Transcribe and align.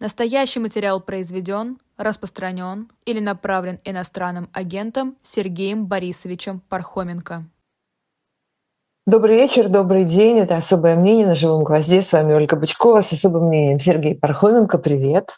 Настоящий 0.00 0.60
материал 0.60 0.98
произведен, 1.02 1.76
распространен 1.98 2.88
или 3.04 3.20
направлен 3.20 3.80
иностранным 3.84 4.48
агентом 4.54 5.14
Сергеем 5.22 5.84
Борисовичем 5.84 6.60
Пархоменко. 6.70 7.44
Добрый 9.06 9.36
вечер, 9.36 9.68
добрый 9.68 10.04
день. 10.04 10.38
Это 10.38 10.56
«Особое 10.56 10.96
мнение» 10.96 11.26
на 11.26 11.36
«Живом 11.36 11.64
гвозде». 11.64 12.02
С 12.02 12.12
вами 12.12 12.32
Ольга 12.32 12.56
Бычкова 12.56 13.02
с 13.02 13.12
особым 13.12 13.48
мнением. 13.48 13.78
Сергей 13.78 14.14
Пархоменко, 14.14 14.78
привет. 14.78 15.36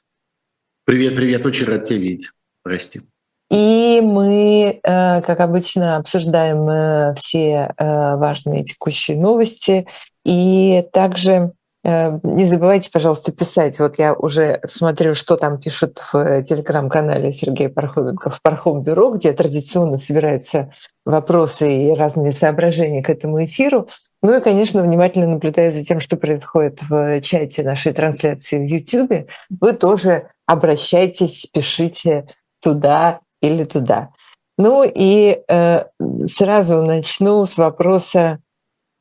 Привет, 0.85 1.17
привет. 1.17 1.45
Очень 1.45 1.67
рад 1.67 1.89
тебя 1.89 1.99
видеть. 1.99 2.31
Прости. 2.63 3.03
И 3.51 4.01
мы, 4.01 4.79
э, 4.81 5.23
как 5.23 5.41
обычно, 5.41 5.97
обсуждаем 5.97 6.69
э, 6.69 7.15
все 7.17 7.75
э, 7.77 8.17
важные 8.17 8.63
текущие 8.63 9.17
новости. 9.17 9.89
И 10.25 10.85
также 10.93 11.53
не 11.85 12.45
забывайте, 12.45 12.91
пожалуйста, 12.93 13.33
писать. 13.33 13.81
Вот 13.81 13.99
я 13.99 14.15
уже 14.15 14.61
смотрю, 14.69 15.17
что 15.17 15.37
там 15.37 15.59
пишут 15.59 16.03
в 16.13 16.43
телеграм-канале 16.45 17.33
Сергея 17.33 17.69
Пархоменко 17.69 18.31
в 18.31 18.41
Пархом-бюро, 18.41 19.11
где 19.15 19.33
традиционно 19.33 19.99
собираются 19.99 20.73
вопросы 21.05 21.89
и 21.89 21.91
разные 21.93 22.31
соображения 22.31 23.03
к 23.03 23.11
этому 23.11 23.45
эфиру. 23.45 23.89
Ну 24.23 24.37
и, 24.37 24.41
конечно, 24.41 24.83
внимательно 24.83 25.27
наблюдая 25.27 25.73
за 25.73 25.85
тем, 25.85 25.99
что 25.99 26.17
происходит 26.17 26.81
в 26.89 27.21
чате 27.23 27.65
нашей 27.65 27.93
трансляции 27.93 28.59
в 28.59 28.69
YouTube, 28.69 29.29
вы 29.51 29.73
тоже 29.73 30.29
обращайтесь, 30.47 31.49
пишите 31.53 32.27
туда 32.63 33.21
или 33.41 33.65
туда. 33.65 34.11
Ну 34.57 34.85
и 34.85 35.41
э, 35.49 35.85
сразу 36.27 36.83
начну 36.83 37.45
с 37.45 37.59
вопроса 37.59 38.39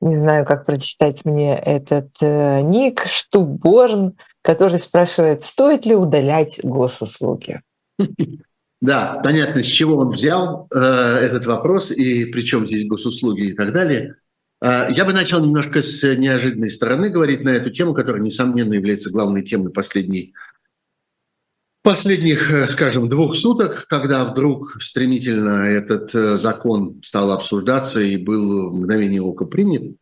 не 0.02 0.18
знаю, 0.18 0.46
как 0.46 0.66
прочитать 0.66 1.23
мне 1.26 1.58
этот 1.58 2.10
э, 2.22 2.62
ник, 2.62 3.05
Штуборн, 3.10 4.14
который 4.41 4.80
спрашивает, 4.80 5.41
стоит 5.41 5.86
ли 5.86 5.96
удалять 5.96 6.60
госуслуги. 6.64 7.62
Да, 8.84 9.22
понятно, 9.24 9.62
с 9.62 9.68
чего 9.68 9.98
он 9.98 10.10
взял 10.10 10.68
э, 10.74 10.79
этот 10.79 11.46
вопрос 11.46 11.91
и 11.91 12.26
причем 12.26 12.66
здесь 12.66 12.88
госуслуги 12.88 13.49
и 13.49 13.54
так 13.54 13.74
далее. 13.74 14.16
Э, 14.60 14.88
я 14.90 15.05
бы 15.05 15.13
начал 15.13 15.40
немножко 15.40 15.84
с 15.84 16.04
неожиданной 16.16 16.70
стороны 16.70 17.10
говорить 17.10 17.44
на 17.44 17.49
эту 17.49 17.70
тему, 17.70 17.94
которая, 17.94 18.24
несомненно, 18.24 18.74
является 18.74 19.12
главной 19.12 19.44
темой 19.44 19.72
последней 19.72 20.34
последних, 21.84 22.51
э, 22.51 22.68
скажем, 22.68 23.10
двух 23.10 23.35
суток, 23.35 23.87
когда 23.87 24.26
вдруг 24.26 24.77
стремительно 24.82 25.65
этот 25.65 26.13
э, 26.13 26.38
закон 26.38 27.01
стал 27.04 27.32
обсуждаться 27.32 28.01
и 28.01 28.18
был 28.18 28.70
в 28.70 28.76
мгновение 28.76 29.21
ока 29.21 29.46
принят, 29.46 29.96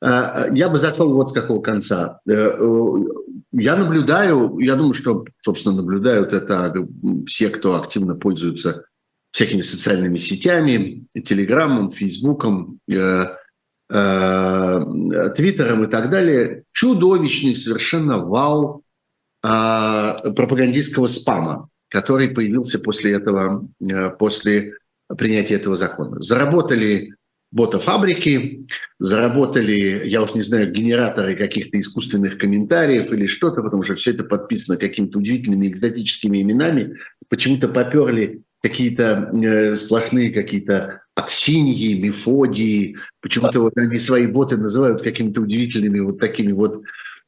э, 0.00 0.48
я 0.52 0.68
бы 0.68 0.78
зашел 0.78 1.12
вот 1.12 1.30
с 1.30 1.32
какого 1.32 1.60
конца. 1.60 2.20
Я 2.26 3.76
наблюдаю, 3.76 4.58
я 4.58 4.76
думаю, 4.76 4.94
что, 4.94 5.24
собственно, 5.40 5.76
наблюдают 5.76 6.32
это 6.32 6.72
все, 7.26 7.48
кто 7.48 7.76
активно 7.76 8.14
пользуется 8.14 8.84
всякими 9.32 9.62
социальными 9.62 10.16
сетями, 10.16 11.06
телеграммом, 11.24 11.90
фейсбуком, 11.90 12.78
твиттером 12.86 13.24
и 15.84 15.86
так 15.86 16.10
далее. 16.10 16.64
Чудовищный 16.72 17.56
совершенно 17.56 18.18
вал 18.18 18.82
пропагандистского 19.42 21.06
спама, 21.06 21.68
который 21.88 22.28
появился 22.28 22.78
после 22.78 23.12
этого, 23.12 23.68
э, 23.80 24.10
после 24.10 24.74
принятия 25.16 25.54
этого 25.54 25.76
закона. 25.76 26.20
Заработали 26.20 27.14
ботофабрики, 27.50 28.66
заработали, 28.98 30.02
я 30.06 30.22
уж 30.22 30.34
не 30.34 30.42
знаю, 30.42 30.70
генераторы 30.70 31.34
каких-то 31.34 31.80
искусственных 31.80 32.36
комментариев 32.36 33.10
или 33.12 33.26
что-то, 33.26 33.62
потому 33.62 33.82
что 33.82 33.94
все 33.94 34.10
это 34.10 34.24
подписано 34.24 34.76
какими-то 34.76 35.18
удивительными 35.18 35.68
экзотическими 35.68 36.42
именами. 36.42 36.96
Почему-то 37.28 37.68
поперли 37.68 38.42
какие-то 38.62 39.30
э, 39.32 39.74
сплошные 39.76 40.30
какие-то 40.30 41.02
Аксиньи, 41.14 42.00
Мефодии. 42.00 42.96
Почему-то 43.20 43.60
вот 43.60 43.76
они 43.76 43.98
свои 43.98 44.26
боты 44.26 44.56
называют 44.56 45.02
какими-то 45.02 45.40
удивительными 45.40 46.00
вот 46.00 46.18
такими 46.18 46.52
вот 46.52 46.82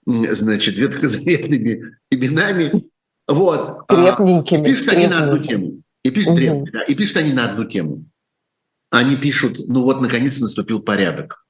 значит, 0.06 0.78
ветхозаветными 0.78 1.96
именами. 2.10 2.84
Вот. 3.28 3.86
Трепненькими. 3.86 4.60
А, 4.60 4.64
пишут 4.64 4.88
они 4.88 5.06
на 5.06 5.24
одну 5.24 5.42
тему. 5.42 5.82
И 6.02 6.10
пишут, 6.10 6.40
угу. 6.40 6.66
да, 6.72 6.82
и 6.82 6.94
пишут 6.94 7.18
они 7.18 7.32
на 7.32 7.50
одну 7.50 7.64
тему. 7.64 8.04
Они 8.90 9.16
пишут, 9.16 9.58
ну 9.68 9.82
вот, 9.82 10.00
наконец 10.00 10.40
наступил 10.40 10.80
порядок. 10.80 11.46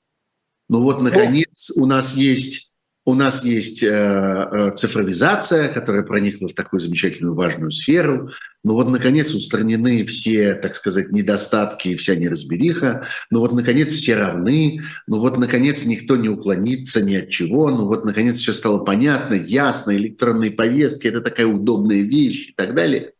Ну 0.68 0.82
вот, 0.82 1.00
наконец, 1.00 1.70
у 1.74 1.86
нас 1.86 2.14
есть 2.16 2.69
у 3.06 3.14
нас 3.14 3.44
есть 3.44 3.82
э, 3.82 3.88
э, 3.88 4.72
цифровизация, 4.76 5.68
которая 5.68 6.02
проникла 6.02 6.48
в 6.48 6.54
такую 6.54 6.80
замечательную 6.80 7.34
важную 7.34 7.70
сферу. 7.70 8.30
Ну 8.62 8.74
вот, 8.74 8.90
наконец, 8.90 9.34
устранены 9.34 10.04
все, 10.04 10.54
так 10.54 10.74
сказать, 10.74 11.10
недостатки 11.10 11.88
и 11.88 11.96
вся 11.96 12.14
неразбериха. 12.14 13.06
Ну 13.30 13.40
вот, 13.40 13.52
наконец, 13.52 13.94
все 13.94 14.16
равны. 14.16 14.82
Ну 15.06 15.18
вот, 15.18 15.38
наконец, 15.38 15.84
никто 15.84 16.16
не 16.16 16.28
уклонится 16.28 17.00
ни 17.00 17.14
от 17.14 17.30
чего. 17.30 17.70
Ну 17.70 17.86
вот, 17.86 18.04
наконец, 18.04 18.36
все 18.38 18.52
стало 18.52 18.84
понятно, 18.84 19.34
ясно, 19.34 19.96
электронные 19.96 20.50
повестки– 20.50 21.06
это 21.08 21.22
такая 21.22 21.46
удобная 21.46 22.02
вещь 22.02 22.50
и 22.50 22.52
так 22.52 22.74
далее. 22.74 23.14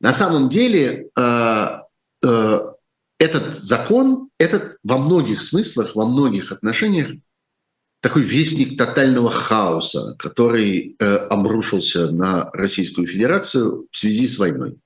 На 0.00 0.12
самом 0.12 0.48
деле, 0.48 1.08
э, 1.16 1.80
этот 3.18 3.56
закон, 3.56 4.28
этот 4.38 4.76
во 4.82 4.98
многих 4.98 5.40
смыслах, 5.40 5.94
во 5.94 6.04
многих 6.04 6.50
отношениях 6.50 7.12
такой 8.06 8.22
вестник 8.22 8.78
тотального 8.78 9.30
хаоса, 9.30 10.14
который 10.16 10.94
э, 10.96 11.04
обрушился 11.04 12.12
на 12.12 12.48
Российскую 12.52 13.08
Федерацию 13.08 13.88
в 13.90 13.96
связи 13.98 14.28
с 14.28 14.38
войной. 14.38 14.78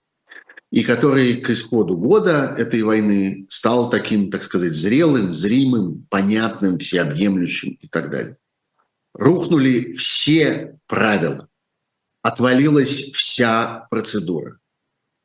И 0.72 0.82
который 0.82 1.36
к 1.36 1.50
исходу 1.50 1.98
года 1.98 2.54
этой 2.56 2.82
войны 2.82 3.44
стал 3.50 3.90
таким, 3.90 4.30
так 4.30 4.42
сказать, 4.42 4.72
зрелым, 4.72 5.34
зримым, 5.34 6.06
понятным, 6.08 6.78
всеобъемлющим 6.78 7.76
и 7.78 7.88
так 7.88 8.10
далее. 8.10 8.38
Рухнули 9.12 9.92
все 9.96 10.78
правила, 10.86 11.46
отвалилась 12.22 13.10
вся 13.12 13.86
процедура, 13.90 14.58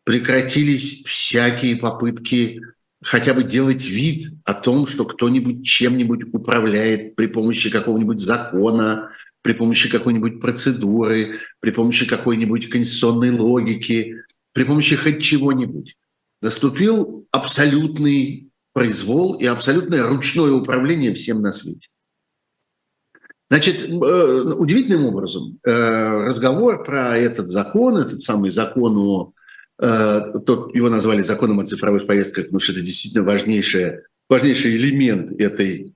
прекратились 0.04 1.06
всякие 1.06 1.78
попытки 1.78 2.60
хотя 3.04 3.34
бы 3.34 3.44
делать 3.44 3.86
вид 3.86 4.34
о 4.44 4.54
том, 4.54 4.88
что 4.88 5.06
кто-нибудь 5.06 5.66
чем-нибудь 5.66 6.34
управляет 6.34 7.16
при 7.16 7.28
помощи 7.28 7.70
какого-нибудь 7.70 8.20
закона, 8.20 9.12
при 9.42 9.54
помощи 9.54 9.90
какой-нибудь 9.90 10.42
процедуры, 10.42 11.40
при 11.60 11.72
помощи 11.72 12.08
какой-нибудь 12.08 12.70
конституционной 12.70 13.32
логики, 13.32 14.16
при 14.54 14.64
помощи 14.64 14.96
хоть 14.96 15.22
чего-нибудь. 15.22 15.96
Наступил 16.42 17.28
абсолютный 17.32 18.50
произвол 18.74 19.36
и 19.36 19.46
абсолютное 19.46 20.08
ручное 20.08 20.52
управление 20.52 21.14
всем 21.14 21.42
на 21.42 21.54
свете. 21.54 21.90
Значит, 23.50 23.84
э, 23.84 24.54
удивительным 24.58 25.06
образом 25.06 25.60
э, 25.64 26.26
разговор 26.26 26.84
про 26.84 27.16
этот 27.16 27.50
закон, 27.50 27.98
этот 27.98 28.22
самый 28.22 28.50
закон 28.50 28.98
о 28.98 29.34
тот, 29.78 30.74
его 30.74 30.90
назвали 30.90 31.22
законом 31.22 31.60
о 31.60 31.66
цифровых 31.66 32.08
повестках, 32.08 32.46
потому 32.46 32.60
что 32.60 32.72
это 32.72 32.82
действительно 32.82 33.24
важнейший, 33.24 34.04
важнейший 34.30 34.76
элемент 34.78 35.40
этой 35.40 35.94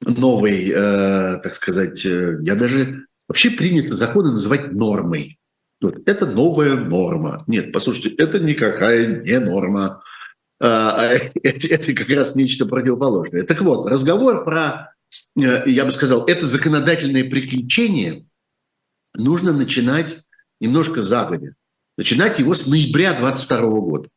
новой, 0.00 0.68
э, 0.68 1.40
так 1.42 1.54
сказать, 1.54 2.04
э, 2.04 2.38
я 2.42 2.54
даже 2.54 3.06
вообще 3.28 3.50
принято 3.50 3.94
законы 3.94 4.32
называть 4.32 4.72
нормой. 4.72 5.38
Вот, 5.80 6.06
это 6.06 6.26
новая 6.26 6.76
норма. 6.76 7.44
Нет, 7.46 7.72
послушайте, 7.72 8.10
это 8.16 8.38
никакая 8.38 9.22
не 9.22 9.38
норма. 9.38 10.02
Это, 10.58 11.30
это 11.42 11.92
как 11.94 12.10
раз 12.10 12.34
нечто 12.36 12.66
противоположное. 12.66 13.44
Так 13.44 13.62
вот, 13.62 13.86
разговор 13.86 14.44
про, 14.44 14.94
я 15.34 15.84
бы 15.86 15.90
сказал, 15.90 16.26
это 16.26 16.44
законодательное 16.44 17.24
приключение 17.30 18.26
нужно 19.14 19.54
начинать 19.54 20.18
немножко 20.60 21.00
загодя 21.00 21.54
начинать 22.00 22.38
его 22.38 22.54
с 22.54 22.66
ноября 22.66 23.12
22 23.12 23.60
года. 23.60 24.08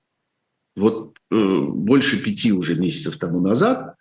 Вот 0.78 1.16
э, 1.30 1.60
больше 1.60 2.24
пяти 2.24 2.54
уже 2.54 2.76
месяцев 2.76 3.18
тому 3.18 3.42
назад 3.42 3.96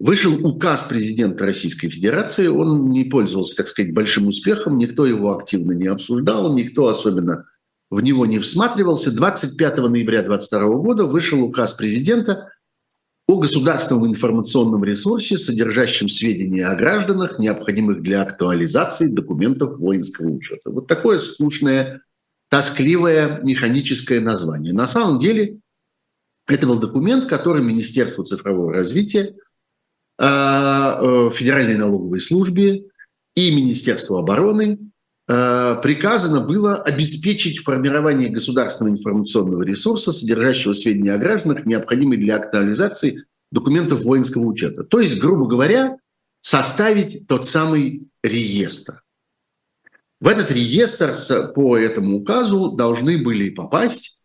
вышел 0.00 0.34
указ 0.46 0.84
президента 0.84 1.44
Российской 1.44 1.90
Федерации. 1.90 2.46
Он 2.46 2.88
не 2.88 3.04
пользовался, 3.04 3.58
так 3.58 3.68
сказать, 3.68 3.92
большим 3.92 4.28
успехом, 4.28 4.78
никто 4.78 5.04
его 5.04 5.36
активно 5.36 5.72
не 5.72 5.88
обсуждал, 5.88 6.54
никто 6.54 6.88
особенно 6.88 7.44
в 7.90 8.00
него 8.00 8.24
не 8.24 8.38
всматривался. 8.38 9.14
25 9.14 9.76
ноября 9.76 10.22
2022 10.22 10.76
года 10.78 11.04
вышел 11.04 11.42
указ 11.42 11.72
президента 11.72 12.48
о 13.26 13.38
государственном 13.38 14.06
информационном 14.06 14.84
ресурсе, 14.84 15.36
содержащем 15.36 16.08
сведения 16.08 16.64
о 16.64 16.76
гражданах, 16.76 17.38
необходимых 17.38 18.00
для 18.00 18.22
актуализации 18.22 19.08
документов 19.08 19.78
воинского 19.78 20.30
учета. 20.30 20.70
Вот 20.70 20.86
такое 20.86 21.18
скучное 21.18 22.00
тоскливое 22.48 23.40
механическое 23.42 24.20
название. 24.20 24.72
На 24.72 24.86
самом 24.86 25.18
деле 25.18 25.58
это 26.46 26.66
был 26.66 26.78
документ, 26.78 27.26
который 27.26 27.62
Министерство 27.62 28.24
цифрового 28.24 28.72
развития, 28.72 29.34
а, 30.18 30.98
э, 31.00 31.30
Федеральной 31.32 31.76
налоговой 31.76 32.20
службе 32.20 32.84
и 33.36 33.54
Министерство 33.54 34.18
обороны 34.18 34.78
э, 35.28 35.80
приказано 35.82 36.40
было 36.40 36.76
обеспечить 36.76 37.58
формирование 37.58 38.30
государственного 38.30 38.94
информационного 38.94 39.62
ресурса, 39.62 40.12
содержащего 40.12 40.72
сведения 40.72 41.12
о 41.12 41.18
гражданах, 41.18 41.66
необходимые 41.66 42.18
для 42.18 42.36
актуализации 42.36 43.24
документов 43.52 44.02
воинского 44.02 44.44
учета. 44.44 44.82
То 44.82 45.00
есть, 45.00 45.18
грубо 45.18 45.46
говоря, 45.46 45.98
составить 46.40 47.28
тот 47.28 47.46
самый 47.46 48.08
реестр. 48.24 49.02
В 50.20 50.26
этот 50.26 50.50
реестр 50.50 51.14
по 51.54 51.76
этому 51.76 52.18
указу 52.18 52.72
должны 52.72 53.22
были 53.22 53.50
попасть 53.50 54.24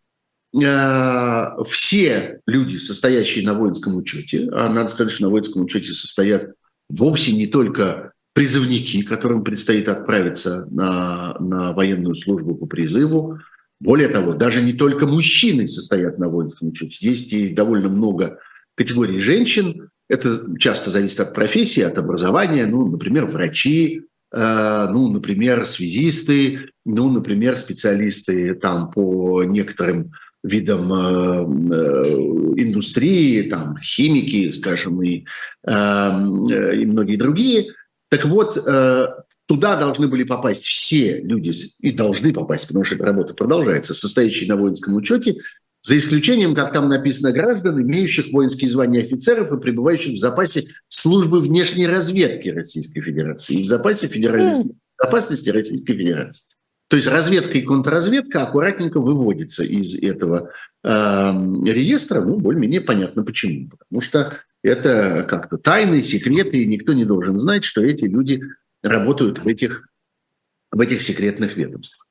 э, 0.54 1.46
все 1.68 2.40
люди, 2.46 2.76
состоящие 2.78 3.44
на 3.44 3.54
воинском 3.54 3.96
учете. 3.96 4.48
А 4.52 4.68
надо 4.72 4.88
сказать, 4.88 5.12
что 5.12 5.24
на 5.24 5.30
воинском 5.30 5.62
учете 5.62 5.92
состоят 5.92 6.50
вовсе 6.88 7.32
не 7.32 7.46
только 7.46 8.12
призывники, 8.32 9.02
которым 9.02 9.44
предстоит 9.44 9.88
отправиться 9.88 10.66
на, 10.70 11.36
на 11.38 11.72
военную 11.72 12.16
службу 12.16 12.56
по 12.56 12.66
призыву. 12.66 13.38
Более 13.80 14.08
того, 14.08 14.34
даже 14.34 14.62
не 14.62 14.72
только 14.72 15.06
мужчины 15.06 15.68
состоят 15.68 16.18
на 16.18 16.28
воинском 16.28 16.68
учете. 16.68 17.08
Есть 17.08 17.32
и 17.32 17.50
довольно 17.50 17.88
много 17.88 18.38
категорий 18.74 19.18
женщин. 19.18 19.90
Это 20.08 20.44
часто 20.58 20.90
зависит 20.90 21.20
от 21.20 21.34
профессии, 21.34 21.82
от 21.82 21.98
образования. 21.98 22.66
Ну, 22.66 22.88
например, 22.88 23.26
врачи, 23.26 24.02
ну, 24.36 25.10
например, 25.10 25.64
связисты, 25.64 26.70
ну, 26.84 27.10
например, 27.10 27.56
специалисты 27.56 28.54
там 28.54 28.90
по 28.90 29.44
некоторым 29.44 30.12
видам 30.42 30.92
э, 30.92 30.96
э, 30.96 32.14
индустрии, 32.56 33.48
там 33.48 33.76
химики, 33.78 34.50
скажем, 34.50 35.02
и, 35.02 35.24
и 35.66 36.86
многие 36.86 37.16
другие– 37.16 37.72
так 38.14 38.26
вот, 38.26 38.56
э, 38.56 39.06
туда 39.46 39.76
должны 39.76 40.06
были 40.06 40.22
попасть 40.22 40.66
все 40.66 41.20
люди, 41.20 41.52
и 41.80 41.90
должны 41.90 42.32
попасть, 42.32 42.68
потому 42.68 42.84
что 42.84 42.94
эта 42.94 43.06
работа 43.06 43.34
продолжается, 43.34 43.92
состоящие 43.92 44.48
на 44.48 44.54
воинском 44.54 44.94
учете, 44.94 45.38
за 45.84 45.98
исключением, 45.98 46.54
как 46.54 46.72
там 46.72 46.88
написано, 46.88 47.30
граждан, 47.30 47.80
имеющих 47.82 48.32
воинские 48.32 48.70
звания 48.70 49.02
офицеров 49.02 49.52
и 49.52 49.60
пребывающих 49.60 50.14
в 50.14 50.18
запасе 50.18 50.68
службы 50.88 51.40
внешней 51.40 51.86
разведки 51.86 52.48
Российской 52.48 53.02
Федерации 53.02 53.60
и 53.60 53.62
в 53.62 53.66
запасе 53.66 54.06
федеральной 54.06 54.74
безопасности 54.98 55.50
Российской 55.50 55.94
Федерации. 55.94 56.54
То 56.88 56.96
есть 56.96 57.06
разведка 57.08 57.58
и 57.58 57.62
контрразведка 57.62 58.44
аккуратненько 58.44 58.98
выводится 58.98 59.62
из 59.62 60.02
этого 60.02 60.52
э, 60.82 60.88
реестра, 60.88 62.22
ну, 62.22 62.38
более-менее 62.38 62.80
понятно 62.80 63.22
почему. 63.22 63.68
Потому 63.68 64.00
что 64.00 64.32
это 64.62 65.26
как-то 65.28 65.58
тайны, 65.58 66.02
секреты, 66.02 66.62
и 66.62 66.66
никто 66.66 66.94
не 66.94 67.04
должен 67.04 67.38
знать, 67.38 67.64
что 67.64 67.84
эти 67.84 68.04
люди 68.04 68.40
работают 68.82 69.40
в 69.40 69.48
этих, 69.48 69.88
в 70.70 70.80
этих 70.80 71.02
секретных 71.02 71.56
ведомствах. 71.56 72.03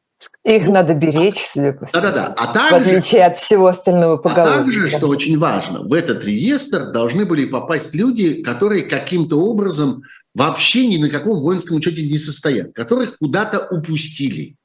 Их 0.44 0.66
ну, 0.66 0.74
надо 0.74 0.94
беречь, 0.94 1.46
судя 1.48 1.72
по 1.72 1.86
всему. 1.86 2.02
Да-да-да. 2.02 2.34
А 2.36 2.54
также, 2.54 2.76
в 2.76 2.88
отличие 2.88 3.26
от 3.26 3.38
всего 3.38 3.68
остального 3.68 4.18
поголовья. 4.18 4.56
А 4.56 4.58
также, 4.58 4.88
что 4.88 5.08
очень 5.08 5.38
важно, 5.38 5.84
в 5.84 5.94
этот 5.94 6.26
реестр 6.26 6.92
должны 6.92 7.26
были 7.26 7.46
попасть 7.46 7.96
люди, 7.96 8.44
которые 8.44 8.84
каким-то 8.84 9.40
образом 9.40 10.04
вообще 10.36 10.86
ни 10.86 10.98
на 10.98 11.10
каком 11.10 11.40
воинском 11.40 11.78
учете 11.78 12.06
не 12.06 12.18
состоят, 12.18 12.74
которых 12.74 13.18
куда-то 13.20 13.68
упустили, 13.72 14.58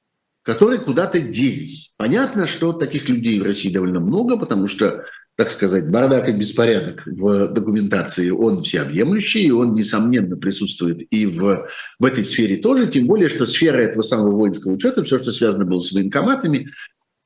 которые 0.42 0.80
куда-то 0.80 1.20
делись. 1.20 1.92
Понятно, 1.96 2.48
что 2.48 2.72
таких 2.72 3.08
людей 3.08 3.38
в 3.38 3.44
России 3.44 3.72
довольно 3.72 4.00
много, 4.00 4.36
потому 4.36 4.66
что 4.66 5.04
так 5.38 5.52
сказать, 5.52 5.88
бардак 5.88 6.28
и 6.28 6.32
беспорядок 6.32 7.06
в 7.06 7.46
документации, 7.46 8.30
он 8.30 8.60
всеобъемлющий, 8.60 9.44
и 9.44 9.52
он, 9.52 9.72
несомненно, 9.72 10.36
присутствует 10.36 11.00
и 11.12 11.26
в, 11.26 11.68
в 12.00 12.04
этой 12.04 12.24
сфере 12.24 12.56
тоже, 12.56 12.88
тем 12.88 13.06
более, 13.06 13.28
что 13.28 13.46
сфера 13.46 13.76
этого 13.76 14.02
самого 14.02 14.32
воинского 14.32 14.72
учета, 14.72 15.04
все, 15.04 15.16
что 15.16 15.30
связано 15.30 15.64
было 15.64 15.78
с 15.78 15.92
военкоматами, 15.92 16.66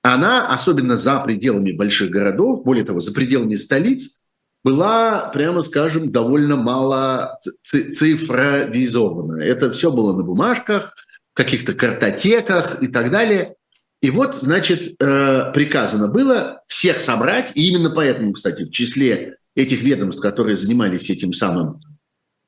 она, 0.03 0.47
особенно 0.49 0.99
за 0.99 1.21
пределами 1.21 1.73
больших 1.73 2.11
городов, 2.11 2.63
более 2.65 2.85
того, 2.85 3.01
за 3.01 3.15
пределами 3.15 3.55
столиц, 3.55 4.21
была, 4.63 5.31
прямо 5.33 5.63
скажем, 5.63 6.13
довольно 6.13 6.57
мало 6.57 7.41
цифровизована. 7.65 9.41
Это 9.41 9.71
все 9.73 9.91
было 9.91 10.15
на 10.15 10.23
бумажках, 10.23 10.95
в 11.33 11.37
каких-то 11.37 11.73
картотеках 11.73 12.83
и 12.83 12.89
так 12.89 13.11
далее. 13.11 13.55
И 14.03 14.11
вот, 14.11 14.35
значит, 14.35 15.01
э, 15.01 15.53
приказано 15.55 16.09
было 16.09 16.63
всех 16.67 16.99
собрать, 16.99 17.53
и 17.55 17.69
именно 17.69 17.89
поэтому, 17.91 18.33
кстати, 18.33 18.65
в 18.65 18.73
числе 18.73 19.37
этих 19.55 19.81
ведомств, 19.83 20.21
которые 20.21 20.57
занимались 20.57 21.09
этим 21.09 21.33
самым, 21.33 21.81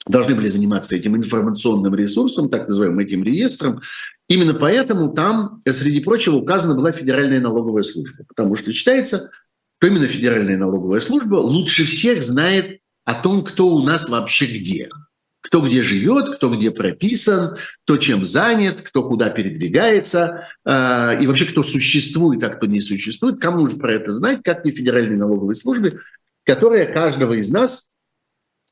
должны 0.06 0.34
были 0.34 0.48
заниматься 0.48 0.96
этим 0.96 1.16
информационным 1.16 1.94
ресурсом, 1.94 2.50
так 2.50 2.66
называемым 2.66 2.98
этим 2.98 3.22
реестром, 3.22 3.80
именно 4.28 4.52
поэтому 4.54 5.12
там, 5.12 5.60
э, 5.64 5.72
среди 5.72 6.00
прочего, 6.00 6.36
указана 6.36 6.74
была 6.74 6.90
Федеральная 6.90 7.40
налоговая 7.40 7.84
служба, 7.84 8.24
потому 8.26 8.56
что 8.56 8.72
считается, 8.72 9.30
что 9.76 9.86
именно 9.86 10.08
Федеральная 10.08 10.58
налоговая 10.58 11.00
служба 11.00 11.36
лучше 11.36 11.84
всех 11.84 12.24
знает 12.24 12.80
о 13.04 13.14
том, 13.14 13.44
кто 13.44 13.68
у 13.68 13.84
нас 13.84 14.08
вообще 14.08 14.46
где– 14.46 14.88
кто 15.44 15.60
где 15.60 15.82
живет, 15.82 16.36
кто 16.36 16.48
где 16.48 16.70
прописан, 16.70 17.58
кто 17.84 17.98
чем 17.98 18.24
занят, 18.24 18.80
кто 18.80 19.06
куда 19.06 19.28
передвигается, 19.28 20.48
э, 20.64 21.22
и 21.22 21.26
вообще 21.26 21.44
кто 21.44 21.62
существует, 21.62 22.42
а 22.42 22.48
кто 22.48 22.66
не 22.66 22.80
существует. 22.80 23.40
Кому 23.40 23.66
же 23.66 23.76
про 23.76 23.92
это 23.92 24.10
знать, 24.10 24.40
как 24.42 24.64
не 24.64 24.72
Федеральной 24.72 25.16
налоговой 25.16 25.54
службе, 25.54 26.00
которая 26.44 26.90
каждого 26.90 27.34
из 27.34 27.50
нас 27.50 27.93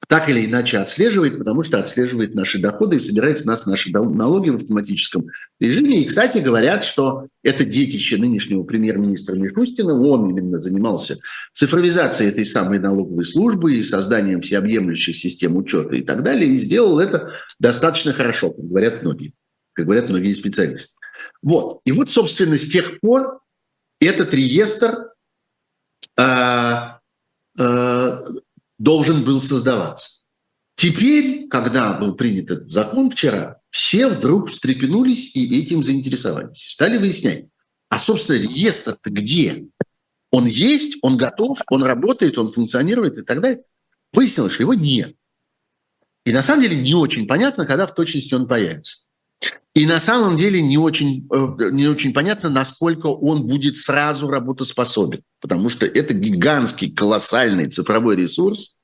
так 0.08 0.28
или 0.28 0.44
иначе 0.44 0.78
отслеживает, 0.78 1.38
потому 1.38 1.62
что 1.62 1.78
отслеживает 1.78 2.34
наши 2.34 2.58
доходы 2.58 2.96
и 2.96 2.98
собирает 2.98 3.38
с 3.38 3.44
нас 3.44 3.66
наши 3.66 3.90
налоги 3.92 4.50
в 4.50 4.56
автоматическом 4.56 5.26
режиме. 5.60 6.02
И, 6.02 6.04
кстати, 6.04 6.38
говорят, 6.38 6.84
что 6.84 7.28
это 7.42 7.64
детище 7.64 8.16
нынешнего 8.16 8.62
премьер-министра 8.64 9.36
Мишустина, 9.36 9.94
он 9.94 10.28
именно 10.30 10.58
занимался 10.58 11.18
цифровизацией 11.52 12.30
этой 12.30 12.44
самой 12.44 12.78
налоговой 12.78 13.24
службы 13.24 13.76
и 13.76 13.82
созданием 13.82 14.40
всеобъемлющих 14.40 15.16
систем 15.16 15.56
учета 15.56 15.94
и 15.94 16.02
так 16.02 16.22
далее, 16.22 16.50
и 16.50 16.56
сделал 16.56 16.98
это 16.98 17.32
достаточно 17.58 18.12
хорошо, 18.12 18.50
как 18.50 18.64
говорят 18.64 19.02
многие, 19.02 19.32
как 19.72 19.86
говорят 19.86 20.10
многие 20.10 20.32
специалисты. 20.34 20.96
Вот. 21.42 21.80
И 21.84 21.92
вот, 21.92 22.10
собственно, 22.10 22.58
с 22.58 22.68
тех 22.68 22.98
пор 23.00 23.40
этот 24.00 24.34
реестр 24.34 25.12
а, 26.16 26.61
должен 28.82 29.24
был 29.24 29.40
создаваться. 29.40 30.24
Теперь, 30.74 31.46
когда 31.48 31.92
был 31.92 32.16
принят 32.16 32.50
этот 32.50 32.68
закон 32.68 33.10
вчера, 33.10 33.60
все 33.70 34.08
вдруг 34.08 34.50
встрепенулись 34.50 35.36
и 35.36 35.60
этим 35.60 35.84
заинтересовались. 35.84 36.66
Стали 36.68 36.98
выяснять, 36.98 37.46
а, 37.88 37.98
собственно, 37.98 38.38
реестр-то 38.38 39.10
где? 39.10 39.66
Он 40.32 40.46
есть, 40.46 40.96
он 41.02 41.16
готов, 41.16 41.60
он 41.70 41.84
работает, 41.84 42.38
он 42.38 42.50
функционирует 42.50 43.18
и 43.18 43.22
так 43.22 43.40
далее. 43.40 43.62
Выяснилось, 44.12 44.54
что 44.54 44.64
его 44.64 44.74
нет. 44.74 45.14
И 46.24 46.32
на 46.32 46.42
самом 46.42 46.62
деле 46.62 46.76
не 46.76 46.94
очень 46.94 47.28
понятно, 47.28 47.66
когда 47.66 47.86
в 47.86 47.94
точности 47.94 48.34
он 48.34 48.48
появится. 48.48 49.06
И 49.74 49.86
на 49.86 50.00
самом 50.00 50.36
деле 50.36 50.60
не 50.60 50.76
очень, 50.76 51.26
э, 51.32 51.70
не 51.70 51.88
очень 51.88 52.12
понятно, 52.12 52.50
насколько 52.50 53.06
он 53.06 53.46
будет 53.46 53.78
сразу 53.78 54.28
работоспособен, 54.28 55.22
потому 55.40 55.70
что 55.70 55.86
это 55.86 56.12
гигантский, 56.12 56.90
колоссальный 56.90 57.70
цифровой 57.70 58.16
ресурс, 58.16 58.76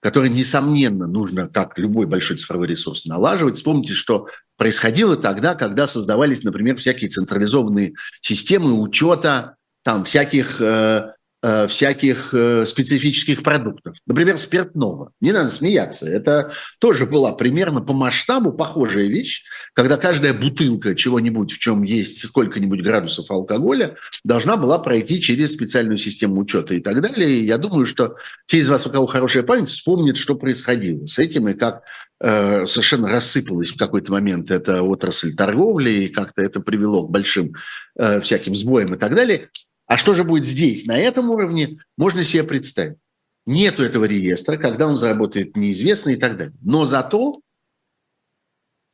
который, 0.00 0.30
несомненно, 0.30 1.06
нужно, 1.06 1.46
как 1.46 1.78
любой 1.78 2.06
большой 2.06 2.38
цифровой 2.38 2.68
ресурс, 2.68 3.04
налаживать. 3.04 3.56
Вспомните, 3.56 3.92
что 3.92 4.28
происходило 4.56 5.14
тогда, 5.16 5.54
когда 5.54 5.86
создавались, 5.86 6.42
например, 6.42 6.78
всякие 6.78 7.10
централизованные 7.10 7.92
системы 8.20 8.80
учета 8.80 9.56
там 9.82 10.04
всяких 10.04 10.60
э, 10.60 11.12
всяких 11.42 12.34
э, 12.34 12.66
специфических 12.66 13.42
продуктов. 13.42 13.96
Например, 14.06 14.36
спиртного. 14.36 15.12
Не 15.20 15.32
надо 15.32 15.48
смеяться. 15.48 16.06
Это 16.06 16.52
тоже 16.78 17.06
была 17.06 17.32
примерно 17.32 17.80
по 17.80 17.94
масштабу 17.94 18.52
похожая 18.52 19.06
вещь, 19.06 19.44
когда 19.72 19.96
каждая 19.96 20.34
бутылка 20.34 20.94
чего-нибудь, 20.94 21.52
в 21.52 21.58
чем 21.58 21.82
есть 21.82 22.26
сколько-нибудь 22.26 22.82
градусов 22.82 23.30
алкоголя, 23.30 23.96
должна 24.22 24.56
была 24.58 24.78
пройти 24.78 25.20
через 25.20 25.54
специальную 25.54 25.96
систему 25.96 26.40
учета 26.40 26.74
и 26.74 26.80
так 26.80 27.00
далее. 27.00 27.30
И 27.30 27.46
я 27.46 27.56
думаю, 27.56 27.86
что 27.86 28.16
те 28.46 28.58
из 28.58 28.68
вас, 28.68 28.86
у 28.86 28.90
кого 28.90 29.06
хорошая 29.06 29.42
память, 29.42 29.70
вспомнят, 29.70 30.18
что 30.18 30.34
происходило 30.34 31.06
с 31.06 31.18
этим 31.18 31.48
и 31.48 31.54
как 31.54 31.84
э, 32.22 32.66
совершенно 32.66 33.08
рассыпалась 33.08 33.70
в 33.70 33.78
какой-то 33.78 34.12
момент 34.12 34.50
эта 34.50 34.82
отрасль 34.82 35.34
торговли, 35.34 35.90
и 35.90 36.08
как-то 36.08 36.42
это 36.42 36.60
привело 36.60 37.06
к 37.06 37.10
большим 37.10 37.54
э, 37.98 38.20
всяким 38.20 38.54
сбоям 38.54 38.94
и 38.94 38.98
так 38.98 39.14
далее. 39.14 39.48
А 39.90 39.96
что 39.96 40.14
же 40.14 40.22
будет 40.22 40.46
здесь, 40.46 40.86
на 40.86 40.96
этом 40.96 41.30
уровне, 41.30 41.80
можно 41.96 42.22
себе 42.22 42.44
представить. 42.44 42.96
Нету 43.44 43.82
этого 43.82 44.04
реестра, 44.04 44.56
когда 44.56 44.86
он 44.86 44.96
заработает 44.96 45.56
неизвестно 45.56 46.10
и 46.10 46.16
так 46.16 46.36
далее. 46.36 46.54
Но 46.62 46.86
зато 46.86 47.40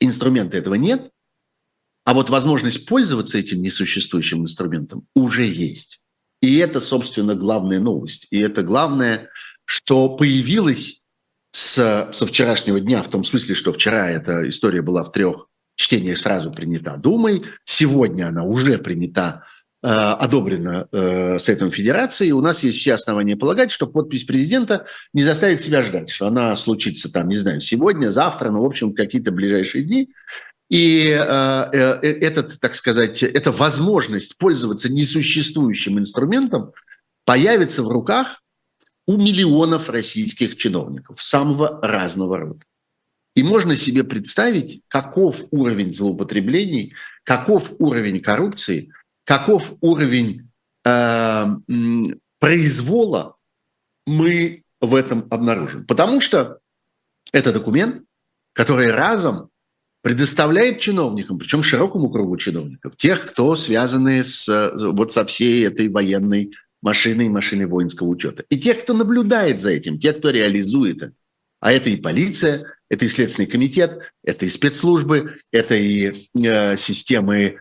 инструмента 0.00 0.57
этого 0.57 0.75
нет, 0.75 1.11
а 2.07 2.15
вот 2.15 2.31
возможность 2.31 2.88
пользоваться 2.88 3.37
этим 3.37 3.61
несуществующим 3.61 4.41
инструментом 4.41 5.07
уже 5.15 5.45
есть. 5.45 6.00
И 6.41 6.57
это, 6.57 6.81
собственно, 6.81 7.35
главная 7.35 7.79
новость. 7.79 8.29
И 8.31 8.38
это 8.38 8.62
главное, 8.62 9.29
что 9.67 10.17
появилось 10.17 11.05
с, 11.50 12.09
со 12.11 12.26
вчерашнего 12.26 12.81
дня, 12.81 13.03
в 13.03 13.11
том 13.11 13.23
смысле, 13.23 13.55
что 13.55 13.75
вчера 13.75 14.09
эта 14.09 14.49
история 14.49 14.81
была 14.81 15.05
в 15.05 15.12
трех 15.12 15.49
чтение 15.75 16.17
сразу 16.17 16.50
принята 16.50 16.97
Думой, 16.97 17.45
сегодня 17.65 18.29
она 18.29 18.45
уже 18.45 18.79
принята 18.79 19.45
одобрено 19.83 20.88
э, 20.90 21.38
Советом 21.38 21.71
Федерации. 21.71 22.30
У 22.30 22.40
нас 22.40 22.62
есть 22.62 22.78
все 22.78 22.95
основания 22.95 23.37
полагать, 23.37 23.71
что 23.71 23.87
подпись 23.87 24.25
президента 24.25 24.87
не 25.12 25.23
заставит 25.23 25.61
себя 25.61 25.83
ждать, 25.83 26.09
что 26.09 26.26
она 26.26 26.56
случится 26.56 27.12
там, 27.12 27.28
не 27.28 27.37
знаю, 27.37 27.61
сегодня, 27.61 28.11
завтра, 28.11 28.50
ну, 28.50 28.62
в 28.62 28.66
общем, 28.66 28.95
какие-то 28.95 29.33
ближайшие 29.33 29.85
дни. 29.85 30.11
И 30.68 31.11
э, 31.11 31.14
э, 31.14 32.00
э 32.02 32.12
этот, 32.21 32.59
так 32.59 32.75
сказать, 32.75 33.23
эта 33.23 33.52
возможность 33.52 34.38
пользоваться 34.38 34.92
несуществующим 34.92 35.99
инструментом 35.99 36.73
появится 37.25 37.83
в 37.83 37.88
руках 37.88 38.42
у 39.06 39.16
миллионов 39.16 39.88
российских 39.88 40.56
чиновников 40.56 41.23
самого 41.23 41.80
разного 41.83 42.38
рода. 42.38 42.61
И 43.37 43.42
можно 43.42 43.76
себе 43.76 44.02
представить, 44.02 44.80
каков 44.88 45.45
уровень 45.50 45.95
злоупотреблений, 45.95 46.95
каков 47.25 47.75
уровень 47.78 48.21
коррупции– 48.21 48.90
каков 49.26 49.75
уровень 49.80 50.49
э, 50.87 51.45
произвола, 52.38 53.37
мы 54.06 54.62
в 54.80 54.95
этом 54.95 55.26
обнаружим. 55.30 55.85
Потому 55.85 56.21
что 56.21 56.61
это 57.33 57.52
документ, 57.52 58.04
который 58.52 58.90
разом 58.92 59.50
предоставляет 60.02 60.78
чиновникам, 60.78 61.38
причем 61.38 61.64
широкому 61.64 62.09
кругу 62.11 62.37
чиновников, 62.37 62.97
тех, 62.97 63.26
кто 63.26 63.56
связаны 63.56 64.23
с, 64.23 64.73
вот 64.76 65.12
со 65.12 65.25
всей 65.25 65.66
этой 65.66 65.88
военной 65.88 66.52
машиной, 66.80 67.28
машиной 67.28 67.66
воинского 67.66 68.06
учета. 68.06 68.45
И 68.49 68.56
тех, 68.56 68.83
кто 68.83 68.95
наблюдает 68.95 69.61
за 69.61 69.71
этим, 69.71 69.99
тех, 69.99 70.18
кто 70.18 70.30
реализует 70.30 71.02
это. 71.02 71.12
А 71.59 71.73
это 71.73 71.90
и 71.90 71.97
полиция, 71.97 72.64
это 72.88 73.06
и 73.06 73.09
Следственный 73.09 73.49
комитет, 73.49 74.12
это 74.23 74.47
и 74.47 74.49
спецслужбы, 74.49 75.35
это 75.50 75.75
и 75.75 76.12
э, 76.40 76.76
системы 76.76 77.61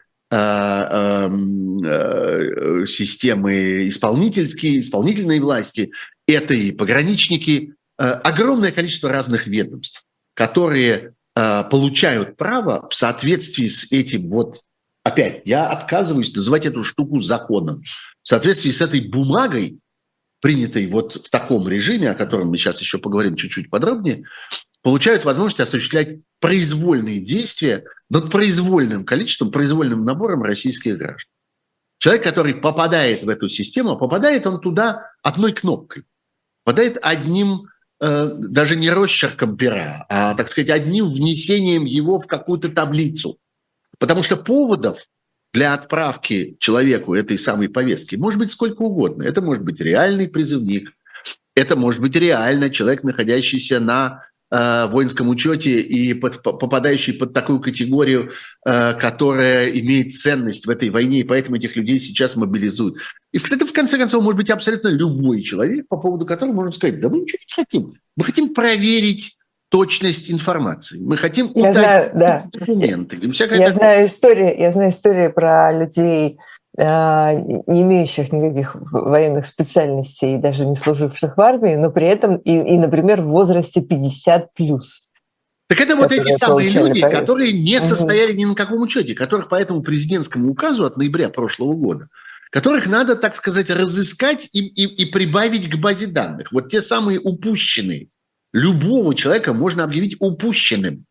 системы 2.88 3.88
исполнительские, 3.88 4.80
исполнительной 4.80 5.40
власти, 5.40 5.92
это 6.28 6.54
и 6.54 6.72
пограничники, 6.72 7.74
э, 7.98 8.04
огромное 8.04 8.72
количество 8.72 9.10
разных 9.12 9.48
ведомств, 9.48 10.04
которые 10.34 11.14
получают 11.36 12.38
право 12.38 12.88
в 12.90 12.96
соответствии 12.96 13.68
с 13.68 13.92
этим 13.92 14.30
вот 14.30 14.62
опять, 15.06 15.44
я 15.46 15.70
отказываюсь 15.70 16.36
называть 16.36 16.66
эту 16.66 16.84
штуку 16.84 17.20
законом. 17.22 17.84
В 18.24 18.28
соответствии 18.28 18.72
с 18.72 18.82
этой 18.82 19.02
бумагой, 19.02 19.80
принятой 20.42 20.88
вот 20.88 21.26
в 21.28 21.30
таком 21.30 21.70
режиме, 21.70 22.10
о 22.10 22.16
котором 22.16 22.50
мы 22.50 22.58
сейчас 22.58 22.82
еще 22.82 22.98
поговорим 22.98 23.36
чуть-чуть 23.36 23.70
подробнее, 23.70 24.26
получают 24.86 25.26
возможность 25.26 25.62
осуществлять 25.62 26.20
произвольные 26.40 27.20
действия 27.20 27.86
над 28.08 28.30
произвольным 28.30 29.04
количеством, 29.04 29.50
произвольным 29.50 30.06
набором 30.06 30.44
российских 30.44 31.00
граждан. 31.00 31.32
Человек, 31.98 32.24
который 32.24 32.54
попадает 32.54 33.24
в 33.24 33.30
эту 33.30 33.50
систему, 33.50 33.98
попадает 33.98 34.46
он 34.46 34.62
туда 34.62 35.10
одной 35.24 35.54
кнопкой, 35.54 36.04
попадает 36.64 37.00
одним, 37.02 37.64
э, 38.00 38.30
даже 38.36 38.76
не 38.76 38.92
росчерком 38.92 39.58
пера, 39.58 40.06
а, 40.08 40.36
так 40.36 40.50
сказать, 40.50 40.70
одним 40.70 41.10
внесением 41.10 41.86
его 41.86 42.20
в 42.20 42.28
какую-то 42.28 42.70
таблицу. 42.70 43.40
Потому 43.98 44.22
что 44.22 44.38
поводов 44.38 45.00
для 45.52 45.74
отправки 45.74 46.58
человеку 46.60 47.16
этой 47.16 47.40
самой 47.40 47.70
повестки 47.70 48.18
может 48.18 48.38
быть 48.38 48.52
сколько 48.52 48.84
угодно. 48.84 49.24
Это 49.24 49.42
может 49.42 49.64
быть 49.64 49.82
реальный 49.82 50.28
призывник, 50.28 50.92
это 51.56 51.76
может 51.76 52.02
быть 52.02 52.16
реально 52.16 52.70
человек, 52.70 53.02
находящийся 53.02 53.80
на 53.80 54.22
Э, 54.52 54.88
воинском 54.92 55.30
учете 55.30 55.80
и 55.80 56.14
под, 56.14 56.44
попадающий 56.44 57.16
под 57.16 57.34
такую 57.34 57.60
категорию, 57.60 58.30
э, 58.64 58.94
которая 58.94 59.70
имеет 59.70 60.14
ценность 60.14 60.68
в 60.68 60.70
этой 60.70 60.92
войне, 60.92 61.22
и 61.22 61.24
поэтому 61.24 61.56
этих 61.56 61.76
людей 61.76 62.00
сейчас 62.00 62.36
мобилизуют. 62.36 62.98
И 63.32 63.38
это, 63.38 63.66
в 63.66 63.74
конце 63.74 63.98
концов, 63.98 64.24
может 64.24 64.38
быть 64.38 64.52
абсолютно 64.52 64.90
любой 64.90 65.42
человек, 65.42 65.88
по 65.88 65.98
поводу 65.98 66.28
которого 66.28 66.54
можно 66.54 66.72
сказать, 66.72 67.00
да 67.00 67.10
мы 67.10 67.22
ничего 67.22 67.40
не 67.42 67.64
хотим. 67.64 67.92
Мы 68.16 68.24
хотим 68.24 68.54
проверить 68.54 69.36
точность 69.70 70.30
информации. 70.30 71.04
Мы 71.04 71.18
хотим 71.18 71.48
уточнить 71.48 71.74
да. 72.14 72.44
документы. 72.54 73.18
Я 73.56 73.72
знаю 73.72 74.08
истории, 74.08 74.62
я 74.62 74.72
знаю 74.72 74.92
истории 74.92 75.28
про 75.30 75.72
людей, 75.74 76.38
не 76.78 77.82
имеющих 77.82 78.34
никаких 78.34 78.76
военных 78.92 79.46
специальностей 79.46 80.36
и 80.36 80.38
даже 80.38 80.66
не 80.66 80.76
служивших 80.76 81.38
в 81.38 81.42
армии, 81.42 81.76
но 81.76 81.90
при 81.90 82.08
этом 82.08 82.38
и, 82.38 82.52
и 82.52 82.78
например, 82.78 83.22
в 83.22 83.28
возрасте 83.28 83.82
50 83.82 84.54
плюс. 84.54 85.08
Так 85.68 85.80
это 85.80 85.96
вот 85.96 86.12
эти 86.12 86.32
самые 86.32 86.70
люди, 86.70 87.02
повестку. 87.02 87.22
которые 87.22 87.54
не 87.54 87.80
состояли 87.80 88.34
ни 88.34 88.46
на 88.46 88.56
каком 88.56 88.82
учете, 88.82 89.16
которых 89.16 89.50
по 89.50 89.56
этому 89.56 89.82
президентскому 89.82 90.52
указу 90.52 90.86
от 90.86 90.98
ноября 90.98 91.30
прошлого 91.30 91.74
года, 91.74 92.08
которых 92.52 92.88
надо, 92.88 93.16
так 93.16 93.36
сказать, 93.36 93.70
разыскать 93.70 94.48
и, 94.52 94.60
и, 94.60 94.84
и 94.84 95.06
прибавить 95.06 95.70
к 95.70 95.76
базе 95.78 96.08
данных. 96.08 96.52
Вот 96.52 96.70
те 96.70 96.82
самые 96.82 97.20
упущенные. 97.20 98.10
Любого 98.54 99.16
человека 99.16 99.54
можно 99.54 99.84
объявить 99.84 100.18
упущенным. 100.20 101.06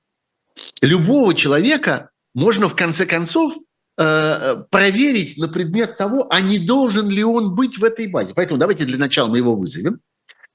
Любого 0.80 1.34
человека 1.34 2.10
можно 2.34 2.68
в 2.68 2.76
конце 2.76 3.06
концов 3.06 3.54
проверить 3.96 5.38
на 5.38 5.48
предмет 5.48 5.96
того, 5.96 6.26
а 6.30 6.40
не 6.40 6.58
должен 6.58 7.08
ли 7.08 7.22
он 7.22 7.54
быть 7.54 7.78
в 7.78 7.84
этой 7.84 8.08
базе. 8.08 8.32
Поэтому 8.34 8.58
давайте 8.58 8.84
для 8.84 8.98
начала 8.98 9.28
мы 9.28 9.38
его 9.38 9.54
вызовем. 9.54 10.00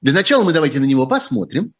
Для 0.02 0.14
начала 0.14 0.44
мы 0.44 0.54
давайте 0.54 0.80
на 0.80 0.86
него 0.86 1.08
посмотрим, 1.08 1.74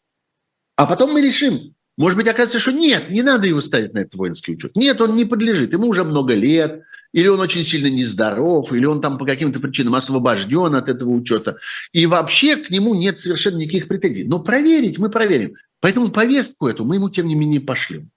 а 0.76 0.86
потом 0.86 1.12
мы 1.12 1.20
решим. 1.22 1.74
Может 1.96 2.16
быть, 2.16 2.28
окажется, 2.28 2.58
что 2.58 2.72
нет, 2.72 3.10
не 3.10 3.20
надо 3.20 3.46
его 3.46 3.60
ставить 3.60 3.92
на 3.92 3.98
этот 3.98 4.14
воинский 4.14 4.52
учет. 4.54 4.74
Нет, 4.74 5.00
он 5.02 5.16
не 5.16 5.26
подлежит. 5.26 5.74
Ему 5.74 5.88
уже 5.88 6.02
много 6.02 6.34
лет, 6.34 6.82
или 7.12 7.28
он 7.28 7.40
очень 7.40 7.62
сильно 7.62 7.88
нездоров, 7.88 8.72
или 8.72 8.86
он 8.86 9.02
там 9.02 9.18
по 9.18 9.26
каким-то 9.26 9.60
причинам 9.60 9.94
освобожден 9.94 10.74
от 10.74 10.88
этого 10.88 11.10
учета. 11.10 11.58
И 11.92 12.06
вообще 12.06 12.56
к 12.56 12.70
нему 12.70 12.94
нет 12.94 13.20
совершенно 13.20 13.58
никаких 13.58 13.86
претензий. 13.86 14.24
Но 14.24 14.42
проверить 14.42 14.98
мы 14.98 15.10
проверим. 15.10 15.56
Поэтому 15.80 16.10
повестку 16.10 16.68
эту 16.68 16.86
мы 16.86 16.94
ему, 16.94 17.10
тем 17.10 17.26
не 17.26 17.34
менее, 17.34 17.60
пошлем. 17.60 18.10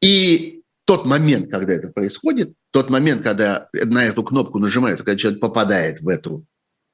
И 0.00 0.61
тот 0.84 1.06
момент, 1.06 1.50
когда 1.50 1.74
это 1.74 1.88
происходит, 1.88 2.54
тот 2.70 2.90
момент, 2.90 3.22
когда 3.22 3.68
на 3.72 4.04
эту 4.04 4.22
кнопку 4.22 4.58
нажимают, 4.58 4.98
когда 4.98 5.16
человек 5.16 5.40
попадает 5.40 6.00
в 6.00 6.08
эту, 6.08 6.44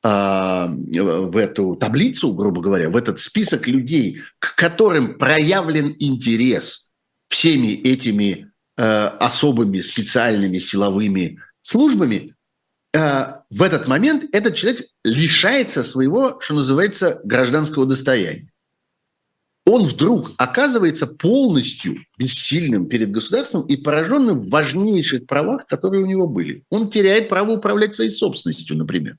э, 0.05 0.09
в 0.09 1.37
эту 1.37 1.77
таблицу, 1.77 2.35
грубо 2.35 2.61
говоря, 2.61 2.91
в 2.91 2.97
этот 2.97 3.19
список 3.19 3.67
людей, 3.67 4.21
к 4.39 4.55
которым 4.57 5.17
проявлен 5.19 5.95
интерес 5.99 6.91
всеми 7.29 7.69
этими 7.69 8.51
э, 8.77 8.83
особыми 8.83 9.81
специальными 9.81 10.59
силовыми 10.59 11.41
службами, 11.63 12.33
э, 12.93 13.25
в 13.51 13.63
этот 13.63 13.89
момент 13.89 14.25
этот 14.33 14.55
человек 14.55 14.87
лишается 15.03 15.83
своего, 15.83 16.39
что 16.41 16.55
называется, 16.55 17.21
гражданского 17.25 17.87
достояния 17.87 18.51
он 19.69 19.85
вдруг 19.85 20.31
оказывается 20.39 21.07
полностью 21.07 21.97
бессильным 22.17 22.89
перед 22.89 23.11
государством 23.11 23.67
и 23.67 23.77
пораженным 23.77 24.41
в 24.41 24.49
важнейших 24.49 25.27
правах, 25.27 25.67
которые 25.67 26.03
у 26.03 26.07
него 26.07 26.27
были. 26.27 26.65
Он 26.71 26.91
теряет 26.91 27.29
право 27.29 27.53
управлять 27.53 27.95
своей 27.95 28.11
собственностью, 28.11 28.77
например. 28.77 29.17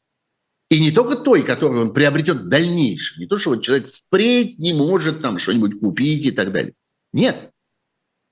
И 0.72 0.79
не 0.79 0.91
только 0.91 1.15
той, 1.15 1.44
которую 1.44 1.82
он 1.82 1.94
приобретет 1.94 2.38
в 2.38 2.48
дальнейшем. 2.48 3.20
Не 3.20 3.27
то, 3.27 3.38
что 3.38 3.51
вот 3.51 3.63
человек 3.63 3.88
впредь 3.88 4.60
не 4.60 4.74
может 4.74 5.22
там 5.22 5.38
что-нибудь 5.38 5.79
купить 5.79 6.25
и 6.25 6.32
так 6.32 6.51
далее. 6.51 6.74
Нет. 7.13 7.51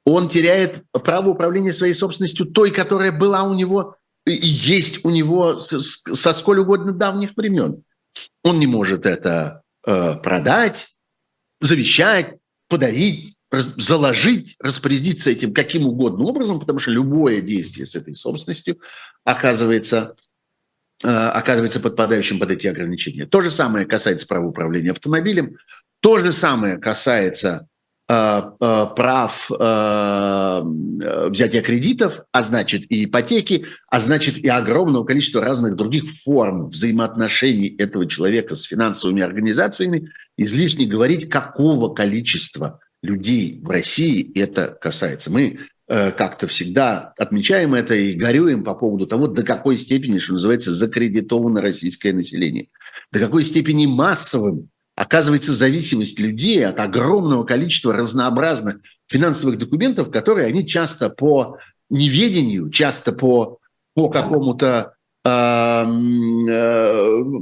Он 0.05 0.29
теряет 0.29 0.83
право 0.91 1.29
управления 1.29 1.74
своей 1.74 1.93
собственностью 1.93 2.45
той, 2.45 2.71
которая 2.71 3.12
была 3.12 3.43
у 3.43 3.53
него 3.53 3.95
и 4.27 4.33
есть 4.33 5.05
у 5.05 5.09
него 5.09 5.59
со 5.59 6.33
сколь 6.33 6.59
угодно 6.59 6.91
давних 6.91 7.36
времен. 7.38 7.83
Он 8.43 8.59
не 8.59 8.67
может 8.67 9.05
это 9.05 9.62
э, 9.86 10.15
продать, 10.15 10.96
завещать, 11.61 12.35
подарить, 12.67 13.35
заложить, 13.51 14.55
распорядиться 14.59 15.29
этим 15.29 15.53
каким 15.53 15.85
угодно 15.85 16.25
образом, 16.25 16.59
потому 16.59 16.79
что 16.79 16.91
любое 16.91 17.41
действие 17.41 17.85
с 17.85 17.95
этой 17.95 18.13
собственностью 18.13 18.79
оказывается, 19.23 20.15
э, 21.03 21.07
оказывается 21.07 21.79
подпадающим 21.79 22.39
под 22.39 22.51
эти 22.51 22.67
ограничения. 22.67 23.25
То 23.25 23.41
же 23.41 23.49
самое 23.49 23.85
касается 23.85 24.27
права 24.27 24.47
управления 24.47 24.91
автомобилем, 24.91 25.57
то 26.01 26.19
же 26.19 26.31
самое 26.31 26.77
касается 26.77 27.67
прав 28.07 29.49
взятия 31.29 31.61
кредитов, 31.61 32.21
а 32.31 32.41
значит 32.41 32.89
и 32.89 33.03
ипотеки, 33.05 33.65
а 33.89 33.99
значит 33.99 34.37
и 34.37 34.47
огромного 34.47 35.03
количества 35.03 35.43
разных 35.43 35.75
других 35.75 36.05
форм 36.23 36.69
взаимоотношений 36.69 37.75
этого 37.77 38.07
человека 38.07 38.55
с 38.55 38.63
финансовыми 38.63 39.21
организациями, 39.21 40.07
излишне 40.37 40.85
говорить, 40.85 41.29
какого 41.29 41.93
количества 41.93 42.79
людей 43.01 43.59
в 43.61 43.69
России 43.69 44.31
это 44.39 44.77
касается. 44.79 45.31
Мы 45.31 45.59
э, 45.87 46.11
как-то 46.11 46.47
всегда 46.47 47.13
отмечаем 47.17 47.73
это 47.75 47.93
и 47.93 48.13
горюем 48.13 48.63
по 48.63 48.73
поводу 48.73 49.05
того, 49.05 49.27
до 49.27 49.43
какой 49.43 49.77
степени, 49.77 50.19
что 50.19 50.33
называется, 50.33 50.73
закредитовано 50.73 51.61
российское 51.61 52.13
население, 52.13 52.69
до 53.11 53.19
какой 53.19 53.43
степени 53.43 53.85
массовым 53.85 54.69
оказывается 54.97 55.53
зависимость 55.53 56.19
людей 56.19 56.65
от 56.65 56.79
огромного 56.79 57.43
количества 57.43 57.93
разнообразных 57.93 58.77
финансовых 59.07 59.59
документов, 59.59 60.09
которые 60.09 60.47
они 60.47 60.65
часто 60.65 61.11
по 61.11 61.59
неведению, 61.91 62.71
часто 62.71 63.13
по, 63.13 63.59
по 63.93 64.09
какому-то 64.09 64.95
э, 65.23 65.29
э, 65.29 65.83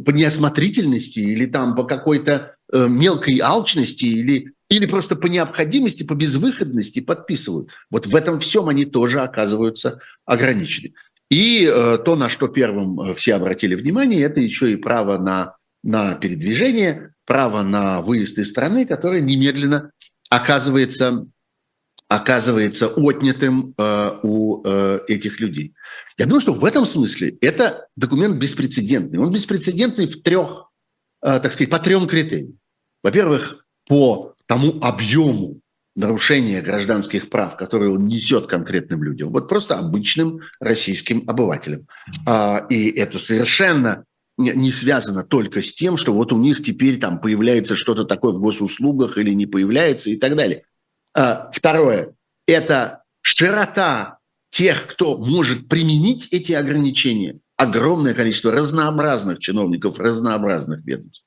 по 0.05 0.11
неосмотрительности 0.11 1.19
или 1.19 1.45
там 1.45 1.77
по 1.77 1.85
какой-то 1.85 2.51
э, 2.73 2.87
мелкой 2.89 3.39
алчности 3.39 4.03
или, 4.03 4.51
или 4.69 4.85
просто 4.85 5.15
по 5.15 5.27
необходимости, 5.27 6.03
по 6.03 6.13
безвыходности 6.13 6.99
подписывают. 6.99 7.69
Вот 7.89 8.05
в 8.05 8.15
этом 8.17 8.41
всем 8.41 8.67
они 8.67 8.83
тоже 8.83 9.21
оказываются 9.21 10.01
ограничены. 10.25 10.93
И 11.31 11.65
э, 11.65 11.99
то, 12.03 12.17
на 12.17 12.27
что 12.27 12.49
первым 12.49 12.99
э, 12.99 13.13
все 13.13 13.35
обратили 13.35 13.75
внимание, 13.75 14.23
это 14.23 14.41
еще 14.41 14.73
и 14.73 14.75
право 14.75 15.17
на, 15.17 15.55
на 15.83 16.15
передвижение, 16.15 17.14
право 17.25 17.63
на 17.63 18.01
выезд 18.01 18.37
из 18.37 18.49
страны, 18.49 18.85
которое 18.85 19.21
немедленно 19.21 19.91
оказывается, 20.29 21.25
оказывается 22.07 22.87
отнятым 22.87 23.73
э, 23.77 24.11
у 24.23 24.63
э, 24.63 24.99
этих 25.07 25.39
людей. 25.39 25.73
Я 26.17 26.25
думаю, 26.25 26.39
что 26.39 26.53
в 26.53 26.63
этом 26.65 26.85
смысле 26.85 27.37
это 27.41 27.87
документ 27.95 28.37
беспрецедентный. 28.37 29.19
Он 29.19 29.31
беспрецедентный 29.31 30.07
в 30.07 30.21
трех, 30.21 30.71
э, 31.21 31.39
так 31.39 31.51
сказать, 31.51 31.69
по 31.69 31.79
трем 31.79 32.07
критериям. 32.07 32.59
Во-первых, 33.03 33.65
по 33.87 34.33
тому 34.47 34.79
объему 34.81 35.61
нарушения 35.95 36.61
гражданских 36.61 37.29
прав, 37.29 37.55
которые 37.55 37.91
он 37.91 38.05
несет 38.07 38.47
конкретным 38.47 39.03
людям, 39.03 39.31
вот 39.31 39.47
просто 39.47 39.77
обычным 39.77 40.41
российским 40.59 41.23
обывателям. 41.27 41.87
А, 42.27 42.65
и 42.69 42.89
это 42.89 43.17
совершенно 43.17 44.03
не 44.37 44.71
связано 44.71 45.23
только 45.23 45.61
с 45.61 45.73
тем, 45.73 45.97
что 45.97 46.13
вот 46.13 46.33
у 46.33 46.37
них 46.37 46.63
теперь 46.63 46.99
там 46.99 47.19
появляется 47.19 47.75
что-то 47.75 48.03
такое 48.03 48.33
в 48.33 48.39
госуслугах 48.39 49.17
или 49.17 49.33
не 49.33 49.45
появляется 49.45 50.09
и 50.09 50.17
так 50.17 50.35
далее. 50.35 50.63
А, 51.13 51.49
второе– 51.51 52.15
это 52.47 53.03
широта 53.21 54.19
тех, 54.49 54.87
кто 54.87 55.17
может 55.17 55.69
применить 55.69 56.27
эти 56.31 56.51
ограничения. 56.51 57.37
Огромное 57.57 58.13
количество 58.13 58.51
разнообразных 58.51 59.39
чиновников, 59.39 59.99
разнообразных 59.99 60.85
ведомств. 60.85 61.25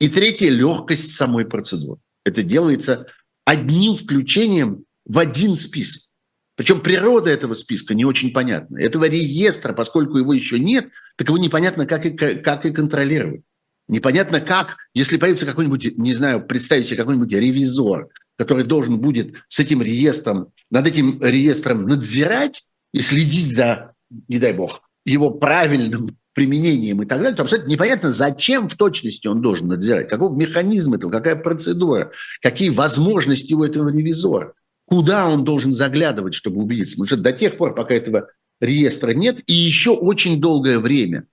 И 0.00 0.08
третье– 0.08 0.48
легкость 0.50 1.12
самой 1.12 1.44
процедуры. 1.44 2.00
Это 2.24 2.42
делается 2.42 3.06
одним 3.44 3.94
включением 3.94 4.84
в 5.04 5.18
один 5.18 5.56
список. 5.56 6.09
Причем 6.60 6.82
природа 6.82 7.30
этого 7.30 7.54
списка 7.54 7.94
не 7.94 8.04
очень 8.04 8.34
понятна. 8.34 8.76
Этого 8.76 9.08
реестра, 9.08 9.72
поскольку 9.72 10.18
его 10.18 10.34
еще 10.34 10.58
нет, 10.58 10.90
так 11.16 11.26
его 11.26 11.38
непонятно, 11.38 11.86
как 11.86 12.04
и, 12.04 12.10
как 12.10 12.66
и 12.66 12.70
контролировать. 12.70 13.40
Непонятно 13.88 14.42
как, 14.42 14.76
если 14.92 15.16
появится 15.16 15.46
какой-нибудь, 15.46 15.96
не 15.96 16.12
знаю, 16.12 16.44
представить 16.46 16.86
себе 16.86 16.98
какой-нибудь 16.98 17.32
ревизор, 17.32 18.08
который 18.36 18.64
должен 18.64 18.98
будет 18.98 19.36
с 19.48 19.58
этим 19.58 19.80
реестром, 19.80 20.52
над 20.70 20.86
этим 20.86 21.18
реестром 21.22 21.86
надзирать 21.86 22.64
и 22.92 23.00
следить 23.00 23.54
за, 23.54 23.94
не 24.28 24.38
дай 24.38 24.52
бог, 24.52 24.82
его 25.06 25.30
правильным 25.30 26.18
применением 26.34 27.02
и 27.02 27.06
так 27.06 27.20
далее, 27.20 27.36
то 27.36 27.44
абсолютно 27.44 27.70
непонятно, 27.70 28.10
зачем 28.10 28.68
в 28.68 28.76
точности 28.76 29.28
он 29.28 29.40
должен 29.40 29.68
надзирать, 29.68 30.10
каков 30.10 30.36
механизм 30.36 30.92
этого, 30.92 31.10
какая 31.10 31.36
процедура, 31.36 32.12
какие 32.42 32.68
возможности 32.68 33.54
у 33.54 33.64
этого 33.64 33.88
ревизора 33.88 34.52
куда 34.90 35.28
он 35.28 35.44
должен 35.44 35.72
заглядывать, 35.72 36.34
чтобы 36.34 36.60
убедиться. 36.60 36.96
Потому 36.96 37.06
что 37.06 37.16
до 37.16 37.32
тех 37.32 37.56
пор, 37.56 37.74
пока 37.74 37.94
этого 37.94 38.28
реестра 38.60 39.12
нет, 39.12 39.40
и 39.46 39.52
еще 39.52 39.92
очень 39.92 40.40
долгое 40.40 40.80
время, 40.80 41.26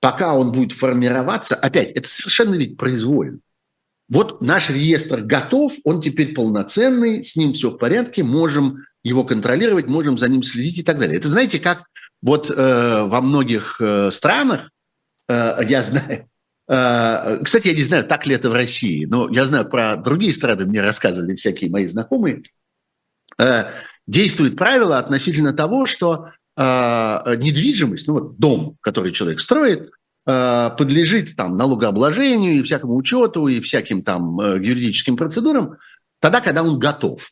пока 0.00 0.34
он 0.34 0.50
будет 0.50 0.72
формироваться, 0.72 1.54
опять, 1.54 1.92
это 1.92 2.08
совершенно 2.08 2.56
ведь 2.56 2.76
произвольно. 2.76 3.38
Вот 4.08 4.42
наш 4.42 4.68
реестр 4.68 5.22
готов, 5.22 5.72
он 5.84 6.02
теперь 6.02 6.34
полноценный, 6.34 7.24
с 7.24 7.36
ним 7.36 7.52
все 7.54 7.70
в 7.70 7.78
порядке, 7.78 8.24
можем 8.24 8.84
его 9.04 9.24
контролировать, 9.24 9.86
можем 9.86 10.18
за 10.18 10.28
ним 10.28 10.42
следить 10.42 10.78
и 10.78 10.82
так 10.82 10.98
далее. 10.98 11.16
Это 11.16 11.28
знаете, 11.28 11.58
как 11.60 11.84
вот 12.20 12.50
э, 12.50 13.02
во 13.04 13.20
многих 13.20 13.80
э, 13.80 14.10
странах, 14.10 14.70
э, 15.28 15.58
я 15.68 15.82
знаю, 15.82 16.28
э, 16.68 17.38
кстати, 17.44 17.68
я 17.68 17.74
не 17.74 17.84
знаю, 17.84 18.04
так 18.04 18.26
ли 18.26 18.34
это 18.34 18.50
в 18.50 18.54
России, 18.54 19.04
но 19.04 19.30
я 19.30 19.46
знаю 19.46 19.66
про 19.66 19.96
другие 19.96 20.34
страны, 20.34 20.66
мне 20.66 20.82
рассказывали 20.82 21.34
всякие 21.36 21.70
мои 21.70 21.86
знакомые, 21.86 22.42
Э, 23.38 23.70
действует 24.06 24.56
правило 24.56 24.98
относительно 24.98 25.52
того, 25.52 25.86
что 25.86 26.30
э, 26.56 27.36
недвижимость, 27.38 28.06
ну 28.06 28.14
вот 28.14 28.38
дом, 28.38 28.76
который 28.80 29.12
человек 29.12 29.40
строит, 29.40 29.90
э, 30.26 30.70
подлежит 30.76 31.36
там 31.36 31.54
налогообложению 31.54 32.58
и 32.58 32.62
всякому 32.62 32.96
учету 32.96 33.48
и 33.48 33.60
всяким 33.60 34.02
там 34.02 34.38
юридическим 34.60 35.16
процедурам 35.16 35.76
тогда, 36.20 36.40
когда 36.40 36.62
он 36.62 36.78
готов. 36.78 37.30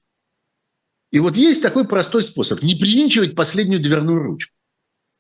И 1.10 1.20
вот 1.20 1.36
есть 1.36 1.62
такой 1.62 1.86
простой 1.86 2.22
способ– 2.22 2.62
не 2.62 2.74
привинчивать 2.74 3.34
последнюю 3.34 3.82
дверную 3.82 4.18
ручку. 4.18 4.54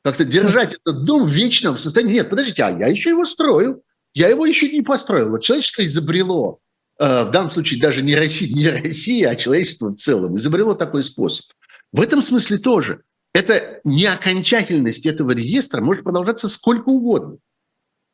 Как-то 0.02 0.24
держать 0.24 0.72
этот 0.72 1.04
дом 1.04 1.28
вечно 1.28 1.72
в 1.72 1.78
состоянии, 1.78 2.14
нет, 2.14 2.30
подождите, 2.30 2.64
а 2.64 2.70
я 2.70 2.88
еще 2.88 3.10
его 3.10 3.24
строю, 3.24 3.82
я 4.14 4.28
его 4.28 4.46
еще 4.46 4.70
не 4.70 4.82
построил. 4.82 5.28
Вот 5.28 5.42
человечество 5.42 5.84
изобрело 5.84 6.61
Э, 6.61 6.61
в 7.02 7.30
данном 7.32 7.50
случае 7.50 7.80
даже 7.80 8.02
не 8.02 8.14
Россия, 8.14 8.54
не 8.54 8.68
Россия, 8.68 9.30
а 9.30 9.36
человечество 9.36 9.88
в 9.88 9.96
целом 9.96 10.36
изобрело 10.36 10.74
такой 10.74 11.02
способ. 11.02 11.46
В 11.92 12.00
этом 12.00 12.22
смысле 12.22 12.58
тоже. 12.58 13.02
Это 13.34 13.80
не 13.82 14.06
окончательность 14.06 15.06
этого 15.06 15.32
реестра 15.32 15.80
может 15.80 16.04
продолжаться 16.04 16.48
сколько 16.48 16.90
угодно. 16.90 17.38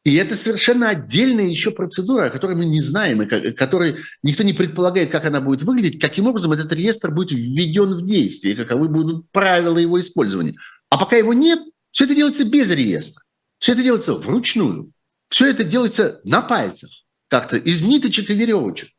И 0.04 0.14
это 0.14 0.36
совершенно 0.36 0.88
отдельная 0.88 1.46
еще 1.46 1.70
процедура, 1.70 2.26
о 2.26 2.30
которой 2.30 2.56
мы 2.56 2.64
не 2.64 2.80
знаем, 2.80 3.20
и 3.20 3.52
которой 3.52 3.98
никто 4.22 4.42
не 4.42 4.54
предполагает, 4.54 5.10
как 5.10 5.26
она 5.26 5.42
будет 5.42 5.62
выглядеть, 5.64 6.00
каким 6.00 6.26
образом 6.26 6.52
этот 6.52 6.72
реестр 6.72 7.10
будет 7.10 7.32
введен 7.32 7.94
в 7.94 8.06
действие, 8.06 8.56
каковы 8.56 8.88
будут 8.88 9.30
правила 9.32 9.76
его 9.76 10.00
использования. 10.00 10.56
А 10.88 10.96
пока 10.96 11.16
его 11.16 11.34
нет, 11.34 11.60
все 11.90 12.04
это 12.04 12.14
делается 12.14 12.44
без 12.44 12.70
реестра. 12.70 13.22
Все 13.58 13.72
это 13.72 13.82
делается 13.82 14.14
вручную. 14.14 14.92
Все 15.28 15.50
это 15.50 15.62
делается 15.62 16.20
на 16.24 16.40
пальцах 16.40 16.90
как-то 17.28 17.56
из 17.56 17.82
ниточек 17.82 18.30
и 18.30 18.34
веревочек. 18.34 18.90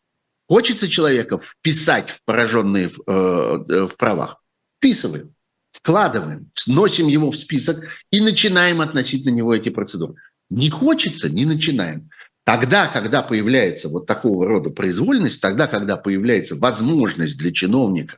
Хочется 0.47 0.87
человека 0.87 1.37
вписать 1.37 2.09
в 2.09 2.23
пораженные 2.25 2.89
в, 2.89 2.99
э, 3.05 3.87
в 3.87 3.95
правах. 3.97 4.41
Вписываем, 4.77 5.35
вкладываем, 5.71 6.49
сносим 6.55 7.07
его 7.07 7.29
в 7.29 7.37
список 7.37 7.85
и 8.11 8.21
начинаем 8.21 8.81
относить 8.81 9.25
на 9.25 9.29
него 9.29 9.53
эти 9.53 9.69
процедуры. 9.69 10.15
Не 10.49 10.69
хочется, 10.69 11.29
не 11.29 11.45
начинаем. 11.45 12.09
Тогда, 12.45 12.87
когда 12.87 13.21
появляется 13.21 13.89
вот 13.89 14.07
такого 14.07 14.47
рода 14.47 14.71
произвольность, 14.71 15.39
тогда, 15.39 15.67
когда 15.67 15.97
появляется 15.97 16.55
возможность 16.55 17.37
для 17.37 17.51
чиновника 17.51 18.17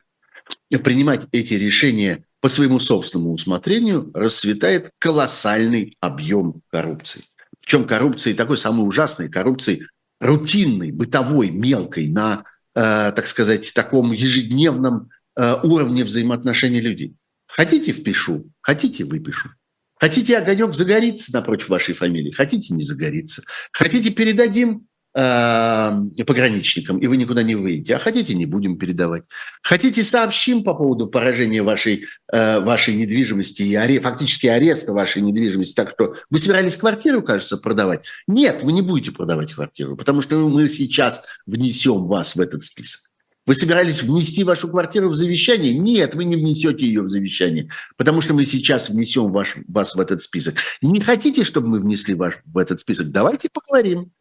принимать 0.70 1.26
эти 1.32 1.54
решения 1.54 2.24
по 2.40 2.48
своему 2.48 2.80
собственному 2.80 3.34
усмотрению, 3.34 4.10
расцветает 4.14 4.90
колоссальный 4.98 5.96
объем 6.00 6.62
коррупции. 6.70 7.24
Причем 7.60 7.84
коррупции 7.84 8.32
такой 8.32 8.56
самой 8.56 8.88
ужасной, 8.88 9.28
коррупции 9.28 9.86
рутинной, 10.22 10.92
бытовой, 10.92 11.50
мелкой, 11.50 12.08
на, 12.08 12.44
э, 12.74 13.12
так 13.14 13.26
сказать, 13.26 13.72
таком 13.74 14.12
ежедневном 14.12 15.10
э, 15.36 15.56
уровне 15.64 16.04
взаимоотношений 16.04 16.80
людей. 16.80 17.16
Хотите– 17.48 17.92
впишу, 17.92 18.44
хотите– 18.60 19.04
выпишу. 19.04 19.50
Хотите 19.96 20.38
огонек 20.38 20.74
загорится 20.74 21.32
напротив 21.32 21.68
вашей 21.68 21.94
фамилии, 21.94 22.30
хотите– 22.30 22.72
не 22.74 22.84
загорится. 22.84 23.42
Хотите– 23.72 24.10
передадим 24.10 24.86
пограничникам, 25.12 26.98
и 26.98 27.06
вы 27.06 27.18
никуда 27.18 27.42
не 27.42 27.54
выйдете. 27.54 27.96
А 27.96 27.98
хотите, 27.98 28.34
не 28.34 28.46
будем 28.46 28.78
передавать. 28.78 29.24
Хотите, 29.62 30.02
сообщим 30.04 30.64
по 30.64 30.74
поводу 30.74 31.06
поражения 31.06 31.62
вашей, 31.62 32.06
э, 32.32 32.60
вашей 32.60 32.94
недвижимости 32.94 33.62
и 33.62 33.74
аре, 33.74 34.00
фактически 34.00 34.46
ареста 34.46 34.92
вашей 34.92 35.20
недвижимости. 35.20 35.74
Так 35.74 35.90
что 35.90 36.14
вы 36.30 36.38
собирались 36.38 36.76
квартиру, 36.76 37.22
кажется, 37.22 37.58
продавать? 37.58 38.06
Нет, 38.26 38.62
вы 38.62 38.72
не 38.72 38.80
будете 38.80 39.12
продавать 39.12 39.52
квартиру, 39.52 39.96
потому 39.96 40.22
что 40.22 40.36
мы 40.48 40.68
сейчас 40.68 41.22
внесем 41.46 42.06
вас 42.06 42.34
в 42.34 42.40
этот 42.40 42.64
список. 42.64 43.12
Вы 43.44 43.56
собирались 43.56 44.02
внести 44.02 44.44
вашу 44.44 44.68
квартиру 44.68 45.10
в 45.10 45.16
завещание? 45.16 45.74
Нет, 45.74 46.14
вы 46.14 46.24
не 46.24 46.36
внесете 46.36 46.86
ее 46.86 47.02
в 47.02 47.08
завещание, 47.08 47.68
потому 47.96 48.20
что 48.20 48.34
мы 48.34 48.44
сейчас 48.44 48.88
внесем 48.88 49.32
ваш, 49.32 49.56
вас 49.66 49.96
в 49.96 50.00
этот 50.00 50.22
список. 50.22 50.54
Не 50.80 51.00
хотите, 51.00 51.42
чтобы 51.42 51.68
мы 51.68 51.80
внесли 51.80 52.14
ваш 52.14 52.38
в 52.46 52.56
этот 52.56 52.80
список? 52.80 53.10
Давайте 53.10 53.48
поговорим. 53.52 54.12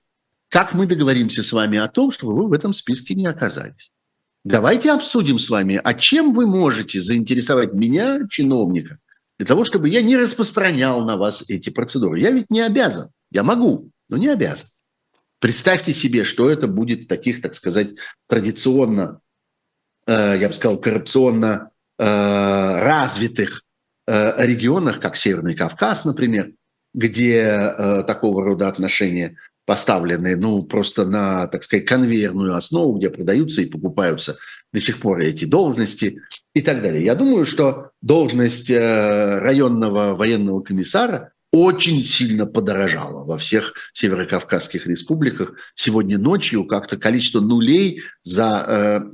Как 0.52 0.74
мы 0.74 0.86
договоримся 0.86 1.44
с 1.44 1.54
вами 1.54 1.78
о 1.78 1.88
том, 1.88 2.12
чтобы 2.12 2.36
вы 2.36 2.50
в 2.50 2.52
этом 2.52 2.74
списке 2.74 3.16
не 3.16 3.26
оказались? 3.26 3.94
Давайте 4.44 4.92
обсудим 4.92 5.40
с 5.40 5.50
вами, 5.50 5.80
а 5.82 5.94
чем 5.94 6.34
вы 6.34 6.46
можете 6.46 7.00
заинтересовать 7.00 7.72
меня, 7.72 8.28
чиновника, 8.30 8.98
для 9.38 9.48
того, 9.48 9.64
чтобы 9.64 9.88
я 9.88 10.02
не 10.02 10.18
распространял 10.18 11.06
на 11.06 11.16
вас 11.16 11.50
эти 11.50 11.70
процедуры. 11.70 12.20
Я 12.20 12.32
ведь 12.32 12.50
не 12.50 12.60
обязан. 12.60 13.12
Я 13.32 13.44
могу, 13.44 13.92
но 14.10 14.18
не 14.18 14.28
обязан. 14.28 14.68
Представьте 15.40 15.94
себе, 15.94 16.26
что 16.26 16.50
это 16.50 16.68
будет 16.68 17.08
таких, 17.08 17.42
так 17.42 17.56
сказать, 17.56 17.92
традиционно, 18.28 19.22
э, 20.06 20.38
я 20.38 20.50
бы 20.50 20.54
сказал, 20.54 20.82
коррупционно 20.82 21.72
э, 21.98 22.04
развитых 22.04 23.64
э, 24.06 24.46
регионах, 24.46 25.00
как 25.00 25.16
Северный 25.16 25.56
Кавказ, 25.56 26.04
например, 26.04 26.52
где 26.94 28.04
такого 28.06 28.44
рода 28.44 28.68
отношения 28.68 29.38
поставлены, 29.72 30.36
ну, 30.36 30.64
просто 30.64 31.06
на, 31.06 31.48
так 31.48 31.64
сказать, 31.64 31.86
конвейерную 31.86 32.56
основу, 32.58 32.98
где 32.98 33.10
продаются 33.10 33.62
и 33.62 33.70
покупаются 33.70 34.36
до 34.74 34.82
сих 34.82 35.00
пор 35.00 35.22
эти 35.22 35.46
должности 35.46 36.20
и 36.54 36.62
так 36.62 36.82
далее. 36.82 37.06
Я 37.06 37.16
думаю, 37.16 37.46
что 37.46 37.92
должность 38.02 38.70
э, 38.70 39.40
районного 39.40 40.14
военного 40.14 40.60
комиссара 40.60 41.32
очень 41.54 42.04
сильно 42.04 42.46
подорожала 42.46 43.24
во 43.24 43.38
всех 43.38 43.74
северокавказских 43.94 44.88
республиках. 44.88 45.54
Сегодня 45.74 46.18
ночью 46.18 46.66
как-то 46.66 46.98
количество 46.98 47.40
нулей 47.40 48.02
за 48.24 48.66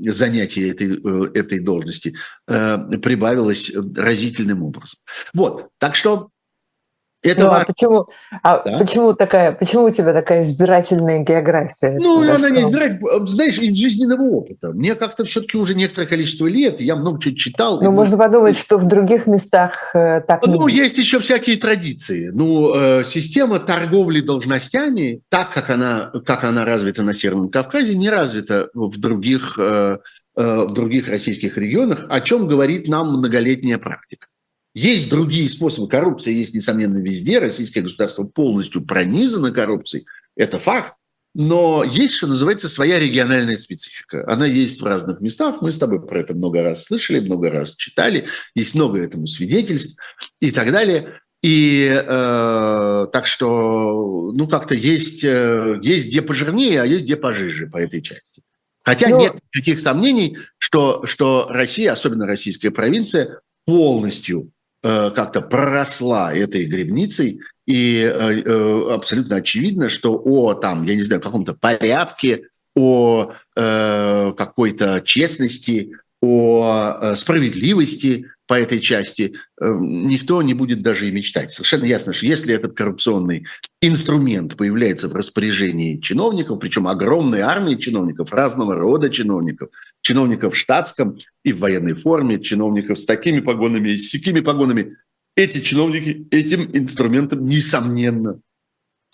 э, 0.02 0.12
занятие 0.12 0.72
этой, 0.72 0.98
э, 0.98 1.32
этой 1.36 1.60
должности 1.60 2.16
э, 2.48 2.78
прибавилось 3.04 3.72
разительным 3.96 4.64
образом. 4.64 5.02
Вот, 5.36 5.68
так 5.78 5.94
что 5.94 6.32
это 7.24 7.42
ну, 7.42 7.52
а 7.52 7.66
почему, 7.66 8.08
а 8.44 8.64
да? 8.64 8.78
почему 8.78 9.14
такая, 9.14 9.52
почему 9.52 9.86
у 9.86 9.90
тебя 9.90 10.14
такая 10.14 10.44
избирательная 10.44 11.24
география? 11.24 11.98
Ну, 12.00 12.22
она 12.22 12.38
что? 12.38 12.50
не 12.50 12.62
избирательная, 12.62 13.26
знаешь, 13.26 13.58
из 13.58 13.76
жизненного 13.76 14.22
опыта. 14.22 14.72
Мне 14.72 14.94
как-то 14.94 15.26
все-таки 15.26 15.58
уже 15.58 15.74
некоторое 15.74 16.06
количество 16.06 16.46
лет, 16.46 16.80
я 16.80 16.96
много 16.96 17.20
чего 17.20 17.36
читал. 17.36 17.82
Ну, 17.82 17.92
можно 17.92 18.18
подумать, 18.18 18.58
что 18.58 18.78
в 18.78 18.88
других 18.88 19.26
местах 19.26 19.92
э, 19.96 20.22
так 20.22 20.46
Ну, 20.46 20.68
не... 20.68 20.76
есть 20.76 20.98
еще 21.00 21.20
всякие 21.20 21.58
традиции. 21.58 22.30
Ну, 22.32 22.74
э, 22.76 23.04
система 23.04 23.60
торговли 23.60 24.22
должностями, 24.22 25.22
так 25.30 25.52
как 25.52 25.72
она, 25.72 26.12
как 26.26 26.44
она 26.44 26.66
развита 26.66 27.02
на 27.02 27.14
Северном 27.14 27.50
Кавказе, 27.50 27.96
не 27.96 28.10
развита 28.10 28.70
в 28.76 29.00
других, 29.00 29.58
э, 29.60 29.98
э, 30.36 30.66
в 30.66 30.74
других 30.74 31.10
российских 31.10 31.58
регионах, 31.58 32.06
о 32.10 32.22
чем 32.22 32.48
говорит 32.48 32.88
нам 32.88 33.18
многолетняя 33.18 33.80
практика. 33.80 34.28
Есть 34.78 35.10
другие 35.10 35.50
способы. 35.50 35.88
Коррупция 35.88 36.34
есть, 36.34 36.54
несомненно, 36.54 37.00
везде. 37.00 37.40
Российское 37.40 37.82
государство 37.82 38.26
полностью 38.26 38.86
пронизано 38.86 39.50
коррупцией. 39.50 40.06
Это 40.36 40.60
факт. 40.60 40.94
Но 41.34 41.84
есть, 41.84 42.14
что 42.14 42.28
называется, 42.28 42.70
своя 42.70 43.00
региональная 43.00 43.58
специфика. 43.58 44.24
Она 44.32 44.46
есть 44.46 44.80
в 44.80 44.86
разных 44.86 45.20
местах. 45.20 45.62
Мы 45.62 45.72
с 45.72 45.80
тобой 45.80 46.06
про 46.06 46.20
это 46.20 46.36
много 46.36 46.62
раз 46.62 46.84
слышали, 46.86 47.20
много 47.20 47.50
раз 47.50 47.74
читали. 47.76 48.28
Есть 48.54 48.76
много 48.76 49.00
этому 49.00 49.26
свидетельств 49.26 50.00
и 50.40 50.52
так 50.52 50.72
далее. 50.72 51.22
И 51.42 51.92
э, 51.92 53.08
так 53.12 53.26
что, 53.26 54.32
ну, 54.36 54.48
как-то 54.48 54.76
есть, 54.76 55.24
э, 55.24 55.80
есть 55.82 56.06
где 56.06 56.22
пожирнее, 56.22 56.84
а 56.84 56.86
есть 56.86 57.06
где 57.06 57.16
пожиже 57.16 57.66
по 57.66 57.78
этой 57.78 58.04
части. 58.04 58.44
Хотя 58.84 59.10
Но... 59.10 59.20
нет 59.22 59.34
никаких 59.56 59.80
сомнений, 59.80 60.38
что, 60.60 61.04
что 61.08 61.48
Россия, 61.50 61.92
особенно 61.94 62.28
российская 62.28 62.70
провинция, 62.70 63.40
полностью 63.66 64.52
как-то 64.84 65.42
проросла 65.42 66.34
этой 66.34 66.66
грибницей, 66.66 67.42
и 67.68 68.00
э, 68.02 68.42
э, 68.46 68.90
абсолютно 68.92 69.36
очевидно, 69.36 69.90
что 69.90 70.20
о 70.24 70.54
там, 70.54 70.84
я 70.86 70.96
не 70.96 71.02
знаю, 71.02 71.22
каком-то 71.22 71.54
порядке, 71.54 72.44
о 72.76 73.34
какой-то 73.56 75.02
честности, 75.04 75.94
о 76.22 77.16
справедливости 77.16 78.28
по 78.46 78.54
этой 78.54 78.80
части 78.80 79.34
никто 79.60 80.44
не 80.44 80.54
будет 80.54 80.84
даже 80.84 81.08
и 81.08 81.12
мечтать. 81.12 81.52
Совершенно 81.52 81.86
ясно, 81.86 82.14
что 82.14 82.28
если 82.28 82.54
этот 82.54 82.78
коррупционный 82.78 83.48
инструмент 83.82 84.56
появляется 84.56 85.08
в 85.08 85.16
распоряжении 85.16 85.98
чиновников, 85.98 86.60
причем 86.60 86.88
огромной 86.88 87.40
армии 87.40 87.78
чиновников, 87.78 88.32
разного 88.32 88.76
рода 88.76 89.10
чиновников, 89.10 89.70
чиновников 90.08 90.54
в 90.54 90.58
штатском 90.58 91.20
и 91.44 91.52
в 91.52 91.60
военной 91.60 91.94
форме, 91.94 92.40
чиновников 92.40 92.98
с 92.98 93.06
такими 93.06 93.42
погонами 93.42 93.90
и 93.90 93.98
с 93.98 94.10
такими 94.10 94.40
погонами. 94.40 94.96
Эти 95.36 95.60
чиновники 95.60 96.26
этим 96.32 96.70
инструментом, 96.74 97.46
несомненно, 97.46 98.40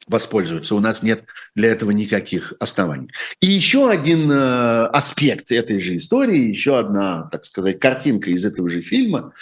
воспользуются. 0.05 0.75
У 0.75 0.79
нас 0.79 1.01
нет 1.01 1.25
для 1.55 1.69
этого 1.69 1.89
никаких 1.89 2.53
оснований. 2.59 3.09
И 3.41 3.47
еще 3.47 3.89
один 3.89 4.31
э, 4.31 4.85
аспект 4.85 5.51
этой 5.51 5.79
же 5.79 5.95
истории, 5.95 6.47
еще 6.47 6.77
одна, 6.77 7.23
так 7.31 7.43
сказать, 7.45 7.79
картинка 7.79 8.29
из 8.29 8.45
этого 8.45 8.69
же 8.69 8.83
фильма, 8.83 9.33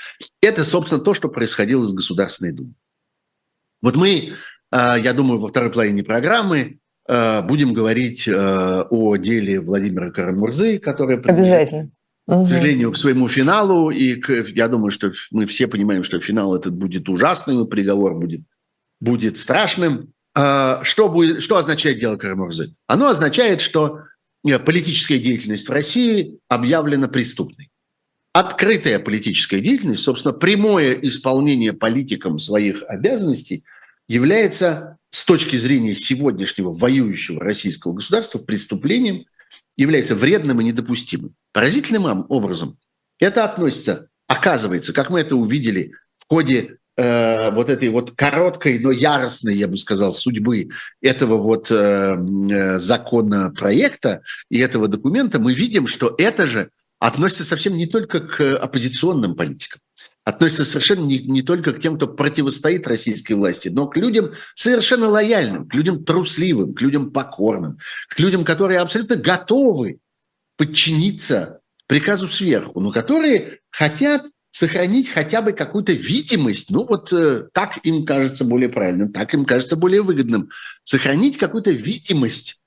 это, 0.42 0.64
собственно, 0.64 1.02
то, 1.02 1.14
что 1.14 1.28
происходило 1.28 1.84
с 1.84 1.92
Государственной 1.92 2.54
Думой. 2.54 2.76
Вот 3.82 3.98
мы, 3.98 4.10
э, 4.10 4.32
я 4.72 5.12
думаю, 5.12 5.38
во 5.38 5.50
второй 5.50 5.70
половине 5.70 6.02
программы 6.02 6.80
будем 7.42 7.74
говорить 7.74 8.26
э, 8.26 8.84
о 8.90 9.18
деле 9.18 9.60
Владимира 9.60 10.12
Карамурзы, 10.12 10.80
который 10.80 11.20
Обязательно. 11.20 11.90
к 12.26 12.46
сожалению, 12.46 12.94
к 12.94 12.98
своему 12.98 13.28
финалу. 13.28 13.90
И 13.90 14.16
к, 14.16 14.30
я 14.56 14.70
думаю, 14.70 14.92
что 14.92 15.12
мы 15.32 15.46
все 15.46 15.68
понимаем, 15.68 16.06
что 16.06 16.22
финал 16.22 16.56
этот 16.56 16.74
будет 16.74 17.10
ужасным, 17.10 17.66
и 17.66 17.70
приговор 17.70 18.16
будет, 18.16 18.42
будет 19.02 19.38
страшным. 19.38 20.14
Э, 20.38 20.78
что, 20.84 21.10
будет, 21.10 21.44
что 21.44 21.58
означает 21.58 22.00
дело 22.00 22.16
Карамурзы? 22.16 22.74
Оно 22.88 23.10
означает, 23.10 23.60
что 23.60 24.04
политическая 24.66 25.20
деятельность 25.20 25.68
в 25.68 25.72
России 25.72 26.40
объявлена 26.48 27.10
преступной. 27.10 27.72
Открытая 28.34 29.00
политическая 29.00 29.60
деятельность, 29.60 30.02
собственно, 30.02 30.34
прямое 30.34 30.94
исполнение 30.94 31.74
политикам 31.74 32.40
своих 32.40 32.84
обязанностей 32.88 33.66
является 34.12 34.98
с 35.10 35.24
точки 35.24 35.56
зрения 35.56 35.96
сегодняшнего 35.96 36.72
воюющего 36.72 37.40
российского 37.40 37.94
государства 37.94 38.40
преступлением, 38.40 39.26
является 39.78 40.16
вредным 40.16 40.60
и 40.60 40.66
недопустимым. 40.66 41.34
Поразительным 41.54 42.26
образом 42.28 42.78
это 43.20 43.46
относится, 43.46 44.10
оказывается, 44.28 44.94
как 44.94 45.10
мы 45.10 45.22
это 45.22 45.38
увидели 45.38 45.94
в 46.18 46.28
ходе 46.28 46.78
э, 46.98 47.52
вот 47.52 47.70
этой 47.70 47.88
вот 47.88 48.12
короткой, 48.12 48.80
но 48.80 48.92
яростной, 48.92 49.56
я 49.56 49.70
бы 49.70 49.78
сказал, 49.78 50.12
судьбы 50.12 50.70
этого 51.02 51.38
вот 51.38 51.72
э, 51.72 51.74
э 51.74 52.80
законопроекта 52.80 54.24
и 54.50 54.60
этого 54.60 54.90
документа, 54.90 55.40
мы 55.40 55.54
видим, 55.54 55.88
что 55.88 56.14
это 56.18 56.46
же 56.46 56.70
относится 57.00 57.46
совсем 57.46 57.78
не 57.78 57.88
только 57.88 58.20
к 58.20 58.58
оппозиционным 58.58 59.36
политикам 59.36 59.80
относится 60.24 60.66
совершенно 60.66 61.06
не, 61.06 61.20
не 61.20 61.42
только 61.42 61.74
к 61.74 61.80
тем, 61.80 61.98
кто 61.98 62.08
противостоит 62.08 62.88
российской 62.88 63.34
власти, 63.34 63.70
но 63.70 63.88
к 63.88 63.98
людям 63.98 64.34
совершенно 64.56 65.10
лояльным, 65.10 65.68
к 65.68 65.74
людям 65.74 66.04
трусливым, 66.04 66.74
к 66.74 66.82
людям 66.82 67.12
покорным, 67.12 67.80
к 68.10 68.20
людям, 68.20 68.46
которые 68.46 68.80
абсолютно 68.80 69.16
готовы 69.16 70.00
подчиниться 70.58 71.60
приказу 71.88 72.28
сверху, 72.28 72.80
но 72.80 72.92
которые 72.92 73.60
хотят 73.70 74.28
сохранить 74.52 75.10
хотя 75.10 75.42
бы 75.42 75.54
какую-то 75.54 75.94
видимость, 75.94 76.70
ну 76.70 76.86
вот 76.86 77.12
э, 77.14 77.48
так 77.54 77.80
им 77.84 78.06
кажется 78.06 78.46
более 78.46 78.70
правильным, 78.70 79.12
так 79.12 79.34
им 79.34 79.46
кажется 79.46 79.76
более 79.76 80.02
выгодным, 80.02 80.50
сохранить 80.84 81.38
какую-то 81.38 81.72
видимость 81.72 82.61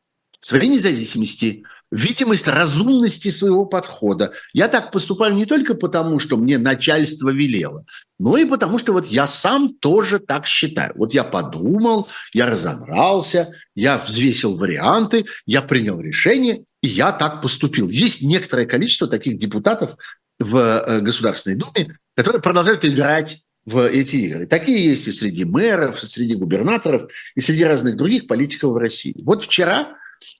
своей 0.44 0.68
независимости, 0.68 1.64
видимость 1.90 2.46
разумности 2.46 3.30
своего 3.30 3.64
подхода. 3.64 4.32
Я 4.52 4.68
так 4.68 4.92
поступаю 4.92 5.34
не 5.34 5.46
только 5.46 5.72
потому, 5.72 6.18
что 6.18 6.36
мне 6.36 6.58
начальство 6.58 7.30
велело, 7.30 7.86
но 8.18 8.36
и 8.36 8.44
потому, 8.44 8.76
что 8.76 8.92
вот 8.92 9.06
я 9.06 9.26
сам 9.26 9.74
тоже 9.74 10.18
так 10.18 10.44
считаю. 10.46 10.92
Вот 10.96 11.14
я 11.14 11.24
подумал, 11.24 12.08
я 12.34 12.46
разобрался, 12.46 13.54
я 13.74 13.96
взвесил 13.96 14.54
варианты, 14.58 15.24
я 15.46 15.62
принял 15.62 15.98
решение, 15.98 16.64
и 16.82 16.88
я 16.88 17.12
так 17.12 17.40
поступил. 17.40 17.88
Есть 17.88 18.20
некоторое 18.20 18.66
количество 18.66 19.08
таких 19.08 19.38
депутатов 19.38 19.96
в 20.38 20.56
э, 20.56 21.00
Государственной 21.00 21.56
Думе, 21.56 21.96
которые 22.14 22.42
продолжают 22.42 22.84
играть 22.84 23.38
в 23.64 23.88
эти 23.88 24.16
игры. 24.16 24.46
Такие 24.46 24.84
есть 24.90 25.08
и 25.08 25.12
среди 25.12 25.46
мэров, 25.46 26.02
и 26.02 26.06
среди 26.06 26.34
губернаторов, 26.34 27.10
и 27.34 27.40
среди 27.40 27.64
разных 27.64 27.96
других 27.96 28.26
политиков 28.26 28.72
в 28.72 28.76
России. 28.76 29.22
Вот 29.24 29.42
вчера 29.42 29.96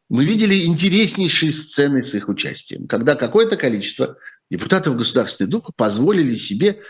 мы 0.08 0.24
видели 0.24 0.64
интереснейшие 0.64 1.52
сцены 1.52 2.02
с 2.02 2.14
их 2.14 2.28
участием, 2.28 2.86
когда 2.86 3.14
какое-то 3.14 3.56
количество 3.56 4.16
депутатов 4.50 4.96
Государственной 4.96 5.48
Думы 5.48 5.70
позволили 5.76 6.34
себе 6.34 6.80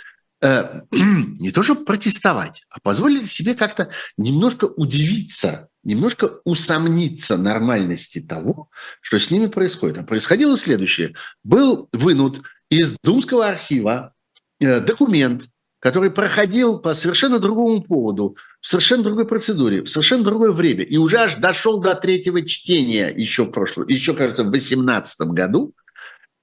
э, 0.40 0.80
не 0.92 1.50
то 1.50 1.62
чтобы 1.62 1.85
протестовать, 1.85 2.64
а 2.68 2.80
позволили 2.80 3.24
себе 3.24 3.54
как-то 3.54 3.90
немножко 4.16 4.64
удивиться, 4.64 5.68
немножко 5.83 6.40
усомниться 6.44 7.37
нормальности 7.37 8.20
того, 8.20 8.68
что 9.00 9.18
с 9.18 9.30
ними 9.30 9.46
происходит. 9.46 9.98
А 9.98 10.02
происходило 10.02 10.57
следующее. 10.57 11.14
Был 11.42 11.88
вынут 11.92 12.42
из 12.70 12.96
Думского 13.02 13.46
архива 13.46 14.14
э, 14.61 14.80
документ, 14.80 15.44
который 15.85 16.11
проходил 16.11 16.79
по 16.79 16.94
совершенно 16.94 17.38
другому 17.38 17.83
поводу, 17.83 18.38
в 18.62 18.66
совершенно 18.66 19.03
другой 19.03 19.27
процедуре, 19.27 19.83
в 19.83 19.90
совершенно 19.90 20.25
другое 20.25 20.51
время, 20.51 20.83
и 20.83 20.97
уже 20.97 21.18
аж 21.18 21.37
дошел 21.37 21.79
до 21.79 21.94
третьего 21.94 22.40
чтения 22.40 23.12
еще 23.14 23.44
в 23.44 23.51
прошлом, 23.51 23.87
еще, 23.88 24.14
кажется, 24.14 24.44
в 24.44 24.51
2018 24.51 25.29
году, 25.29 25.75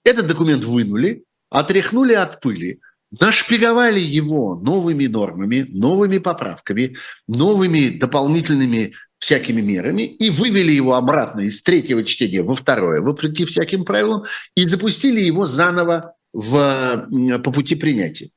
этот 0.05 0.27
документ 0.27 0.63
вынули, 0.63 1.23
отряхнули 1.49 2.13
от 2.13 2.39
пыли, 2.39 2.81
нашпиговали 3.19 3.99
его 3.99 4.57
новыми 4.57 5.07
нормами, 5.07 5.65
новыми 5.69 6.19
поправками, 6.19 6.97
новыми 7.27 7.97
дополнительными 7.97 8.93
всякими 9.17 9.61
мерами 9.61 10.03
и 10.03 10.29
вывели 10.29 10.71
его 10.71 10.93
обратно 10.93 11.39
из 11.39 11.63
третьего 11.63 12.03
чтения 12.03 12.43
во 12.43 12.53
второе, 12.53 13.01
вопреки 13.01 13.45
всяким 13.45 13.85
правилам, 13.85 14.25
и 14.55 14.65
запустили 14.65 15.19
его 15.19 15.47
заново 15.47 16.13
в, 16.31 17.07
по 17.43 17.51
пути 17.51 17.73
принятия. 17.73 18.29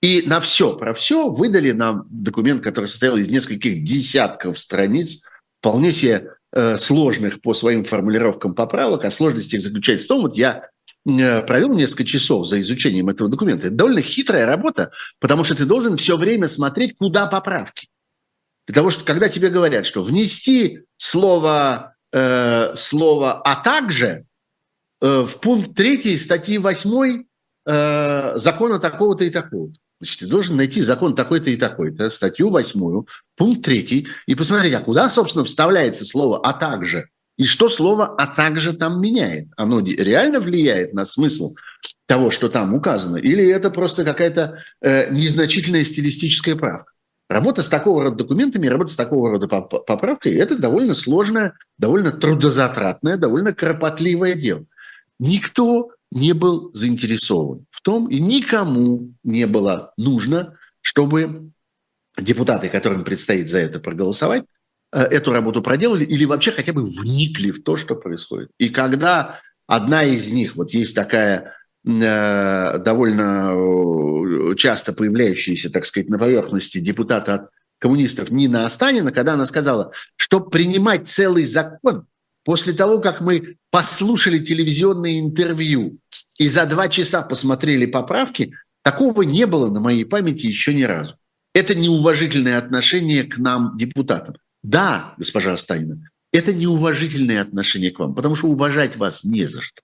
И 0.00 0.22
на 0.26 0.40
все 0.40 0.76
про 0.76 0.94
все 0.94 1.28
выдали 1.28 1.72
нам 1.72 2.06
документ, 2.08 2.62
который 2.62 2.86
состоял 2.86 3.16
из 3.16 3.28
нескольких 3.28 3.82
десятков 3.82 4.58
страниц, 4.58 5.22
вполне 5.60 5.90
себе 5.90 6.34
э, 6.52 6.78
сложных 6.78 7.40
по 7.40 7.52
своим 7.52 7.84
формулировкам 7.84 8.54
поправок, 8.54 9.04
а 9.04 9.10
сложность 9.10 9.52
их 9.54 9.60
заключается 9.60 10.06
в 10.06 10.08
том, 10.08 10.20
вот 10.22 10.36
я 10.36 10.68
э, 11.04 11.42
провел 11.42 11.74
несколько 11.74 12.04
часов 12.04 12.46
за 12.46 12.60
изучением 12.60 13.08
этого 13.08 13.28
документа. 13.28 13.66
Это 13.66 13.76
довольно 13.76 14.00
хитрая 14.00 14.46
работа, 14.46 14.92
потому 15.18 15.42
что 15.42 15.56
ты 15.56 15.64
должен 15.64 15.96
все 15.96 16.16
время 16.16 16.46
смотреть, 16.46 16.96
куда 16.96 17.26
поправки. 17.26 17.88
Для 18.68 18.74
того, 18.74 18.90
что 18.90 19.04
когда 19.04 19.28
тебе 19.28 19.48
говорят, 19.48 19.84
что 19.84 20.02
внести 20.02 20.82
слово, 20.96 21.96
э, 22.12 22.74
слово 22.76 23.40
«а 23.42 23.56
также» 23.56 24.26
э, 25.00 25.22
в 25.22 25.40
пункт 25.40 25.74
3 25.74 26.16
статьи 26.16 26.58
8 26.58 27.24
э, 27.66 28.32
закона 28.36 28.78
такого-то 28.78 29.24
и 29.24 29.30
такого-то. 29.30 29.80
Значит, 30.00 30.20
ты 30.20 30.26
должен 30.26 30.56
найти 30.56 30.80
закон 30.80 31.16
такой-то 31.16 31.50
и 31.50 31.56
такой-то, 31.56 32.10
статью 32.10 32.50
8, 32.50 33.04
пункт 33.36 33.64
3, 33.64 34.06
и 34.26 34.34
посмотреть, 34.34 34.74
а 34.74 34.80
куда, 34.80 35.08
собственно, 35.08 35.44
вставляется 35.44 36.04
слово 36.04 36.40
«а 36.40 36.52
также», 36.52 37.08
и 37.36 37.46
что 37.46 37.68
слово 37.68 38.06
«а 38.06 38.26
также» 38.26 38.72
там 38.72 39.00
меняет. 39.00 39.48
Оно 39.56 39.80
реально 39.80 40.40
влияет 40.40 40.92
на 40.92 41.04
смысл 41.04 41.54
того, 42.06 42.30
что 42.30 42.48
там 42.48 42.74
указано, 42.74 43.16
или 43.16 43.46
это 43.48 43.70
просто 43.70 44.04
какая-то 44.04 44.58
э, 44.80 45.12
незначительная 45.12 45.84
стилистическая 45.84 46.56
правка. 46.56 46.92
Работа 47.28 47.62
с 47.62 47.68
такого 47.68 48.04
рода 48.04 48.16
документами, 48.16 48.68
работа 48.68 48.92
с 48.92 48.96
такого 48.96 49.30
рода 49.30 49.48
поправкой– 49.48 50.34
это 50.36 50.56
довольно 50.56 50.94
сложное, 50.94 51.54
довольно 51.76 52.10
трудозатратное, 52.10 53.18
довольно 53.18 53.52
кропотливое 53.52 54.34
дело. 54.34 54.64
Никто 55.18 55.90
не 56.10 56.32
был 56.32 56.70
заинтересован 56.72 57.66
в 57.70 57.82
том, 57.82 58.08
и 58.08 58.20
никому 58.20 59.12
не 59.24 59.46
было 59.46 59.92
нужно, 59.96 60.56
чтобы 60.80 61.50
депутаты, 62.16 62.68
которым 62.68 63.04
предстоит 63.04 63.48
за 63.48 63.58
это 63.58 63.80
проголосовать, 63.80 64.44
э, 64.92 65.02
эту 65.02 65.32
работу 65.32 65.62
проделали 65.62 66.04
или 66.04 66.24
вообще 66.24 66.50
хотя 66.50 66.72
бы 66.72 66.84
вникли 66.84 67.50
в 67.50 67.62
то, 67.62 67.76
что 67.76 67.94
происходит. 67.94 68.50
И 68.58 68.70
когда 68.70 69.38
одна 69.66 70.02
из 70.02 70.28
них, 70.28 70.56
вот 70.56 70.70
есть 70.70 70.94
такая 70.94 71.54
э, 71.86 72.78
довольно 72.78 73.52
э, 73.52 74.54
часто 74.56 74.92
появляющаяся, 74.92 75.70
так 75.70 75.86
сказать, 75.86 76.08
на 76.08 76.18
поверхности 76.18 76.78
депутата 76.78 77.34
от 77.34 77.50
коммунистов 77.78 78.30
Нина 78.30 78.64
Останина, 78.64 79.12
когда 79.12 79.34
она 79.34 79.44
сказала, 79.44 79.92
что 80.16 80.40
принимать 80.40 81.08
целый 81.08 81.44
закон– 81.44 82.06
После 82.48 82.72
того, 82.72 82.98
как 82.98 83.20
мы 83.20 83.58
послушали 83.70 84.38
телевизионные 84.38 85.20
интервью 85.20 85.98
и 86.38 86.48
за 86.48 86.64
два 86.64 86.88
часа 86.88 87.20
посмотрели 87.20 87.84
поправки, 87.84 88.54
такого 88.82 89.20
не 89.20 89.44
было 89.44 89.68
на 89.68 89.80
моей 89.80 90.06
памяти 90.06 90.46
еще 90.46 90.72
ни 90.72 90.84
разу. 90.84 91.16
Это 91.52 91.74
неуважительное 91.74 92.56
отношение 92.56 93.24
к 93.24 93.36
нам, 93.36 93.76
депутатам. 93.76 94.36
Да, 94.62 95.12
госпожа 95.18 95.52
Останина, 95.52 96.00
это 96.32 96.54
неуважительное 96.54 97.42
отношение 97.42 97.90
к 97.90 97.98
вам, 97.98 98.14
потому 98.14 98.34
что 98.34 98.48
уважать 98.48 98.96
вас 98.96 99.24
не 99.24 99.44
за 99.44 99.60
что. 99.60 99.82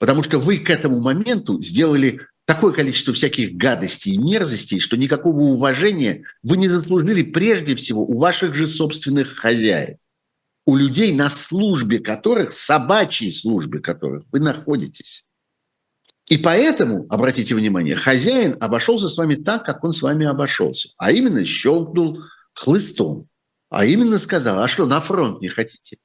Потому 0.00 0.24
что 0.24 0.40
вы 0.40 0.58
к 0.58 0.70
этому 0.70 1.00
моменту 1.00 1.62
сделали 1.62 2.22
такое 2.46 2.72
количество 2.72 3.14
всяких 3.14 3.52
гадостей 3.52 4.14
и 4.14 4.18
мерзостей, 4.18 4.80
что 4.80 4.96
никакого 4.96 5.42
уважения 5.42 6.24
вы 6.42 6.56
не 6.56 6.66
заслужили 6.66 7.22
прежде 7.22 7.76
всего 7.76 8.02
у 8.02 8.18
ваших 8.18 8.56
же 8.56 8.66
собственных 8.66 9.36
хозяев 9.36 9.98
у 10.64 10.76
людей, 10.76 11.12
на 11.12 11.28
службе 11.28 11.98
которых, 11.98 12.52
собачьей 12.52 13.32
службе 13.32 13.80
которых 13.80 14.24
вы 14.30 14.40
находитесь. 14.40 15.24
И 16.28 16.38
поэтому, 16.38 17.06
обратите 17.10 17.54
внимание, 17.54 17.96
хозяин 17.96 18.56
обошелся 18.60 19.08
с 19.08 19.16
вами 19.16 19.34
так, 19.34 19.66
как 19.66 19.82
он 19.84 19.92
с 19.92 20.02
вами 20.02 20.24
обошелся. 20.24 20.90
А 20.96 21.10
именно 21.10 21.44
щелкнул 21.44 22.22
хлыстом. 22.54 23.28
А 23.70 23.84
именно 23.84 24.18
сказал, 24.18 24.60
а 24.60 24.68
что, 24.68 24.86
на 24.86 25.00
фронт 25.00 25.40
не 25.40 25.48
хотите? 25.48 25.98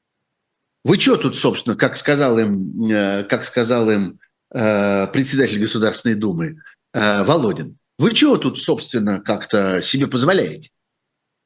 Вы 0.84 1.00
что 1.00 1.18
тут, 1.18 1.36
собственно, 1.36 1.76
как 1.76 1.98
сказал 1.98 2.40
им, 2.40 2.90
э, 2.90 3.26
как 3.26 3.44
сказал 3.44 3.90
им 3.92 4.20
э, 4.54 5.08
председатель 5.08 5.60
Государственной 5.60 6.16
Думы 6.16 6.62
э, 6.94 7.24
Володин, 7.24 7.78
вы 8.00 8.14
чего 8.14 8.38
тут, 8.38 8.60
собственно, 8.60 9.20
как-то 9.20 9.82
себе 9.82 10.08
позволяете? 10.08 10.70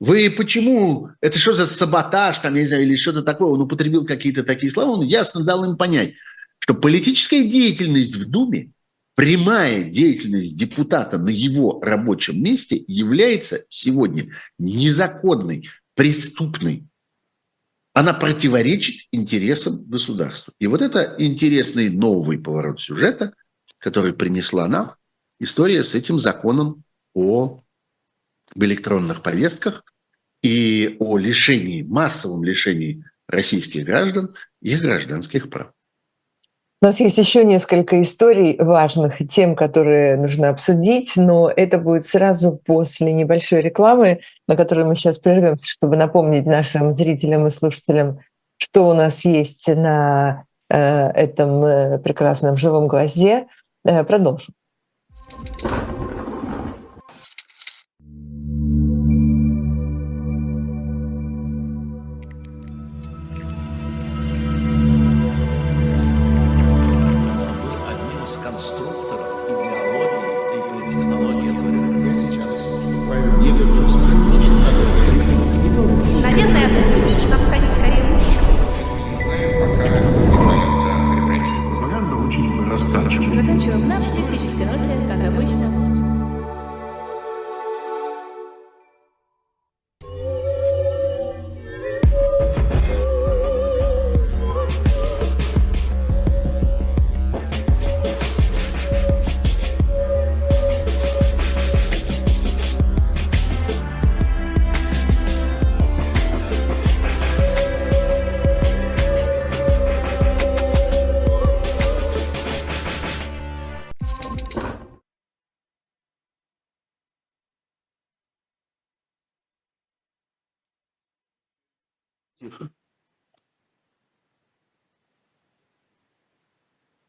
Вы 0.02 0.32
почему, 0.32 1.10
это 1.22 1.38
что 1.38 1.54
за 1.54 1.68
саботаж, 1.68 2.40
там, 2.40 2.56
я 2.56 2.62
не 2.62 2.68
знаю, 2.68 2.82
или 2.86 2.96
что-то 2.96 3.22
такое, 3.22 3.50
он 3.50 3.62
употребил 3.62 4.04
какие-то 4.04 4.44
такие 4.44 4.72
слова, 4.72 4.94
он 4.94 5.06
ясно 5.06 5.44
дал 5.44 5.64
им 5.64 5.78
понять, 5.78 6.16
что 6.58 6.74
политическая 6.74 7.48
деятельность 7.48 8.16
в 8.16 8.28
Думе, 8.28 8.72
прямая 9.14 9.84
деятельность 9.84 10.58
депутата 10.58 11.20
на 11.20 11.30
его 11.30 11.80
рабочем 11.84 12.42
месте 12.42 12.84
является 12.88 13.64
сегодня 13.70 14.32
незаконной, 14.58 15.70
преступной. 15.94 16.88
Она 17.94 18.16
противоречит 18.16 19.08
интересам 19.12 19.86
государства. 19.86 20.52
И 20.58 20.66
вот 20.66 20.82
это 20.82 21.14
интересный 21.20 21.90
новый 21.90 22.40
поворот 22.40 22.80
сюжета, 22.80 23.36
который 23.78 24.14
принесла 24.14 24.68
нам 24.68 24.96
история 25.38 25.84
с 25.84 25.94
этим 25.94 26.18
законом 26.18 26.84
о 27.14 27.62
в 28.56 28.64
электронных 28.64 29.22
повестках 29.22 29.84
и 30.42 30.98
о 31.00 31.18
лишении, 31.18 31.84
массовом 31.84 32.44
лишении 32.44 33.04
российских 33.28 33.86
граждан 33.86 34.36
их 34.62 34.82
гражданских 34.82 35.50
прав. 35.50 35.72
У 36.84 36.88
нас 36.88 37.00
есть 37.00 37.20
еще 37.20 37.44
несколько 37.44 38.02
историй 38.02 38.58
важных, 38.58 39.20
тем, 39.30 39.56
которые 39.56 40.18
нужно 40.18 40.50
обсудить, 40.50 41.14
но 41.16 41.52
это 41.56 41.78
будет 41.78 42.08
сразу 42.08 42.60
после 42.66 43.14
небольшой 43.14 43.62
рекламы, 43.62 44.22
на 44.48 44.56
которую 44.56 44.88
мы 44.88 44.96
сейчас 44.96 45.20
прервемся, 45.20 45.68
чтобы 45.68 45.96
напомнить 45.96 46.48
нашим 46.48 46.92
зрителям 46.92 47.46
и 47.46 47.52
слушателям, 47.52 48.20
что 48.58 48.90
у 48.90 48.94
нас 48.96 49.26
есть 49.26 49.68
на 49.68 50.46
э, 50.72 50.78
этом 50.78 51.64
э, 51.64 52.00
прекрасном 52.00 52.58
живом 52.58 52.88
глазе. 52.88 53.46
Э, 53.86 54.04
продолжим. 54.04 54.56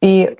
И 0.03 0.37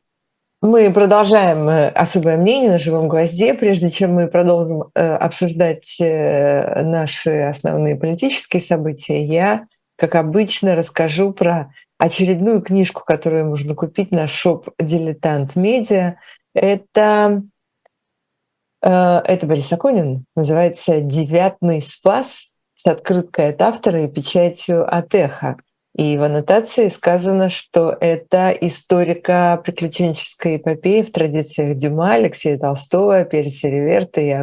мы 0.61 0.93
продолжаем 0.93 1.69
э, 1.69 1.89
особое 1.89 2.37
мнение 2.37 2.71
на 2.71 2.79
живом 2.79 3.09
гвозде. 3.09 3.55
Прежде 3.55 3.91
чем 3.91 4.15
мы 4.15 4.27
продолжим 4.27 4.91
э, 4.95 5.15
обсуждать 5.15 5.97
э, 6.01 6.83
наши 6.83 7.31
основные 7.43 7.97
политические 7.97 8.61
события, 8.61 9.25
я, 9.25 9.67
как 9.97 10.17
обычно, 10.17 10.75
расскажу 10.75 11.33
про 11.33 11.73
очередную 11.97 12.61
книжку, 12.61 13.05
которую 13.05 13.47
можно 13.47 13.75
купить 13.77 14.11
на 14.11 14.27
шоп 14.27 14.69
«Дилетант 14.81 15.55
Медиа». 15.55 16.17
Это, 16.55 17.43
это 18.83 19.47
Борис 19.47 19.73
Акунин, 19.73 20.27
называется 20.35 21.01
«Девятный 21.01 21.81
спас» 21.81 22.55
с 22.75 22.87
открыткой 22.87 23.51
от 23.51 23.63
автора 23.63 24.05
и 24.05 24.09
печатью 24.09 24.85
от 24.93 25.15
«Эхо». 25.15 25.57
И 25.97 26.17
в 26.17 26.23
аннотации 26.23 26.89
сказано, 26.89 27.51
что 27.51 27.95
это 28.01 28.51
историко-приключенческая 28.51 30.57
эпопея 30.57 31.05
в 31.05 31.11
традициях 31.11 31.77
Дюма, 31.77 32.15
Алексея 32.15 32.59
Толстого, 32.59 33.25
Переса 33.25 33.69
Реверта. 33.69 34.21
И 34.23 34.35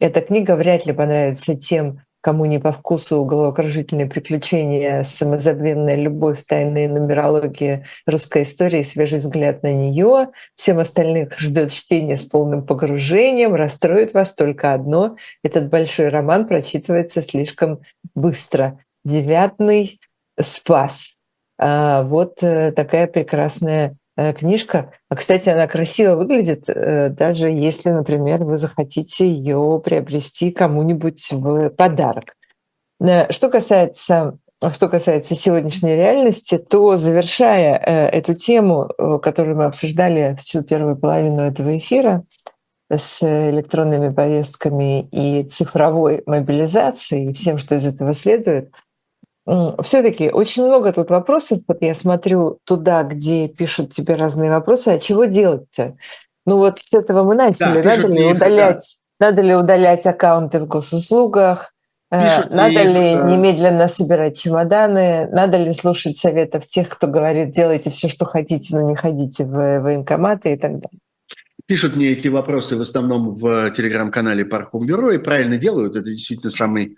эта 0.00 0.22
книга 0.22 0.56
вряд 0.56 0.86
ли 0.86 0.94
понравится 0.94 1.54
тем, 1.56 2.00
кому 2.22 2.46
не 2.46 2.58
по 2.58 2.72
вкусу 2.72 3.22
головокружительные 3.24 4.06
приключения, 4.06 5.02
самозабвенная 5.02 5.96
любовь, 5.96 6.42
тайная 6.46 6.88
нумерология 6.88 7.84
русской 8.06 8.44
истории, 8.44 8.82
свежий 8.82 9.18
взгляд 9.18 9.62
на 9.62 9.72
нее. 9.72 10.28
Всем 10.54 10.78
остальных 10.78 11.38
ждет 11.38 11.70
чтение 11.70 12.16
с 12.16 12.24
полным 12.24 12.64
погружением. 12.64 13.54
Расстроит 13.54 14.14
вас 14.14 14.34
только 14.34 14.72
одно. 14.72 15.16
Этот 15.44 15.68
большой 15.68 16.08
роман 16.08 16.46
прочитывается 16.46 17.20
слишком 17.20 17.80
быстро. 18.14 18.78
Девятный 19.04 19.97
спас. 20.42 21.18
А, 21.58 22.02
вот 22.04 22.42
э, 22.42 22.72
такая 22.72 23.06
прекрасная 23.08 23.96
э, 24.16 24.32
книжка. 24.32 24.92
А, 25.08 25.16
кстати, 25.16 25.48
она 25.48 25.66
красиво 25.66 26.14
выглядит, 26.14 26.64
э, 26.68 27.08
даже 27.10 27.48
если, 27.48 27.90
например, 27.90 28.44
вы 28.44 28.56
захотите 28.56 29.28
ее 29.28 29.82
приобрести 29.84 30.52
кому-нибудь 30.52 31.28
в 31.32 31.70
подарок. 31.70 32.34
Что 33.30 33.48
касается 33.48 34.38
что 34.72 34.88
касается 34.88 35.36
сегодняшней 35.36 35.94
реальности, 35.94 36.58
то 36.58 36.96
завершая 36.96 37.76
эту 37.76 38.34
тему, 38.34 38.90
которую 39.22 39.56
мы 39.56 39.66
обсуждали 39.66 40.36
всю 40.40 40.64
первую 40.64 40.96
половину 40.96 41.42
этого 41.42 41.78
эфира 41.78 42.24
с 42.90 43.22
электронными 43.22 44.12
повестками 44.12 45.02
и 45.12 45.44
цифровой 45.44 46.24
мобилизацией, 46.26 47.30
и 47.30 47.32
всем, 47.34 47.58
что 47.58 47.76
из 47.76 47.86
этого 47.86 48.12
следует– 48.14 48.72
все-таки 49.82 50.30
очень 50.30 50.64
много 50.64 50.92
тут 50.92 51.10
вопросов. 51.10 51.60
Вот 51.66 51.78
я 51.80 51.94
смотрю 51.94 52.58
туда, 52.64 53.02
где 53.02 53.48
пишут 53.48 53.92
тебе 53.92 54.14
разные 54.14 54.50
вопросы. 54.50 54.88
А 54.88 54.98
чего 54.98 55.24
делать-то? 55.24 55.96
Ну 56.44 56.58
вот 56.58 56.78
с 56.78 56.92
этого 56.92 57.24
мы 57.24 57.34
начали. 57.34 57.82
Да, 57.82 57.96
надо, 57.96 58.08
ли 58.08 58.24
удалять, 58.24 58.98
да. 59.18 59.26
надо 59.26 59.42
ли 59.42 59.54
удалять 59.54 60.06
аккаунты 60.06 60.60
в 60.60 60.66
госуслугах? 60.66 61.72
Э, 62.10 62.24
пишут 62.24 62.50
надо 62.50 62.82
ли 62.82 63.12
их, 63.12 63.24
немедленно 63.24 63.88
собирать 63.88 64.38
чемоданы? 64.38 65.28
Надо 65.30 65.58
ли 65.58 65.72
слушать 65.72 66.18
советов 66.18 66.66
тех, 66.66 66.88
кто 66.88 67.06
говорит, 67.06 67.52
делайте 67.52 67.90
все, 67.90 68.08
что 68.08 68.24
хотите, 68.24 68.74
но 68.74 68.82
не 68.82 68.96
ходите 68.96 69.44
в 69.44 69.80
военкоматы 69.80 70.52
и 70.52 70.56
так 70.56 70.72
далее? 70.72 71.00
Пишут 71.66 71.96
мне 71.96 72.08
эти 72.08 72.28
вопросы 72.28 72.76
в 72.76 72.80
основном 72.80 73.34
в 73.34 73.70
телеграм-канале 73.72 74.46
Парком 74.46 74.86
Бюро 74.86 75.10
и 75.10 75.18
правильно 75.18 75.58
делают. 75.58 75.96
Это 75.96 76.10
действительно 76.10 76.50
самый 76.50 76.96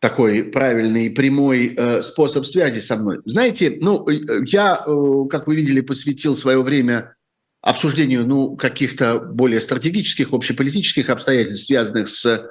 такой 0.00 0.44
правильный 0.44 1.10
прямой 1.10 1.74
э, 1.76 2.02
способ 2.02 2.46
связи 2.46 2.80
со 2.80 2.96
мной. 2.96 3.18
Знаете, 3.24 3.78
ну, 3.80 4.08
э, 4.08 4.42
я, 4.46 4.82
э, 4.84 5.28
как 5.30 5.46
вы 5.46 5.56
видели, 5.56 5.82
посвятил 5.82 6.34
свое 6.34 6.62
время 6.62 7.14
обсуждению 7.62 8.26
ну, 8.26 8.56
каких-то 8.56 9.18
более 9.18 9.60
стратегических, 9.60 10.32
общеполитических 10.32 11.10
обстоятельств, 11.10 11.66
связанных 11.66 12.08
с 12.08 12.50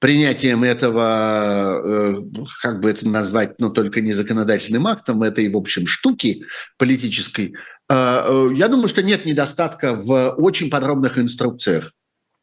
принятием 0.00 0.64
этого, 0.64 1.80
э, 1.84 2.22
как 2.62 2.80
бы 2.80 2.90
это 2.90 3.08
назвать, 3.08 3.58
но 3.58 3.70
только 3.70 4.00
не 4.00 4.12
законодательным 4.12 4.86
актом, 4.86 5.22
этой, 5.22 5.48
в 5.48 5.56
общем, 5.56 5.86
штуки 5.86 6.44
политической. 6.78 7.54
Э, 7.88 8.24
э, 8.26 8.48
я 8.54 8.68
думаю, 8.68 8.88
что 8.88 9.02
нет 9.02 9.24
недостатка 9.24 9.94
в 9.94 10.30
очень 10.30 10.70
подробных 10.70 11.18
инструкциях 11.18 11.92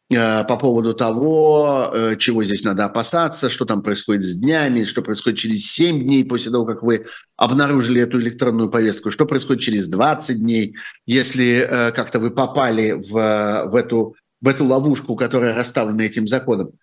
по 0.10 0.58
поводу 0.58 0.94
того, 0.94 1.92
э, 1.92 2.16
чего 2.18 2.44
здесь 2.44 2.64
надо 2.64 2.86
опасаться, 2.86 3.50
что 3.50 3.66
там 3.66 3.82
происходит 3.82 4.24
с 4.24 4.36
днями, 4.38 4.84
что 4.84 5.02
происходит 5.02 5.40
через 5.40 5.72
7 5.72 6.04
дней 6.04 6.24
после 6.24 6.52
того, 6.52 6.66
как 6.66 6.84
вы 6.84 7.06
обнаружили 7.38 8.02
эту 8.02 8.22
электронную 8.22 8.70
повестку, 8.70 9.10
что 9.10 9.26
происходит 9.26 9.64
через 9.64 9.88
20 9.88 10.40
дней, 10.40 10.76
если 11.08 11.68
э, 11.68 11.92
как-то 11.92 12.20
вы 12.20 12.30
попали 12.30 12.92
в, 12.92 13.70
в, 13.72 13.76
эту, 13.76 14.16
в 14.42 14.48
эту 14.48 14.66
ловушку, 14.66 15.16
которая 15.16 15.56
расставлена 15.56 16.04
этим 16.04 16.28
законом. 16.28 16.74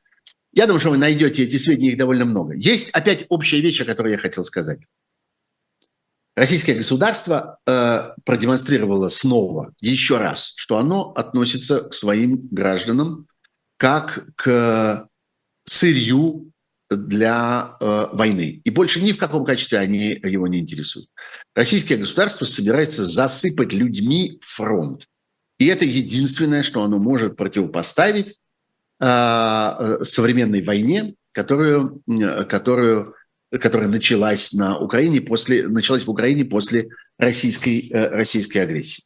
Я 0.52 0.66
думаю, 0.66 0.80
что 0.80 0.90
вы 0.90 0.98
найдете 0.98 1.44
эти 1.44 1.56
сведения, 1.58 1.92
их 1.92 1.98
довольно 1.98 2.24
много. 2.24 2.54
Есть 2.54 2.90
опять 2.90 3.24
общая 3.28 3.60
вещь, 3.60 3.80
о 3.80 3.84
которой 3.84 4.12
я 4.12 4.18
хотел 4.18 4.42
сказать. 4.42 4.80
Российское 6.34 6.74
государство 6.74 7.58
э, 7.66 8.12
продемонстрировало 8.24 9.08
снова, 9.08 9.74
еще 9.80 10.16
раз, 10.16 10.54
что 10.56 10.78
оно 10.78 11.12
относится 11.12 11.80
к 11.80 11.94
своим 11.94 12.48
гражданам 12.50 13.26
как 13.76 14.24
к 14.36 15.08
сырью 15.64 16.52
для 16.88 17.76
э, 17.80 18.06
войны. 18.12 18.62
И 18.64 18.70
больше 18.70 19.02
ни 19.02 19.12
в 19.12 19.18
каком 19.18 19.44
качестве 19.44 19.78
они 19.78 20.18
его 20.22 20.46
не 20.46 20.60
интересуют. 20.60 21.08
Российское 21.54 21.96
государство 21.96 22.44
собирается 22.44 23.04
засыпать 23.04 23.72
людьми 23.72 24.38
фронт. 24.40 25.06
И 25.58 25.66
это 25.66 25.84
единственное, 25.84 26.62
что 26.62 26.82
оно 26.82 26.98
может 26.98 27.36
противопоставить 27.36 28.36
э, 29.00 29.04
э 29.04 30.04
современной 30.04 30.62
войне, 30.62 31.14
которую, 31.32 32.02
э, 32.08 32.44
которую 32.44 33.14
которая 33.60 33.88
началась 33.88 34.52
на 34.52 34.78
Украине 34.78 35.20
после, 35.20 35.68
началась 35.68 36.04
в 36.04 36.10
Украине 36.10 36.44
после 36.44 36.88
российской, 37.18 37.90
э, 37.90 38.08
российской 38.08 38.58
агрессии. 38.58 39.04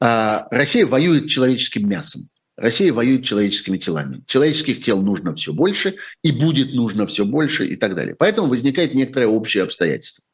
А 0.00 0.46
Россия 0.50 0.86
воюет 0.86 1.28
человеческим 1.28 1.88
мясом. 1.88 2.28
Россия 2.56 2.92
воюет 2.92 3.24
человеческими 3.24 3.78
телами. 3.78 4.22
Человеческих 4.26 4.82
тел 4.82 5.02
нужно 5.02 5.34
все 5.34 5.52
больше, 5.52 5.96
и 6.22 6.32
будет 6.32 6.74
нужно 6.74 7.06
все 7.06 7.24
больше, 7.24 7.66
и 7.66 7.76
так 7.76 7.94
далее. 7.94 8.16
Поэтому 8.16 8.48
возникает 8.48 8.94
некоторое 8.94 9.26
общее 9.26 9.62
обстоятельство. 9.62 10.24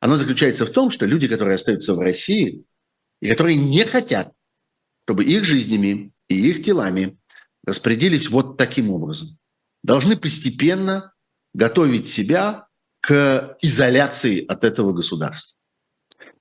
Оно 0.00 0.16
заключается 0.16 0.66
в 0.66 0.70
том, 0.70 0.90
что 0.90 1.06
люди, 1.06 1.26
которые 1.28 1.54
остаются 1.54 1.94
в 1.94 2.00
России, 2.00 2.64
и 3.20 3.28
которые 3.28 3.56
не 3.56 3.84
хотят, 3.84 4.32
чтобы 5.04 5.24
их 5.24 5.44
жизнями 5.44 6.12
и 6.28 6.48
их 6.48 6.62
телами 6.64 7.18
распределились 7.64 8.28
вот 8.28 8.56
таким 8.56 8.90
образом, 8.90 9.38
должны 9.82 10.16
постепенно 10.16 11.12
готовить 11.54 12.08
себя 12.08 12.66
к 13.04 13.58
изоляции 13.60 14.46
от 14.46 14.64
этого 14.64 14.94
государства. 14.94 15.58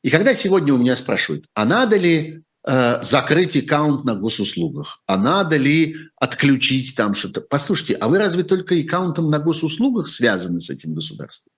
И 0.01 0.09
когда 0.09 0.33
сегодня 0.33 0.73
у 0.73 0.77
меня 0.77 0.95
спрашивают, 0.95 1.45
а 1.53 1.65
надо 1.65 1.97
ли 1.97 2.41
э, 2.65 3.01
закрыть 3.01 3.57
аккаунт 3.57 4.05
на 4.05 4.15
госуслугах, 4.15 5.03
а 5.05 5.17
надо 5.17 5.57
ли 5.57 5.97
отключить 6.15 6.95
там 6.95 7.15
что-то? 7.15 7.41
Послушайте, 7.41 7.95
а 7.95 8.07
вы 8.07 8.17
разве 8.17 8.43
только 8.43 8.79
аккаунтом 8.79 9.29
на 9.29 9.39
госуслугах 9.39 10.07
связаны 10.07 10.61
с 10.61 10.69
этим 10.69 10.93
государством? 10.93 11.51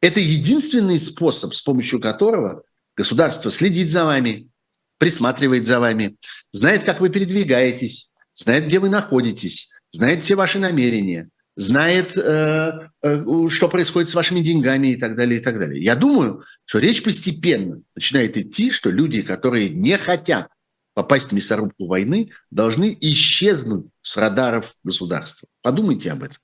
Это 0.00 0.18
единственный 0.18 0.98
способ, 0.98 1.54
с 1.54 1.60
помощью 1.60 2.00
которого 2.00 2.62
государство 2.96 3.50
следит 3.50 3.92
за 3.92 4.06
вами, 4.06 4.48
присматривает 4.96 5.66
за 5.66 5.78
вами, 5.78 6.16
знает, 6.52 6.84
как 6.84 7.02
вы 7.02 7.10
передвигаетесь, 7.10 8.14
знает, 8.32 8.64
где 8.64 8.78
вы 8.78 8.88
находитесь, 8.88 9.68
знает 9.90 10.24
все 10.24 10.36
ваши 10.36 10.58
намерения– 10.58 11.28
знает, 11.56 12.16
э, 12.16 12.88
э, 13.02 13.48
что 13.48 13.68
происходит 13.68 14.10
с 14.10 14.14
вашими 14.14 14.40
деньгами 14.40 14.88
и 14.88 14.96
так 14.96 15.16
далее, 15.16 15.40
и 15.40 15.42
так 15.42 15.58
далее. 15.58 15.82
Я 15.82 15.96
думаю, 15.96 16.44
что 16.64 16.78
речь 16.78 17.02
постепенно 17.02 17.82
начинает 17.94 18.36
идти, 18.36 18.70
что 18.70 18.90
люди, 18.90 19.22
которые 19.22 19.68
не 19.68 19.98
хотят 19.98 20.48
попасть 20.94 21.28
в 21.28 21.32
мясорубку 21.32 21.86
войны, 21.86 22.30
должны 22.50 22.96
исчезнуть 23.00 23.86
с 24.02 24.16
радаров 24.16 24.74
государства. 24.84 25.48
Подумайте 25.62 26.10
об 26.10 26.22
этом. 26.22 26.38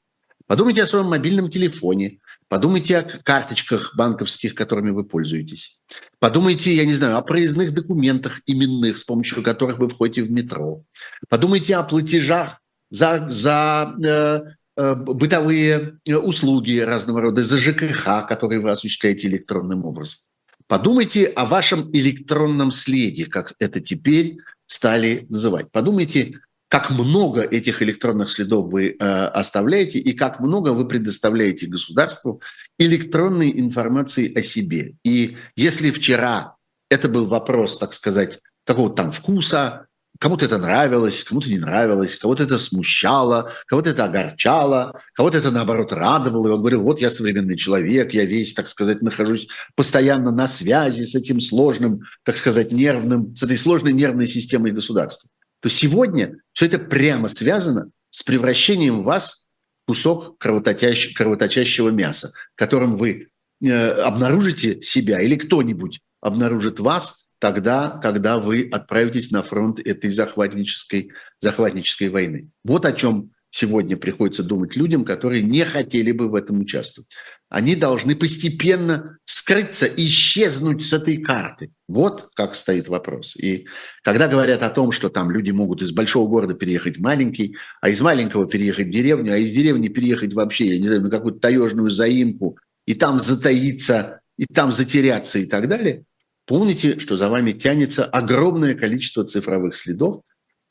Подумайте 0.47 0.83
о 0.83 0.87
своем 0.87 1.07
мобильном 1.07 1.51
телефоне, 1.51 2.21
подумайте 2.49 2.97
о 2.97 3.03
карточках 3.03 3.95
банковских, 3.95 4.55
которыми 4.55 4.91
вы 4.91 5.05
пользуетесь. 5.05 5.83
Подумайте, 6.19 6.75
я 6.75 6.87
не 6.87 6.95
знаю, 6.95 7.19
о 7.19 7.23
проездных 7.23 7.75
документах 7.75 8.41
именных, 8.47 8.97
с 8.97 9.05
помощью 9.05 9.43
которых 9.43 9.79
вы 9.79 9.91
входите 9.91 10.23
в 10.23 10.31
метро. 10.31 10.85
Подумайте 11.29 11.77
о 11.77 11.83
платежах 11.83 12.63
за, 12.91 13.27
за 13.29 13.95
э, 14.03 14.58
бытовые 14.95 15.99
э, 16.07 16.15
услуги 16.15 16.79
разного 16.79 17.21
рода, 17.21 17.43
за 17.43 17.59
ЖКХ, 17.59 18.27
которые 18.29 18.61
вы 18.61 18.71
осуществляете 18.71 19.27
электронным 19.27 19.85
образом. 19.85 20.21
Подумайте 20.69 21.25
о 21.25 21.47
вашем 21.47 21.91
электронном 21.93 22.71
следе, 22.71 23.27
как 23.27 23.55
это 23.59 23.81
теперь 23.81 24.39
стали 24.67 25.27
называть. 25.31 25.73
Подумайте, 25.73 26.41
как 26.69 26.91
много 26.91 27.41
этих 27.43 27.83
электронных 27.83 28.31
следов 28.31 28.71
вы 28.71 28.91
э, 28.91 28.95
оставляете 28.95 29.99
и 29.99 30.13
как 30.13 30.39
много 30.39 30.71
вы 30.71 30.87
предоставляете 30.87 31.67
государству 31.67 32.41
электронной 32.79 33.51
информации 33.59 34.33
о 34.33 34.43
себе. 34.43 34.95
И 35.03 35.39
если 35.57 35.91
вчера 35.91 36.55
это 36.89 37.09
был 37.09 37.27
вопрос, 37.27 37.79
так 37.79 37.95
сказать, 37.95 38.39
какого-то 38.65 38.97
там 38.97 39.13
вкуса, 39.13 39.88
Кому-то 40.19 40.47
это 40.47 40.59
нравилось, 40.59 41.23
кому-то 41.23 41.49
не 41.49 41.59
нравилось, 41.59 42.17
кого-то 42.17 42.43
это 42.43 42.59
смущало, 42.59 43.53
кого-то 43.67 43.91
это 43.91 44.05
огорчало, 44.05 45.01
кого-то 45.13 45.39
это, 45.39 45.53
наоборот, 45.53 45.93
радовало. 45.93 46.49
И 46.49 46.51
он 46.51 46.59
говорил, 46.59 46.83
вот 46.83 47.01
я 47.01 47.09
современный 47.09 47.57
человек, 47.57 48.13
я 48.15 48.25
весь, 48.25 48.53
так 48.53 48.67
сказать, 48.67 49.01
нахожусь 49.01 49.47
постоянно 49.77 50.33
на 50.33 50.49
связи 50.49 51.03
с 51.05 51.15
этим 51.15 51.39
сложным, 51.39 52.01
так 52.25 52.37
сказать, 52.37 52.73
нервным, 52.73 53.35
с 53.37 53.45
этой 53.45 53.57
сложной 53.57 53.93
нервной 53.93 54.27
системой 54.27 54.73
государства. 54.73 55.31
То 55.61 55.69
сегодня 55.69 56.35
все 56.53 56.67
это 56.67 56.79
прямо 56.81 57.29
связано 57.29 57.91
с 58.11 58.25
превращением 58.25 59.05
вас 59.05 59.47
в 59.83 59.87
кусок 59.87 60.37
кровоточащего, 60.39 61.15
кровоточащего 61.15 61.91
мяса, 61.91 62.33
которым 62.57 62.97
вы 62.97 63.29
э, 63.63 63.71
обнаружите 63.71 64.83
себя 64.83 65.21
или 65.21 65.37
кто-нибудь 65.37 66.01
обнаружит 66.21 66.81
вас– 66.81 67.27
тогда, 67.39 67.99
когда 68.03 68.39
вы 68.39 68.69
отправитесь 68.71 69.31
на 69.31 69.43
фронт 69.43 69.81
этой 69.81 70.11
захватнической, 70.11 71.13
захватнической 71.41 72.09
войны. 72.09 72.51
Вот 72.65 72.85
о 72.85 72.93
чем 72.93 73.31
сегодня 73.51 73.97
приходится 73.97 74.43
думать 74.43 74.77
людям, 74.77 75.05
которые 75.05 75.43
не 75.43 75.65
хотели 75.65 76.13
бы 76.13 76.29
в 76.29 76.35
этом 76.35 76.61
участвовать. 76.61 77.09
Они 77.49 77.77
должны 77.77 78.15
постепенно 78.15 79.19
скрыться, 79.25 79.87
исчезнуть 79.87 80.85
с 80.85 80.93
этой 80.93 81.17
карты. 81.19 81.71
Вот 81.89 82.29
как 82.35 82.55
стоит 82.55 82.89
вопрос. 82.89 83.37
И 83.37 83.67
когда 84.03 84.29
говорят 84.29 84.63
о 84.63 84.71
том, 84.71 84.93
что 84.93 85.09
там 85.09 85.31
люди 85.31 85.51
могут 85.51 85.81
из 85.81 85.93
большого 85.93 86.29
города 86.29 86.55
переехать 86.55 86.99
в 86.99 87.01
маленький, 87.01 87.57
а 87.81 87.89
из 87.89 88.01
маленького 88.01 88.47
переехать 88.47 88.89
в 88.89 88.91
деревню, 88.91 89.33
а 89.33 89.39
из 89.39 89.53
деревни 89.53 89.89
переехать 89.89 90.35
вообще, 90.35 90.67
я 90.67 90.79
не 90.79 90.87
знаю, 90.87 91.03
на 91.03 91.11
какую-то 91.11 91.41
таежную 91.41 91.89
заимку, 91.89 92.59
и 92.87 92.95
там 92.95 93.19
затаиться, 93.19 94.21
и 94.37 94.45
там 94.45 94.73
затеряться 94.73 95.39
и 95.39 95.47
так 95.47 95.69
далее, 95.69 96.05
помните, 96.49 96.99
что 96.99 97.17
за 97.17 97.29
вами 97.29 97.53
тянется 97.53 98.05
огромное 98.05 98.75
количество 98.75 99.25
цифровых 99.25 99.77
следов, 99.77 100.23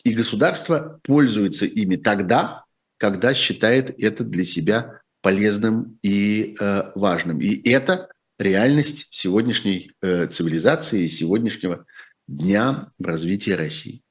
и 0.04 0.14
государство 0.14 1.00
пользуется 1.04 1.66
ими 1.66 1.96
тогда, 1.96 2.66
когда 2.98 3.34
считает 3.34 3.94
это 4.02 4.24
для 4.24 4.44
себя 4.44 5.02
полезным 5.22 6.00
и 6.04 6.56
э, 6.60 6.92
важным. 6.96 7.42
И 7.42 7.70
это 7.70 8.10
реальность 8.40 9.08
сегодняшней 9.12 9.92
э, 10.02 10.28
цивилизации 10.28 11.04
и 11.04 11.10
сегодняшнего 11.10 11.86
дня 12.28 12.90
в 12.98 13.06
развитии 13.06 13.52
России. 13.52 14.02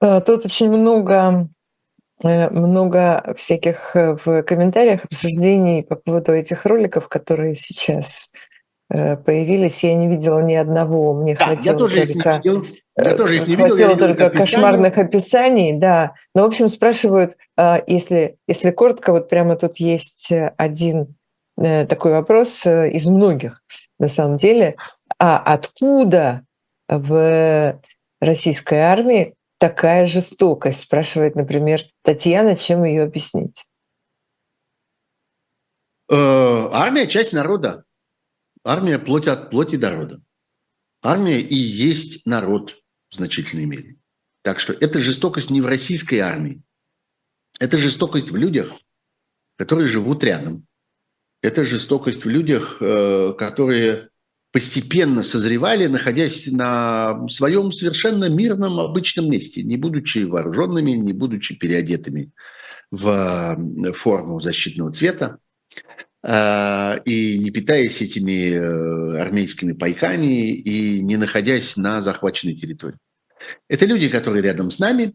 Э, 0.00 0.20
тут 0.20 0.46
очень 0.46 0.70
много, 0.70 1.48
э, 2.22 2.50
много 2.50 3.34
всяких 3.36 3.96
э, 3.96 4.16
в 4.24 4.42
комментариях 4.42 5.04
обсуждений 5.04 5.82
по 5.82 5.96
поводу 5.96 6.32
этих 6.32 6.64
роликов, 6.64 7.08
которые 7.08 7.54
сейчас 7.54 8.30
появились. 8.88 9.82
Я 9.82 9.94
не 9.94 10.08
видела 10.08 10.40
ни 10.40 10.54
одного. 10.54 11.12
Мне 11.14 11.34
да, 11.34 11.46
хватило 11.46 11.72
я 11.72 11.78
тоже 11.78 12.06
только... 12.06 12.30
их 12.30 12.44
не 12.44 12.50
видел. 12.50 12.66
Я 12.96 13.16
тоже 13.16 13.36
их 13.36 13.46
не 13.46 13.56
видел. 13.56 13.68
Хватило 13.68 13.96
только 13.96 14.26
описаний. 14.26 14.52
кошмарных 14.52 14.98
описаний, 14.98 15.72
да. 15.72 16.14
Но, 16.34 16.42
в 16.42 16.46
общем, 16.46 16.68
спрашивают, 16.68 17.36
а, 17.56 17.82
если, 17.86 18.36
если 18.46 18.70
коротко, 18.70 19.12
вот 19.12 19.28
прямо 19.28 19.56
тут 19.56 19.78
есть 19.78 20.30
один 20.56 21.16
э, 21.58 21.86
такой 21.86 22.12
вопрос 22.12 22.64
э, 22.64 22.90
из 22.90 23.08
многих, 23.08 23.62
на 23.98 24.08
самом 24.08 24.36
деле. 24.36 24.76
А 25.18 25.38
откуда 25.38 26.42
в 26.88 27.80
российской 28.20 28.78
армии 28.78 29.34
такая 29.58 30.06
жестокость? 30.06 30.80
Спрашивает, 30.80 31.34
например, 31.34 31.82
Татьяна, 32.02 32.56
чем 32.56 32.84
ее 32.84 33.02
объяснить? 33.02 33.64
Э, 36.10 36.68
армия– 36.72 37.06
часть 37.08 37.32
народа. 37.32 37.84
Армия– 38.66 38.98
плоть 39.00 39.28
от 39.28 39.50
плоти 39.50 39.76
до 39.76 39.92
рода. 39.92 40.20
Армия 41.00 41.40
и 41.40 41.54
есть 41.54 42.26
народ 42.26 42.76
в 43.08 43.14
значительной 43.14 43.64
мере. 43.64 43.96
Так 44.42 44.58
что 44.58 44.72
эта 44.72 44.98
жестокость 44.98 45.50
не 45.50 45.60
в 45.60 45.66
российской 45.66 46.16
армии. 46.16 46.62
Это 47.60 47.78
жестокость 47.78 48.30
в 48.30 48.36
людях, 48.36 48.72
которые 49.56 49.86
живут 49.86 50.24
рядом. 50.24 50.66
Это 51.42 51.64
жестокость 51.64 52.24
в 52.24 52.28
людях, 52.28 52.78
э, 52.80 53.34
которые 53.38 54.08
постепенно 54.50 55.22
созревали, 55.22 55.86
находясь 55.86 56.48
на 56.48 57.28
своем 57.28 57.70
совершенно 57.70 58.28
мирном, 58.28 58.80
обычном 58.80 59.30
месте, 59.30 59.62
не 59.62 59.76
будучи 59.76 60.24
вооруженными, 60.24 60.92
не 60.92 61.12
будучи 61.12 61.54
переодетыми 61.54 62.32
в 62.90 63.56
форму 63.94 64.40
защитного 64.40 64.92
цвета 64.92 65.38
э, 65.38 65.45
и 66.26 67.38
не 67.38 67.50
питаясь 67.50 68.02
этими 68.02 68.50
э, 68.50 69.20
армейскими 69.20 69.72
пайками 69.72 70.50
и 70.50 71.00
не 71.00 71.16
находясь 71.16 71.76
на 71.76 72.00
захваченной 72.00 72.56
территории. 72.56 72.98
Это 73.68 73.86
люди, 73.86 74.08
которые 74.08 74.42
рядом 74.42 74.72
с 74.72 74.80
нами, 74.80 75.14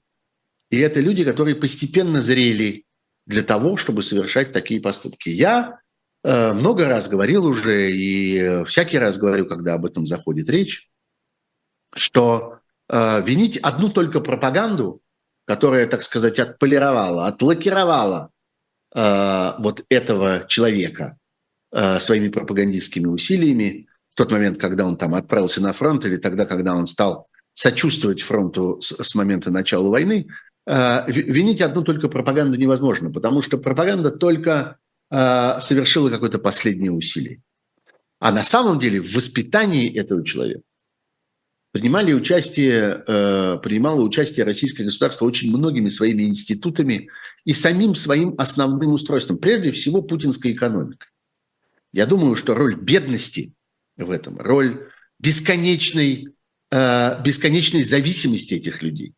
и 0.70 0.80
это 0.80 1.01
люди, 1.01 1.26
которые 1.26 1.55
постепенно 1.55 2.22
зрели 2.22 2.86
для 3.26 3.43
того, 3.43 3.76
чтобы 3.76 4.03
совершать 4.03 4.53
такие 4.53 4.80
поступки. 4.80 5.28
Я 5.28 5.82
э, 6.24 6.53
много 6.53 6.88
раз 6.88 7.09
говорил 7.09 7.45
уже, 7.45 7.91
и 7.91 8.64
всякий 8.66 8.97
раз 8.97 9.18
говорю, 9.18 9.47
когда 9.47 9.74
об 9.74 9.86
этом 9.86 10.07
заходит 10.07 10.49
речь, 10.49 10.89
что 11.93 12.59
э, 12.88 13.22
винить 13.22 13.57
одну 13.57 13.89
только 13.89 14.22
пропаганду, 14.22 15.01
которая, 15.45 15.88
так 15.88 16.03
сказать, 16.03 16.39
отполировала, 16.39 17.28
отлакировала 17.28 18.30
э, 18.95 19.51
вот 19.59 19.83
этого 19.89 20.45
человека 20.47 21.17
э, 21.71 21.99
своими 21.99 22.29
пропагандистскими 22.29 23.07
усилиями 23.07 23.87
в 24.09 24.15
тот 24.15 24.31
момент, 24.31 24.57
когда 24.57 24.85
он 24.85 24.97
там 24.97 25.15
отправился 25.15 25.61
на 25.61 25.73
фронт, 25.73 26.05
или 26.05 26.17
тогда, 26.17 26.45
когда 26.45 26.75
он 26.75 26.87
стал 26.87 27.27
сочувствовать 27.53 28.21
фронту 28.21 28.79
с, 28.81 29.15
момента 29.15 29.51
начала 29.51 29.89
войны, 29.89 30.27
э, 30.65 31.11
винить 31.11 31.61
одну 31.61 31.83
только 31.83 32.07
пропаганду 32.07 32.57
невозможно, 32.57 33.11
потому 33.11 33.41
что 33.41 33.57
пропаганда 33.57 34.11
только 34.11 34.77
совершила 35.13 36.09
какое-то 36.09 36.39
последнее 36.39 36.89
усилие. 36.89 37.41
А 38.19 38.31
на 38.31 38.45
самом 38.45 38.79
деле 38.79 39.01
в 39.01 39.13
воспитании 39.13 39.93
этого 39.93 40.23
человека 40.23 40.63
принимали 41.72 42.13
участие, 42.13 43.03
э, 43.07 43.59
принимало 43.63 44.01
участие 44.01 44.45
российское 44.45 44.84
государство 44.84 45.26
очень 45.26 45.55
многими 45.55 45.89
своими 45.89 46.24
институтами 46.24 47.09
и 47.45 47.53
самим 47.53 47.95
своим 47.95 48.36
основным 48.38 48.93
устройством, 48.93 49.38
прежде 49.38 49.72
всего 49.72 50.01
путинской 50.01 50.51
экономикой. 50.51 51.07
Я 51.93 52.05
думаю, 52.05 52.36
что 52.36 52.55
роль 52.55 52.76
бедности 52.76 53.53
в 53.97 54.11
этом, 54.11 54.38
роль 54.38 54.89
бесконечной 55.19 56.34
Э, 56.74 57.22
бесконечной 57.22 57.84
зависимости 57.84 58.53
этих 58.53 58.82
людей, 58.82 59.13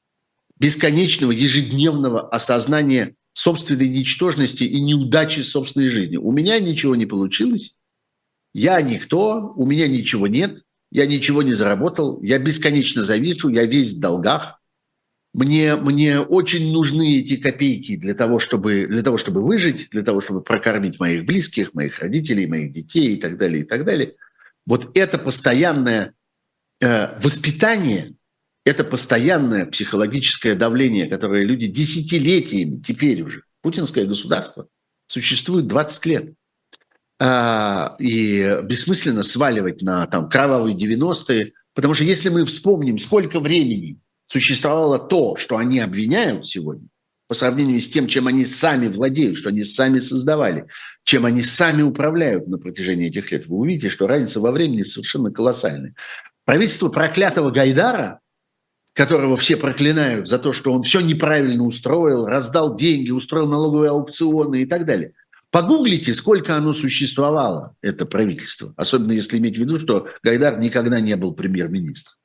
бесконечного 0.57 1.31
ежедневного 1.31 2.27
осознания 2.27 3.15
собственной 3.33 3.87
ничтожности 3.89 4.63
и 4.63 4.81
неудачи 4.81 5.41
собственной 5.41 5.89
жизни. 5.89 6.17
У 6.17 6.31
меня 6.31 6.59
ничего 6.59 6.95
не 6.95 7.05
получилось, 7.05 7.77
я 8.55 8.81
никто, 8.81 9.53
у 9.55 9.67
меня 9.67 9.87
ничего 9.87 10.25
нет, 10.25 10.63
я 10.93 11.05
ничего 11.05 11.43
не 11.43 11.53
заработал, 11.53 12.21
я 12.21 12.39
бесконечно 12.39 13.03
завишу, 13.03 13.49
я 13.49 13.65
весь 13.65 13.91
в 13.91 13.99
долгах, 13.99 14.61
мне, 15.33 15.75
мне 15.75 16.19
очень 16.19 16.71
нужны 16.71 17.19
эти 17.19 17.35
копейки 17.37 17.97
для 17.97 18.13
того, 18.13 18.39
чтобы, 18.39 18.87
для 18.87 19.01
того, 19.01 19.17
чтобы 19.17 19.41
выжить, 19.41 19.89
для 19.89 20.03
того, 20.03 20.21
чтобы 20.21 20.41
прокормить 20.41 20.99
моих 20.99 21.25
близких, 21.25 21.73
моих 21.73 21.99
родителей, 21.99 22.47
моих 22.47 22.71
детей 22.71 23.15
и 23.15 23.19
так 23.19 23.37
далее, 23.37 23.63
и 23.63 23.65
так 23.65 23.83
далее. 23.83 24.13
Вот 24.65 24.95
это 24.95 25.17
постоянное 25.17 26.13
Э, 26.83 27.17
воспитание– 27.21 28.15
это 28.65 28.83
постоянное 28.83 29.65
психологическое 29.65 30.53
давление, 30.53 31.07
которое 31.07 31.45
люди 31.45 31.67
десятилетиями, 31.67 32.81
теперь 32.81 33.21
уже, 33.21 33.43
путинское 33.61 34.05
государство 34.05 34.67
существует 35.07 35.67
20 35.67 36.05
лет. 36.07 36.33
А, 37.25 37.95
и 37.99 38.59
бессмысленно 38.63 39.23
сваливать 39.23 39.81
на 39.81 40.05
там, 40.07 40.27
кровавые 40.27 40.75
90-е, 40.75 41.53
потому 41.73 41.93
что 41.93 42.03
если 42.03 42.27
мы 42.27 42.43
вспомним, 42.43 42.97
сколько 42.97 43.39
времени 43.39 43.97
существовало 44.25 44.99
то, 44.99 45.37
что 45.37 45.55
они 45.55 45.79
обвиняют 45.79 46.45
сегодня, 46.45 46.89
по 47.29 47.33
сравнению 47.33 47.79
с 47.79 47.87
тем, 47.87 48.07
чем 48.07 48.27
они 48.27 48.43
сами 48.43 48.89
владеют, 48.89 49.37
что 49.37 49.49
они 49.49 49.63
сами 49.63 49.99
создавали, 49.99 50.67
чем 51.05 51.25
они 51.25 51.41
сами 51.41 51.81
управляют 51.81 52.49
на 52.49 52.57
протяжении 52.57 53.07
этих 53.07 53.31
лет, 53.31 53.47
вы 53.47 53.55
увидите, 53.55 53.87
что 53.87 54.05
разница 54.05 54.41
во 54.41 54.51
времени 54.51 54.81
совершенно 54.81 55.31
колоссальная. 55.31 55.95
Правительство 56.43 56.89
проклятого 56.89 57.51
Гайдара, 57.51 58.19
которого 58.91 59.37
все 59.37 59.55
проклинают 59.55 60.27
за 60.27 60.39
то, 60.39 60.51
что 60.51 60.73
он 60.73 60.81
все 60.81 60.99
неправильно 60.99 61.63
устроил, 61.63 62.25
раздал 62.25 62.75
деньги, 62.75 63.11
устроил 63.11 63.47
налоговые 63.47 63.91
аукционы 63.91 64.63
и 64.63 64.65
так 64.65 64.85
далее. 64.85 65.13
Погуглите, 65.53 66.15
сколько 66.15 66.57
оно 66.57 66.73
существовало, 66.73 67.75
это 67.83 68.07
правительство. 68.07 68.73
Особенно 68.75 69.11
если 69.11 69.37
иметь 69.37 69.55
в 69.55 69.59
виду, 69.59 69.79
что 69.79 70.07
Гайдар 70.23 70.59
никогда 70.59 70.99
не 70.99 71.15
был 71.15 71.35
премьер-министром. 71.35 72.15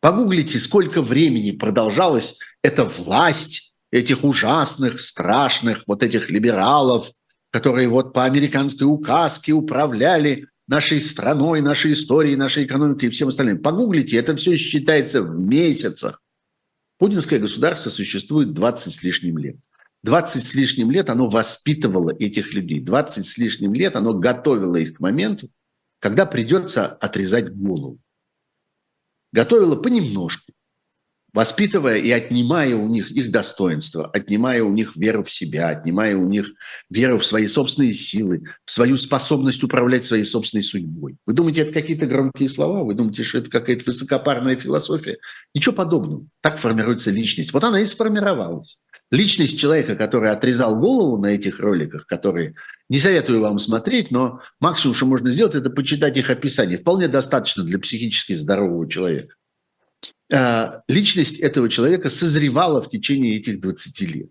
Погуглите, 0.00 0.58
сколько 0.58 1.00
времени 1.00 1.52
продолжалась 1.52 2.36
эта 2.60 2.84
власть 2.84 3.78
этих 3.90 4.22
ужасных, 4.22 5.00
страшных, 5.00 5.84
вот 5.86 6.02
этих 6.02 6.28
либералов, 6.28 7.10
которые 7.50 7.88
вот 7.88 8.12
по 8.12 8.24
американской 8.24 8.86
указке 8.86 9.52
управляли 9.52 10.48
нашей 10.68 11.00
страной, 11.00 11.62
нашей 11.62 11.94
историей, 11.94 12.36
нашей 12.36 12.64
экономикой 12.64 13.06
и 13.06 13.10
всем 13.10 13.28
остальным. 13.28 13.62
Погуглите, 13.62 14.18
это 14.18 14.36
все 14.36 14.56
считается 14.56 15.22
в 15.22 15.38
месяцах. 15.38 16.20
Путинское 16.98 17.38
государство 17.38 17.88
существует 17.88 18.52
20 18.52 18.92
с 18.92 19.02
лишним 19.02 19.38
лет. 19.38 19.56
20 20.02 20.42
с 20.42 20.54
лишним 20.54 20.90
лет 20.90 21.10
оно 21.10 21.28
воспитывало 21.28 22.10
этих 22.10 22.54
людей. 22.54 22.80
20 22.80 23.26
с 23.26 23.38
лишним 23.38 23.72
лет 23.72 23.96
оно 23.96 24.14
готовило 24.14 24.76
их 24.76 24.94
к 24.94 25.00
моменту, 25.00 25.50
когда 26.00 26.26
придется 26.26 26.86
отрезать 26.86 27.54
голову. 27.54 28.00
Готовило 29.32 29.76
понемножку. 29.76 30.52
Воспитывая 31.32 31.96
и 31.96 32.10
отнимая 32.10 32.76
у 32.76 32.88
них 32.88 33.10
их 33.10 33.30
достоинство, 33.30 34.06
отнимая 34.06 34.62
у 34.62 34.72
них 34.72 34.96
веру 34.96 35.24
в 35.24 35.32
себя, 35.32 35.68
отнимая 35.68 36.16
у 36.16 36.28
них 36.28 36.52
веру 36.90 37.18
в 37.18 37.26
свои 37.26 37.46
собственные 37.46 37.94
силы, 37.94 38.44
в 38.64 38.70
свою 38.70 38.96
способность 38.96 39.62
управлять 39.62 40.04
своей 40.04 40.24
собственной 40.24 40.62
судьбой. 40.62 41.16
Вы 41.26 41.32
думаете, 41.32 41.62
это 41.62 41.72
какие-то 41.72 42.06
громкие 42.06 42.48
слова? 42.48 42.84
Вы 42.84 42.94
думаете, 42.94 43.22
что 43.24 43.38
это 43.38 43.50
какая-то 43.50 43.84
высокопарная 43.86 44.56
философия? 44.56 45.18
Ничего 45.54 45.74
подобного. 45.74 46.26
Так 46.40 46.58
формируется 46.58 47.10
личность. 47.10 47.52
Вот 47.52 47.64
она 47.64 47.80
и 47.80 47.86
сформировалась. 47.86 48.78
Личность 49.10 49.58
человека, 49.58 49.94
который 49.94 50.30
отрезал 50.30 50.78
голову 50.78 51.18
на 51.18 51.26
этих 51.26 51.60
роликах, 51.60 52.06
которые 52.06 52.54
не 52.88 52.98
советую 52.98 53.40
вам 53.40 53.58
смотреть, 53.58 54.10
но 54.10 54.40
максимум, 54.60 54.94
что 54.94 55.06
можно 55.06 55.30
сделать, 55.30 55.54
это 55.54 55.70
почитать 55.70 56.16
их 56.16 56.30
описание. 56.30 56.78
Вполне 56.78 57.08
достаточно 57.08 57.62
для 57.62 57.78
психически 57.78 58.32
здорового 58.32 58.88
человека. 58.88 59.34
А, 60.32 60.82
личность 60.88 61.38
этого 61.40 61.68
человека 61.68 62.08
созревала 62.08 62.80
в 62.80 62.88
течение 62.88 63.36
этих 63.36 63.60
20 63.60 64.00
лет. 64.00 64.30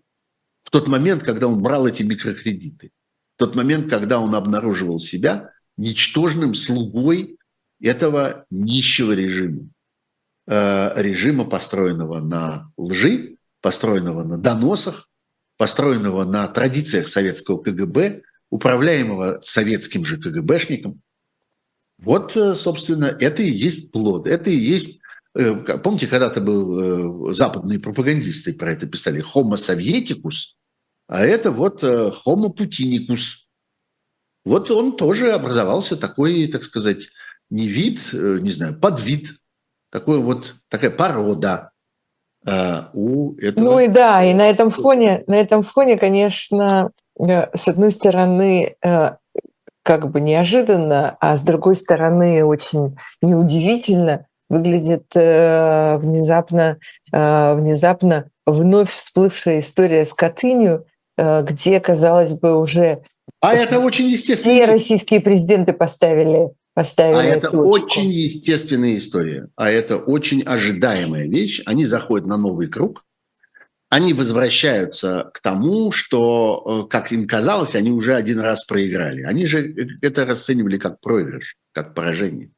В 0.62 0.70
тот 0.70 0.88
момент, 0.88 1.22
когда 1.22 1.46
он 1.46 1.62
брал 1.62 1.86
эти 1.86 2.02
микрокредиты. 2.02 2.90
В 3.36 3.38
тот 3.38 3.54
момент, 3.54 3.88
когда 3.88 4.18
он 4.18 4.34
обнаруживал 4.34 4.98
себя 4.98 5.52
ничтожным 5.76 6.54
слугой 6.54 7.38
этого 7.80 8.46
нищего 8.50 9.12
режима. 9.12 9.68
А, 10.48 10.92
режима, 10.96 11.44
построенного 11.44 12.20
на 12.20 12.68
лжи, 12.76 13.36
построенного 13.60 14.24
на 14.24 14.38
доносах, 14.38 15.08
построенного 15.56 16.24
на 16.24 16.48
традициях 16.48 17.06
советского 17.06 17.62
КГБ, 17.62 18.22
управляемого 18.50 19.38
советским 19.40 20.04
же 20.04 20.16
КГБшником. 20.16 21.00
Вот, 21.98 22.36
э, 22.36 22.54
собственно, 22.54 23.04
это 23.04 23.44
и 23.44 23.50
есть 23.50 23.92
плод, 23.92 24.26
это 24.26 24.50
и 24.50 24.56
есть 24.56 25.01
Э, 25.01 25.01
помните, 25.34 26.06
когда-то 26.06 26.40
был 26.40 27.30
э, 27.30 27.34
западные 27.34 27.78
пропагандисты 27.78 28.52
про 28.52 28.72
это 28.72 28.86
писали 28.86 29.22
«homo 29.22 29.54
sovieticus», 29.54 30.56
а 31.08 31.24
это 31.24 31.50
вот 31.50 31.82
э, 31.82 32.12
«homo 32.26 32.54
putinicus». 32.54 33.48
Вот 34.44 34.70
он 34.70 34.96
тоже 34.96 35.32
образовался 35.32 35.96
такой, 35.96 36.46
так 36.48 36.64
сказать, 36.64 37.08
не 37.48 37.68
вид, 37.68 38.12
не 38.12 38.50
знаю, 38.50 38.78
подвид, 38.78 39.28
такой 39.90 40.18
вот, 40.18 40.54
такая 40.68 40.90
порода 40.90 41.70
у 42.92 43.36
этого. 43.36 43.64
Ну 43.64 43.78
и 43.78 43.86
да, 43.86 44.24
и 44.24 44.34
на 44.34 44.48
этом 44.48 44.72
фоне, 44.72 45.22
на 45.28 45.34
этом 45.34 45.62
фоне, 45.62 45.96
конечно, 45.96 46.90
с 47.16 47.68
одной 47.68 47.92
стороны, 47.92 48.74
как 49.84 50.10
бы 50.10 50.20
неожиданно, 50.20 51.16
а 51.20 51.36
с 51.36 51.42
другой 51.42 51.76
стороны, 51.76 52.44
очень 52.44 52.96
неудивительно– 53.20 54.26
выглядит 54.52 55.06
э, 55.14 55.96
внезапно, 55.96 56.76
э, 57.10 57.54
внезапно 57.54 58.26
вновь 58.44 58.92
всплывшая 58.92 59.60
история 59.60 60.04
с 60.04 60.12
Катынью, 60.12 60.84
э, 61.16 61.42
где, 61.42 61.80
казалось 61.80 62.32
бы, 62.32 62.58
уже 62.58 63.02
а 63.40 63.54
это 63.54 63.78
очень 63.80 64.06
естественно. 64.06 64.54
Все 64.54 64.66
российские 64.66 65.20
президенты 65.20 65.72
поставили 65.72 66.50
поставили. 66.74 67.28
А 67.28 67.36
это 67.36 67.50
точку. 67.50 67.68
очень 67.68 68.10
естественная 68.10 68.96
история, 68.96 69.48
а 69.56 69.70
это 69.70 69.96
очень 69.96 70.42
ожидаемая 70.42 71.26
вещь. 71.26 71.62
Они 71.66 71.84
заходят 71.84 72.26
на 72.26 72.36
новый 72.36 72.68
круг, 72.68 73.04
они 73.90 74.12
возвращаются 74.14 75.30
к 75.34 75.40
тому, 75.40 75.92
что, 75.92 76.86
как 76.90 77.12
им 77.12 77.26
казалось, 77.26 77.74
они 77.74 77.90
уже 77.90 78.14
один 78.14 78.40
раз 78.40 78.64
проиграли. 78.64 79.22
Они 79.22 79.46
же 79.46 79.74
это 80.00 80.24
расценивали 80.24 80.78
как 80.78 81.00
проигрыш, 81.00 81.56
как 81.72 81.94
поражение. 81.94 82.50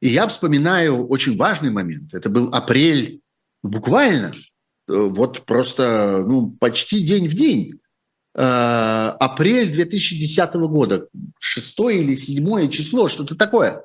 И 0.00 0.08
я 0.08 0.26
вспоминаю 0.28 1.06
очень 1.06 1.36
важный 1.36 1.70
момент. 1.70 2.14
Это 2.14 2.30
был 2.30 2.52
апрель, 2.54 3.20
буквально, 3.62 4.32
э, 4.32 4.34
вот 4.86 5.44
просто 5.44 6.24
ну, 6.26 6.50
почти 6.50 7.00
день 7.00 7.28
в 7.28 7.34
день. 7.34 7.80
Э, 8.34 9.12
апрель 9.20 9.70
2010 9.70 10.54
года, 10.54 11.08
6 11.38 11.80
или 11.90 12.16
7 12.16 12.70
число, 12.70 13.08
что-то 13.08 13.34
такое. 13.34 13.84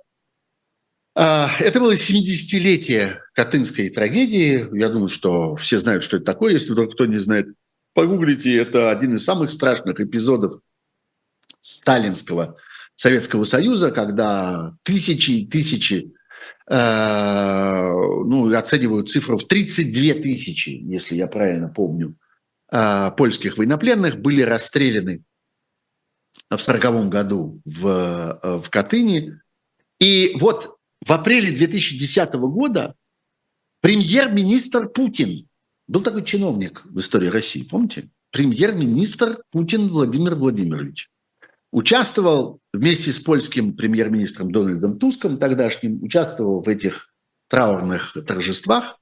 Э, 1.16 1.48
это 1.60 1.82
было 1.82 1.94
70-летие 1.96 3.18
Катынской 3.34 3.90
трагедии. 3.90 4.68
Я 4.78 4.90
думаю, 4.90 5.10
что 5.10 5.56
все 5.58 5.78
знают, 5.78 6.04
что 6.04 6.18
это 6.18 6.26
такое. 6.26 6.54
Если 6.54 6.72
вдруг 6.72 6.94
кто 6.94 7.06
не 7.06 7.18
знает, 7.20 7.48
погуглите. 7.94 8.56
Это 8.56 8.90
один 8.90 9.16
из 9.16 9.26
самых 9.26 9.52
страшных 9.52 10.00
эпизодов 10.00 10.60
сталинского 11.62 12.58
Советского 12.96 13.44
Союза, 13.44 13.92
когда 13.92 14.76
тысячи 14.84 15.32
и 15.32 15.48
тысячи, 15.48 16.14
э, 16.70 17.92
ну, 17.92 18.56
оценивают 18.56 19.10
цифру 19.10 19.38
в 19.38 19.46
32 19.48 20.22
тысячи, 20.22 20.70
если 20.70 21.16
я 21.16 21.28
правильно 21.28 21.68
помню, 21.70 22.16
э, 22.72 23.12
польских 23.18 23.58
военнопленных 23.58 24.20
были 24.20 24.42
расстреляны 24.42 25.24
в 26.50 26.56
1940 26.56 27.10
году 27.10 27.62
в, 27.66 27.88
э, 28.42 28.58
в 28.60 28.70
Катыни. 28.70 29.40
И 30.00 30.36
вот 30.40 30.78
в 31.06 31.12
апреле 31.12 31.52
2010 31.52 32.48
года 32.48 32.96
премьер-министр 33.82 34.90
Путин, 34.90 35.48
был 35.88 36.02
такой 36.02 36.24
чиновник 36.24 36.82
в 36.86 37.00
истории 37.00 37.28
России, 37.28 37.64
помните? 37.64 38.10
Премьер-министр 38.32 39.42
Путин 39.52 39.90
Владимир 39.90 40.36
Владимирович 40.36 41.10
участвовал 41.76 42.62
вместе 42.72 43.12
с 43.12 43.20
польским 43.20 43.76
премьер-министром 43.76 44.50
Дональдом 44.50 44.98
Туском, 44.98 45.38
тогдашним, 45.38 46.02
участвовал 46.02 46.64
в 46.64 46.70
этих 46.70 47.10
траурных 47.50 48.16
торжествах 48.26 48.98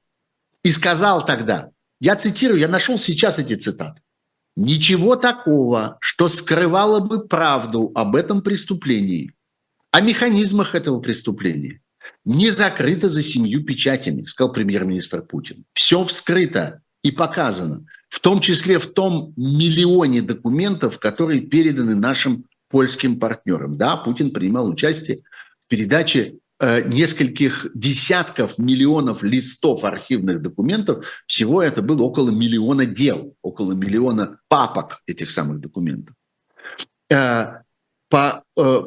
и 0.63 0.71
сказал 0.71 1.24
тогда, 1.24 1.69
я 1.99 2.15
цитирую, 2.15 2.59
я 2.59 2.67
нашел 2.67 2.97
сейчас 2.97 3.38
эти 3.38 3.53
цитаты, 3.53 4.01
«Ничего 4.55 5.15
такого, 5.15 5.97
что 6.01 6.28
скрывало 6.28 6.99
бы 6.99 7.28
правду 7.28 7.91
об 7.93 8.15
этом 8.15 8.41
преступлении, 8.41 9.34
о 9.91 10.01
механизмах 10.01 10.74
этого 10.74 10.99
преступления, 10.99 11.82
не 12.26 12.49
закрыто 12.49 13.07
за 13.07 13.21
семью 13.21 13.63
печатями», 13.63 14.24
сказал 14.24 14.51
премьер-министр 14.51 15.21
Путин. 15.21 15.65
«Все 15.74 16.03
вскрыто 16.03 16.82
и 17.03 17.11
показано, 17.11 17.86
в 18.09 18.19
том 18.19 18.39
числе 18.39 18.80
в 18.80 18.93
том 18.93 19.32
миллионе 19.38 20.24
документов, 20.24 20.97
которые 20.97 21.41
переданы 21.41 21.93
нашим 21.93 22.45
польским 22.74 23.19
партнерам. 23.19 23.78
Да, 23.78 23.97
Путин 23.97 24.32
принимал 24.32 24.67
участие 24.67 25.19
в 25.59 25.67
передаче 25.67 26.39
э, 26.59 26.82
нескольких 26.89 27.67
десятков 27.76 28.57
миллионов 28.57 29.21
листов 29.21 29.84
архивных 29.84 30.41
документов. 30.41 31.05
Всего 31.28 31.61
это 31.61 31.84
было 31.84 32.01
около 32.01 32.32
миллиона 32.32 32.88
дел, 32.88 33.36
около 33.43 33.74
миллиона 33.74 34.39
папок 34.47 35.03
этих 35.05 35.30
самых 35.30 35.59
документов. 35.59 36.15
Э, 37.11 37.59
по, 38.09 38.43
э, 38.57 38.82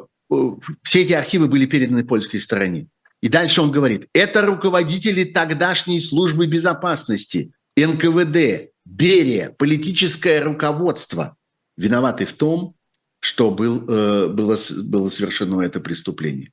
все 0.83 1.03
эти 1.03 1.13
архивы 1.13 1.47
были 1.47 1.65
переданы 1.65 2.03
польской 2.03 2.41
стороне. 2.41 2.87
И 3.21 3.29
дальше 3.29 3.61
он 3.61 3.71
говорит, 3.71 4.09
это 4.11 4.41
руководители 4.41 5.23
тогдашней 5.23 6.01
службы 6.01 6.45
безопасности, 6.45 7.53
НКВД, 7.77 8.73
Берия, 8.83 9.55
политическое 9.57 10.41
руководство 10.41 11.37
виноваты 11.77 12.25
в 12.25 12.33
том, 12.33 12.76
что 13.19 13.51
был, 13.51 13.87
э, 13.87 14.27
было, 14.27 14.57
было 14.85 15.09
совершено 15.09 15.61
это 15.61 15.79
преступление. 15.79 16.51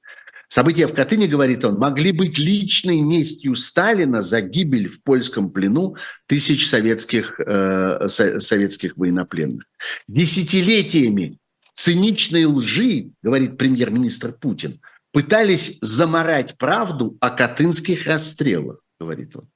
События 0.49 0.87
в 0.87 0.95
Катыни, 0.95 1.27
говорит 1.27 1.65
он, 1.65 1.79
могли 1.79 2.12
быть 2.12 2.39
личной 2.39 3.01
местью 3.01 3.57
Сталина 3.57 4.23
за 4.23 4.41
гибель 4.41 4.89
в 4.89 5.03
польском 5.03 5.51
плену 5.51 5.97
тысяч 6.27 6.69
советских, 6.69 7.41
э, 7.41 8.07
советских 8.09 8.97
военнопленных. 8.97 9.65
Десятилетиями 10.07 11.39
циничной 11.75 12.45
лжи, 12.45 13.11
говорит 13.23 13.59
премьер-министр 13.59 14.33
Путин, 14.33 14.81
пытались 15.12 15.79
заморать 15.81 16.57
правду 16.57 17.17
о 17.21 17.31
катынских 17.31 18.07
расстрелах, 18.07 18.79
говорит 19.01 19.35
он. 19.37 19.49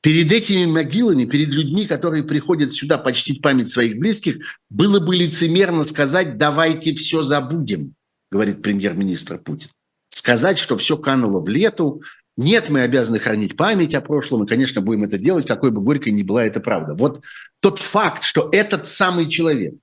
Перед 0.00 0.30
этими 0.30 0.64
могилами, 0.64 1.24
перед 1.24 1.48
людьми, 1.48 1.86
которые 1.86 2.22
приходят 2.22 2.72
сюда 2.72 2.98
почтить 2.98 3.42
память 3.42 3.68
своих 3.68 3.98
близких, 3.98 4.38
было 4.70 5.00
бы 5.00 5.16
лицемерно 5.16 5.82
сказать 5.82 6.38
«давайте 6.38 6.94
все 6.94 7.24
забудем», 7.24 7.94
говорит 8.30 8.62
премьер-министр 8.62 9.38
Путин. 9.38 9.70
Сказать, 10.10 10.58
что 10.58 10.76
все 10.78 10.96
кануло 10.96 11.40
в 11.40 11.48
лету, 11.48 12.02
нет, 12.36 12.70
мы 12.70 12.82
обязаны 12.82 13.18
хранить 13.18 13.56
память 13.56 13.94
о 13.94 14.00
прошлом, 14.00 14.44
и, 14.44 14.46
конечно, 14.46 14.80
будем 14.80 15.02
это 15.02 15.18
делать, 15.18 15.46
какой 15.46 15.72
бы 15.72 15.80
горькой 15.80 16.12
ни 16.12 16.22
была 16.22 16.44
эта 16.44 16.60
правда. 16.60 16.94
Вот 16.94 17.24
тот 17.58 17.80
факт, 17.80 18.22
что 18.22 18.48
этот 18.52 18.86
самый 18.86 19.28
человек, 19.28 19.74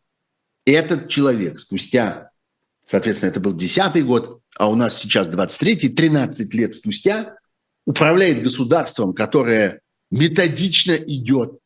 этот 0.66 1.09
человек 1.09 1.59
спустя, 1.59 2.30
соответственно, 2.86 3.32
это 3.32 3.41
был 3.41 3.51
10 3.51 4.05
год, 4.05 4.39
а 4.57 4.70
у 4.70 4.76
нас 4.76 4.97
сейчас 4.97 5.28
23-й, 5.28 5.89
13 5.89 6.53
лет 6.53 6.74
спустя, 6.74 7.36
управляет 7.86 8.41
государством, 8.41 9.13
которое 9.13 9.82
методично 10.12 10.93
идет 10.93 11.60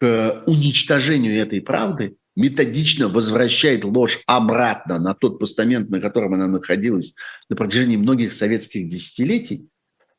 к 0.00 0.42
уничтожению 0.46 1.40
этой 1.40 1.60
правды, 1.60 2.16
методично 2.36 3.08
возвращает 3.08 3.84
ложь 3.84 4.20
обратно 4.26 4.98
на 4.98 5.14
тот 5.14 5.40
постамент, 5.40 5.90
на 5.90 6.00
котором 6.00 6.34
она 6.34 6.46
находилась 6.46 7.14
на 7.48 7.56
протяжении 7.56 7.96
многих 7.96 8.32
советских 8.32 8.88
десятилетий, 8.88 9.68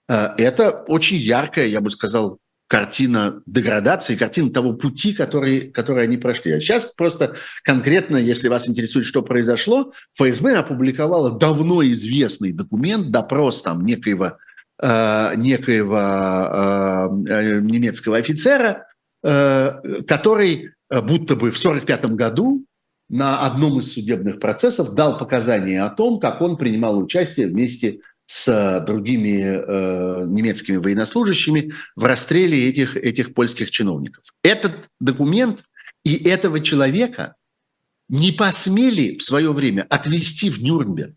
э, 0.09 0.29
это 0.37 0.83
очень 0.87 1.17
яркое, 1.17 1.67
я 1.67 1.79
бы 1.79 1.89
сказал, 1.89 2.39
картина 2.69 3.41
деградации, 3.47 4.15
картина 4.15 4.51
того 4.51 4.73
пути, 4.73 5.13
который, 5.13 5.71
который 5.71 6.03
они 6.03 6.17
прошли. 6.17 6.51
А 6.51 6.59
сейчас 6.59 6.85
просто 6.85 7.35
конкретно, 7.63 8.17
если 8.17 8.47
вас 8.47 8.69
интересует, 8.69 9.07
что 9.07 9.23
произошло, 9.23 9.91
ФСБ 10.13 10.55
опубликовала 10.55 11.31
давно 11.31 11.83
известный 11.87 12.51
документ, 12.53 13.09
допрос 13.09 13.63
там 13.63 13.83
некоего, 13.83 14.37
некоего 14.81 15.97
э, 15.97 17.09
э 17.27 17.59
немецкого 17.61 18.17
офицера, 18.17 18.87
э, 19.23 20.01
который 20.07 20.69
э, 20.89 21.01
будто 21.01 21.35
бы 21.35 21.51
в 21.51 21.59
1945 21.59 22.15
году 22.15 22.65
на 23.09 23.45
одном 23.45 23.79
из 23.79 23.93
судебных 23.93 24.39
процессов 24.39 24.93
дал 24.93 25.17
показания 25.17 25.83
о 25.83 25.89
том, 25.89 26.19
как 26.19 26.41
он 26.41 26.57
принимал 26.57 26.99
участие 26.99 27.47
вместе 27.47 27.99
с 28.27 28.83
другими 28.85 29.41
э, 29.41 30.25
немецкими 30.27 30.77
военнослужащими 30.77 31.73
в 31.95 32.03
расстреле 32.03 32.69
этих, 32.69 32.95
этих 32.95 33.33
польских 33.33 33.71
чиновников. 33.71 34.23
Этот 34.43 34.87
документ 34.99 35.63
и 36.03 36.15
этого 36.15 36.59
человека 36.59 37.35
не 38.07 38.31
посмели 38.31 39.17
в 39.17 39.23
свое 39.23 39.51
время 39.51 39.85
отвести 39.89 40.51
в 40.51 40.61
Нюрнберг. 40.61 41.15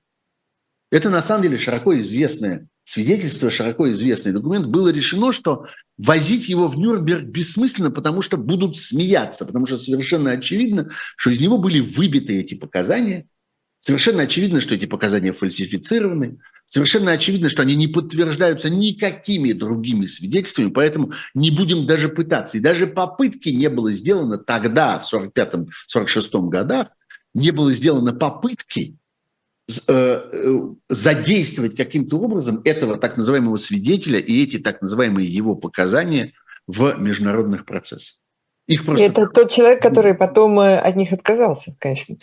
Это 0.90 1.10
на 1.10 1.20
самом 1.20 1.42
деле 1.42 1.58
широко 1.58 1.98
известное 2.00 2.66
свидетельство, 2.84 3.50
широко 3.50 3.90
известный 3.92 4.32
документ. 4.32 4.66
Было 4.66 4.88
решено, 4.88 5.32
что 5.32 5.66
возить 5.98 6.48
его 6.48 6.68
в 6.68 6.78
Нюрнберг 6.78 7.24
бессмысленно, 7.24 7.90
потому 7.90 8.22
что 8.22 8.36
будут 8.36 8.76
смеяться, 8.76 9.46
потому 9.46 9.66
что 9.66 9.76
совершенно 9.76 10.32
очевидно, 10.32 10.90
что 11.16 11.30
из 11.30 11.40
него 11.40 11.58
были 11.58 11.80
выбиты 11.80 12.38
эти 12.38 12.54
показания, 12.54 13.26
Совершенно 13.84 14.22
очевидно, 14.22 14.60
что 14.60 14.76
эти 14.76 14.86
показания 14.86 15.32
фальсифицированы. 15.32 16.38
Совершенно 16.66 17.10
очевидно, 17.10 17.48
что 17.48 17.62
они 17.62 17.74
не 17.74 17.88
подтверждаются 17.88 18.70
никакими 18.70 19.52
другими 19.52 20.06
свидетельствами, 20.06 20.70
поэтому 20.70 21.14
не 21.34 21.50
будем 21.50 21.84
даже 21.84 22.08
пытаться. 22.08 22.58
И 22.58 22.60
даже 22.60 22.86
попытки 22.86 23.48
не 23.48 23.68
было 23.68 23.90
сделано 23.90 24.38
тогда, 24.38 25.00
в 25.00 25.12
45-46 25.12 26.48
годах, 26.48 26.90
не 27.34 27.50
было 27.50 27.72
сделано 27.72 28.12
попытки 28.12 28.98
задействовать 30.88 31.76
каким-то 31.76 32.18
образом 32.18 32.60
этого 32.64 32.96
так 32.98 33.16
называемого 33.16 33.56
свидетеля 33.56 34.18
и 34.18 34.42
эти 34.42 34.58
так 34.58 34.82
называемые 34.82 35.28
его 35.28 35.54
показания 35.54 36.32
в 36.66 36.96
международных 36.98 37.64
процессах. 37.64 38.16
Их 38.66 38.84
просто... 38.84 39.04
Это 39.04 39.26
тот 39.26 39.50
человек, 39.50 39.82
который 39.82 40.14
потом 40.14 40.58
э, 40.60 40.78
от 40.78 40.96
них 40.96 41.12
отказался, 41.12 41.74
конечно. 41.78 42.16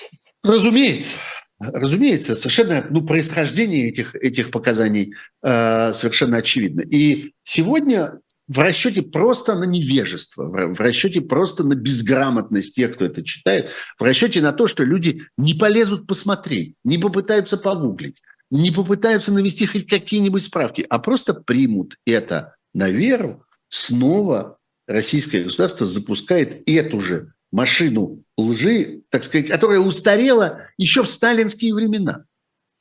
Разумеется. 0.44 1.16
Разумеется, 1.60 2.36
совершенно 2.36 2.86
ну, 2.90 3.06
происхождение 3.06 3.90
этих, 3.90 4.16
этих 4.16 4.50
показаний 4.50 5.14
э, 5.44 5.92
совершенно 5.94 6.38
очевидно. 6.38 6.82
И 6.82 7.34
сегодня 7.44 8.20
в 8.50 8.60
расчете 8.60 9.04
просто 9.04 9.56
на 9.56 9.64
невежество, 9.64 10.44
в 10.46 10.80
расчете 10.82 11.22
просто 11.22 11.64
на 11.64 11.76
безграмотность 11.76 12.76
тех, 12.76 12.96
кто 12.96 13.06
это 13.06 13.24
читает, 13.24 13.70
в 13.98 14.04
расчете 14.04 14.42
на 14.42 14.52
то, 14.52 14.68
что 14.68 14.84
люди 14.84 15.22
не 15.38 15.54
полезут 15.54 16.08
посмотреть, 16.08 16.74
не 16.84 16.98
попытаются 16.98 17.58
погуглить, 17.58 18.18
не 18.50 18.72
попытаются 18.72 19.32
навести 19.32 19.68
хоть 19.68 19.88
какие-нибудь 19.88 20.44
справки, 20.44 20.86
а 20.90 20.98
просто 20.98 21.36
примут 21.36 21.96
это 22.06 22.56
на 22.74 22.90
веру, 22.90 23.46
снова 23.68 24.58
российское 24.88 25.44
государство 25.44 25.86
запускает 25.86 26.68
эту 26.68 27.00
же 27.02 27.34
машину 27.52 28.24
лжи, 28.36 29.04
так 29.10 29.24
сказать, 29.24 29.48
которая 29.48 29.80
устарела 29.80 30.68
еще 30.78 31.04
в 31.04 31.10
сталинские 31.10 31.76
времена. 31.76 32.26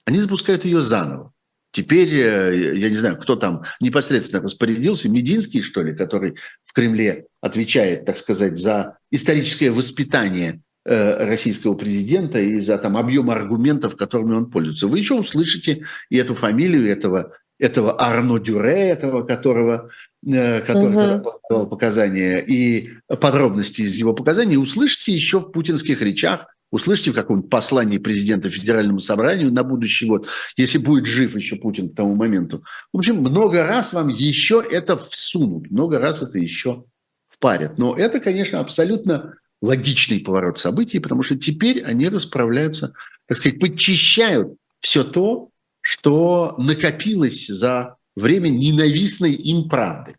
Они 0.07 0.19
запускают 0.19 0.65
ее 0.65 0.81
заново. 0.81 1.35
Теперь, 1.79 2.09
э, 2.13 2.77
я 2.77 2.89
не 2.89 2.97
знаю, 2.97 3.17
кто 3.17 3.37
там 3.37 3.63
непосредственно 3.81 4.43
распорядился, 4.43 5.09
Мединский, 5.09 5.63
что 5.63 5.81
ли, 5.81 5.95
который 5.95 6.35
в 6.65 6.73
Кремле 6.73 7.27
отвечает, 7.41 8.05
так 8.05 8.17
сказать, 8.17 8.59
за 8.59 8.99
историческое 9.13 9.71
воспитание 9.71 10.61
э, 10.85 11.25
российского 11.25 11.75
президента 11.75 12.41
и 12.41 12.59
за 12.59 12.79
там 12.79 12.97
объем 12.97 13.31
аргументов, 13.31 13.95
которыми 13.95 14.35
он 14.35 14.51
пользуется. 14.51 14.89
Вы 14.89 14.99
еще 14.99 15.15
услышите 15.15 15.85
и 16.11 16.17
эту 16.17 16.35
фамилию 16.35 16.91
этого, 16.91 17.33
этого 17.61 18.03
Арно 18.03 18.41
Дюре, 18.41 18.89
этого, 18.89 19.23
которого 19.23 19.91
Э, 20.27 20.61
который 20.63 20.97
угу. 20.97 21.31
давал 21.49 21.69
показания, 21.69 22.41
и 22.41 22.91
подробности 23.21 23.83
из 23.83 23.95
его 23.95 24.15
показаний 24.15 24.57
услышите 24.57 25.13
еще 25.13 25.39
в 25.39 25.53
путинских 25.53 26.03
речах, 26.03 26.49
услышите 26.71 27.11
в 27.11 27.15
каком-нибудь 27.15 27.51
послании 27.51 27.99
президента 27.99 28.51
Федеральному 28.51 28.99
собранию 28.99 29.53
на 29.53 29.65
будущий 29.65 30.07
год, 30.07 30.29
если 30.57 30.79
будет 30.79 31.07
жив 31.07 31.37
еще 31.37 31.57
Путин 31.57 31.91
к 31.91 31.97
тому 31.97 32.15
моменту. 32.15 32.63
В 32.93 32.99
общем, 32.99 33.17
много 33.17 33.67
раз 33.67 33.93
вам 33.93 34.09
еще 34.09 34.65
это 34.71 34.97
всунут, 34.97 35.71
много 35.71 35.99
раз 35.99 36.23
это 36.23 36.39
еще 36.39 36.85
впарят. 37.27 37.79
Но 37.79 37.97
это, 37.97 38.21
конечно, 38.21 38.61
абсолютно 38.61 39.35
логичный 39.61 40.21
поворот 40.21 40.59
событий, 40.59 40.99
потому 40.99 41.23
что 41.23 41.37
теперь 41.37 41.83
они 41.83 42.09
расправляются, 42.09 42.93
так 43.27 43.37
сказать, 43.37 43.59
подчищают 43.59 44.55
все 44.81 45.05
то, 45.05 45.51
что 45.81 46.55
накопилось 46.59 47.47
за 47.47 47.97
время 48.15 48.49
ненавистной 48.49 49.33
им 49.33 49.69
правды. 49.69 50.17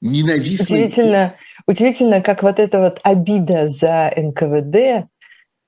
Ненавистной... 0.00 0.84
Удивительно, 0.84 1.34
удивительно, 1.66 2.20
как 2.22 2.42
вот 2.42 2.58
эта 2.58 2.80
вот 2.80 3.00
обида 3.02 3.68
за 3.68 4.10
НКВД, 4.16 5.08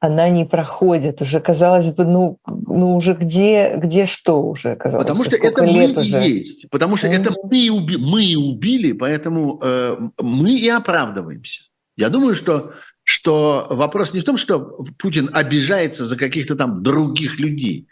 она 0.02 0.28
не 0.28 0.44
проходит. 0.44 1.22
Уже, 1.22 1.38
казалось 1.38 1.86
бы, 1.90 2.04
ну, 2.04 2.38
ну 2.46 2.96
уже 2.96 3.14
где, 3.14 3.74
где 3.76 4.06
что 4.06 4.42
уже, 4.42 4.74
казалось 4.74 5.04
Потому 5.04 5.20
бы, 5.20 5.24
что 5.26 5.36
это 5.36 5.62
мы 5.62 5.84
и 5.84 5.96
уже. 5.96 6.22
есть. 6.24 6.68
Потому 6.70 6.96
что 6.96 7.06
mm-hmm. 7.06 7.20
это 7.20 7.32
мы, 7.44 7.68
уби- 7.68 7.98
мы 7.98 8.36
убили, 8.36 8.92
поэтому 8.92 9.60
э, 9.62 9.96
мы 10.20 10.58
и 10.58 10.68
оправдываемся. 10.68 11.62
Я 11.96 12.08
думаю, 12.08 12.34
что, 12.34 12.72
что 13.04 13.68
вопрос 13.70 14.12
не 14.12 14.18
в 14.18 14.24
том, 14.24 14.38
что 14.38 14.84
Путин 14.98 15.30
обижается 15.32 16.04
за 16.04 16.16
каких-то 16.16 16.56
там 16.56 16.82
других 16.82 17.38
людей. 17.38 17.86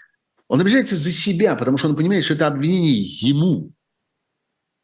Он 0.49 0.61
обижается 0.61 0.97
за 0.97 1.13
себя, 1.13 1.55
потому 1.55 1.79
что 1.79 1.89
он 1.89 1.95
понимает, 1.95 2.25
что 2.25 2.35
это 2.35 2.49
обвинение 2.49 3.01
ему. 3.01 3.71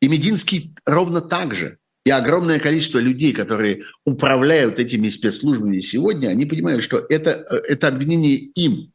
И 0.00 0.06
Мединский 0.06 0.76
ровно 0.84 1.20
так 1.20 1.56
же. 1.56 1.78
И 2.06 2.10
огромное 2.10 2.60
количество 2.60 3.00
людей, 3.00 3.32
которые 3.32 3.82
управляют 4.04 4.78
этими 4.78 5.08
спецслужбами 5.08 5.80
сегодня, 5.80 6.28
они 6.28 6.46
понимают, 6.46 6.84
что 6.84 7.04
это, 7.08 7.44
это 7.68 7.88
обвинение 7.88 8.36
им. 8.36 8.92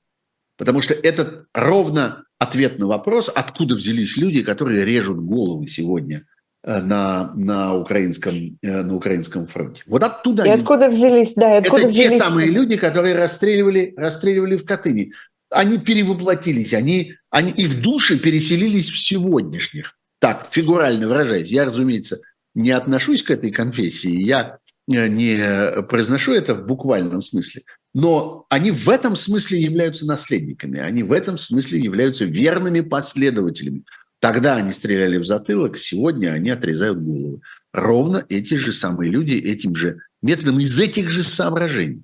Потому 0.58 0.82
что 0.82 0.94
это 0.94 1.44
ровно 1.54 2.24
ответ 2.40 2.80
на 2.80 2.88
вопрос, 2.88 3.30
откуда 3.36 3.76
взялись 3.76 4.16
люди, 4.16 4.44
которые 4.44 4.86
режут 4.86 5.20
головы 5.20 5.68
сегодня 5.68 6.26
э, 6.64 6.82
на, 6.82 7.34
на, 7.36 7.76
украинском, 7.76 8.58
э, 8.62 8.82
на 8.82 8.96
украинском 8.96 9.46
фронте. 9.46 9.84
Вот 9.88 10.04
оттуда 10.04 10.46
и 10.46 10.50
они... 10.50 10.62
откуда 10.62 10.90
взялись, 10.90 11.34
да, 11.36 11.58
откуда 11.58 11.82
Это 11.82 11.90
взялись... 11.90 12.14
те 12.14 12.18
самые 12.18 12.48
люди, 12.48 12.78
которые 12.78 13.16
расстреливали, 13.18 13.94
расстреливали 13.98 14.56
в 14.56 14.64
Катыни. 14.64 15.12
Они 15.50 15.80
перевоплотились, 15.80 16.74
они, 16.74 17.16
они, 17.30 17.52
их 17.52 17.82
души 17.82 18.18
переселились 18.18 18.90
в 18.90 18.98
сегодняшних 18.98 19.98
так 20.22 20.48
фигурально 20.52 21.08
выражаясь, 21.08 21.50
я, 21.50 21.66
разумеется, 21.66 22.22
не 22.56 22.72
отношусь 22.72 23.24
к 23.24 23.32
этой 23.32 23.52
конфессии, 23.52 24.12
я 24.12 24.58
э, 24.92 25.08
не 25.08 25.82
произношу 25.84 26.34
это 26.34 26.56
в 26.56 26.66
буквальном 26.66 27.22
смысле, 27.22 27.64
но 27.94 28.46
они 28.50 28.72
в 28.72 28.90
этом 28.90 29.16
смысле 29.16 29.62
являются 29.62 30.06
наследниками, 30.06 30.80
они 30.80 31.04
в 31.04 31.12
этом 31.12 31.38
смысле 31.38 31.80
являются 31.80 32.26
верными 32.26 32.82
последователями. 32.82 33.84
Тогда 34.20 34.56
они 34.56 34.72
стреляли 34.72 35.18
в 35.18 35.26
затылок, 35.26 35.78
сегодня 35.78 36.30
они 36.30 36.52
отрезают 36.52 37.00
головы. 37.00 37.42
Ровно 37.74 38.24
эти 38.30 38.54
же 38.54 38.72
самые 38.72 39.10
люди 39.10 39.34
этим 39.34 39.76
же 39.76 40.00
методом 40.22 40.60
из 40.60 40.80
этих 40.80 41.10
же 41.10 41.24
соображений, 41.24 42.04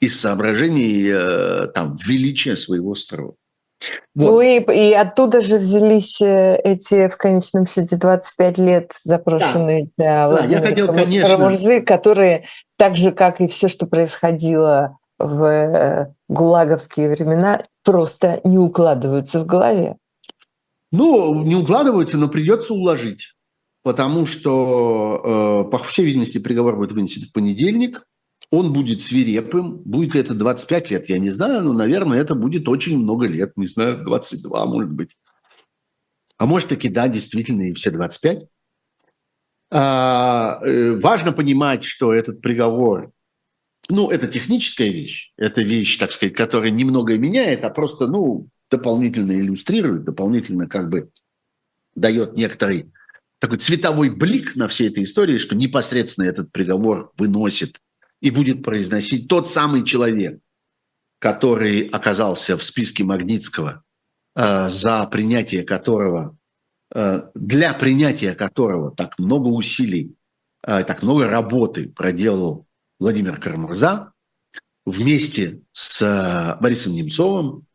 из 0.00 0.18
соображений 0.18 1.08
э, 1.10 1.66
там, 1.74 1.96
величия 2.06 2.56
своего 2.56 2.94
строя. 2.94 3.32
Вот. 4.14 4.30
Ну 4.30 4.40
и, 4.40 4.58
и 4.58 4.92
оттуда 4.92 5.40
же 5.40 5.58
взялись 5.58 6.20
э, 6.20 6.56
эти 6.56 7.08
в 7.08 7.16
конечном 7.16 7.66
счете 7.66 7.96
25 7.96 8.58
лет 8.58 8.92
запрошенные 9.04 9.84
да. 9.84 9.90
для 9.96 10.28
Владимира 10.28 10.60
да, 10.60 10.66
я 10.66 10.70
хотел, 10.70 10.86
конечно... 10.88 11.80
Которые 11.82 12.44
так 12.76 12.96
же, 12.96 13.12
как 13.12 13.40
и 13.40 13.46
все, 13.46 13.68
что 13.68 13.86
происходило 13.86 14.98
в 15.18 15.42
э, 15.44 16.14
гулаговские 16.28 17.10
времена, 17.10 17.62
просто 17.84 18.40
не 18.44 18.58
укладываются 18.58 19.40
в 19.40 19.46
голове. 19.46 19.96
Ну, 20.90 21.44
не 21.44 21.54
укладываются, 21.54 22.16
но 22.16 22.28
придется 22.28 22.74
уложить. 22.74 23.34
Потому 23.82 24.26
что, 24.26 25.64
э, 25.66 25.70
по 25.70 25.78
всей 25.78 26.06
видимости, 26.06 26.38
приговор 26.38 26.76
будет 26.76 26.92
вынесен 26.92 27.22
в 27.22 27.32
понедельник 27.32 28.04
он 28.50 28.72
будет 28.72 29.02
свирепым. 29.02 29.78
Будет 29.78 30.14
ли 30.14 30.20
это 30.20 30.34
25 30.34 30.90
лет, 30.90 31.08
я 31.08 31.18
не 31.18 31.30
знаю, 31.30 31.62
но, 31.62 31.72
наверное, 31.72 32.20
это 32.20 32.34
будет 32.34 32.68
очень 32.68 32.98
много 32.98 33.26
лет. 33.26 33.56
Не 33.56 33.66
знаю, 33.66 34.04
22, 34.04 34.66
может 34.66 34.90
быть. 34.90 35.16
А 36.38 36.46
может 36.46 36.68
таки, 36.68 36.88
да, 36.88 37.08
действительно, 37.08 37.62
и 37.62 37.74
все 37.74 37.90
25. 37.90 38.46
А, 39.70 40.60
э, 40.62 40.98
важно 40.98 41.32
понимать, 41.32 41.84
что 41.84 42.14
этот 42.14 42.40
приговор, 42.40 43.12
ну, 43.90 44.10
это 44.10 44.28
техническая 44.28 44.88
вещь. 44.88 45.32
Это 45.36 45.62
вещь, 45.62 45.98
так 45.98 46.12
сказать, 46.12 46.34
которая 46.34 46.70
немного 46.70 47.18
меняет, 47.18 47.64
а 47.64 47.70
просто, 47.70 48.06
ну, 48.06 48.48
дополнительно 48.70 49.32
иллюстрирует, 49.32 50.04
дополнительно 50.04 50.68
как 50.68 50.88
бы 50.88 51.10
дает 51.94 52.36
некоторый 52.36 52.92
такой 53.38 53.58
цветовой 53.58 54.10
блик 54.10 54.56
на 54.56 54.68
всей 54.68 54.88
этой 54.88 55.04
истории, 55.04 55.38
что 55.38 55.54
непосредственно 55.54 56.26
этот 56.26 56.52
приговор 56.52 57.12
выносит 57.16 57.78
и 58.20 58.30
будет 58.30 58.62
произносить 58.62 59.28
тот 59.28 59.48
самый 59.48 59.84
человек, 59.84 60.40
который 61.18 61.86
оказался 61.86 62.56
в 62.56 62.64
списке 62.64 63.04
Магнитского, 63.04 63.82
э, 64.36 64.68
за 64.68 65.06
принятие 65.06 65.64
которого, 65.64 66.36
э, 66.94 67.22
для 67.34 67.74
принятия 67.74 68.34
которого 68.34 68.94
так 68.94 69.18
много 69.18 69.48
усилий, 69.48 70.14
э, 70.66 70.84
так 70.84 71.02
много 71.02 71.28
работы 71.28 71.88
проделал 71.88 72.66
Владимир 72.98 73.40
Карамурза, 73.40 74.12
вместе 74.84 75.60
с 75.72 76.56
Борисом 76.60 76.94
Немцовым, 76.94 77.66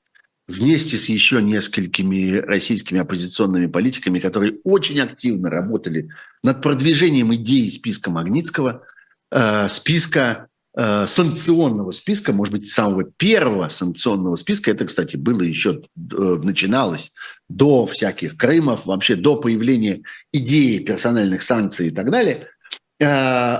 вместе 0.48 0.98
с 0.98 1.08
еще 1.08 1.42
несколькими 1.42 2.38
российскими 2.38 3.00
оппозиционными 3.00 3.68
политиками, 3.68 4.20
которые 4.20 4.60
очень 4.64 5.00
активно 5.00 5.50
работали 5.50 6.10
над 6.42 6.62
продвижением 6.62 7.34
идеи 7.36 7.70
списка 7.70 8.12
Магнитского, 8.12 8.84
э, 9.34 9.68
списка 9.68 10.48
э, 10.78 11.06
санкционного 11.08 11.92
списка, 11.92 12.32
может 12.32 12.54
быть, 12.54 12.72
самого 12.72 13.04
первого 13.04 13.68
санкционного 13.68 14.36
списка. 14.36 14.72
Это, 14.72 14.86
кстати, 14.86 15.18
было 15.18 15.42
еще, 15.42 15.82
э, 15.98 16.40
начиналось 16.44 17.12
до 17.50 17.86
всяких 17.86 18.38
Крымов, 18.38 18.86
вообще 18.86 19.16
до 19.16 19.36
появления 19.36 20.04
идеи 20.32 20.78
персональных 20.78 21.42
санкций 21.42 21.88
и 21.88 21.92
так 21.92 22.10
далее 22.10 22.48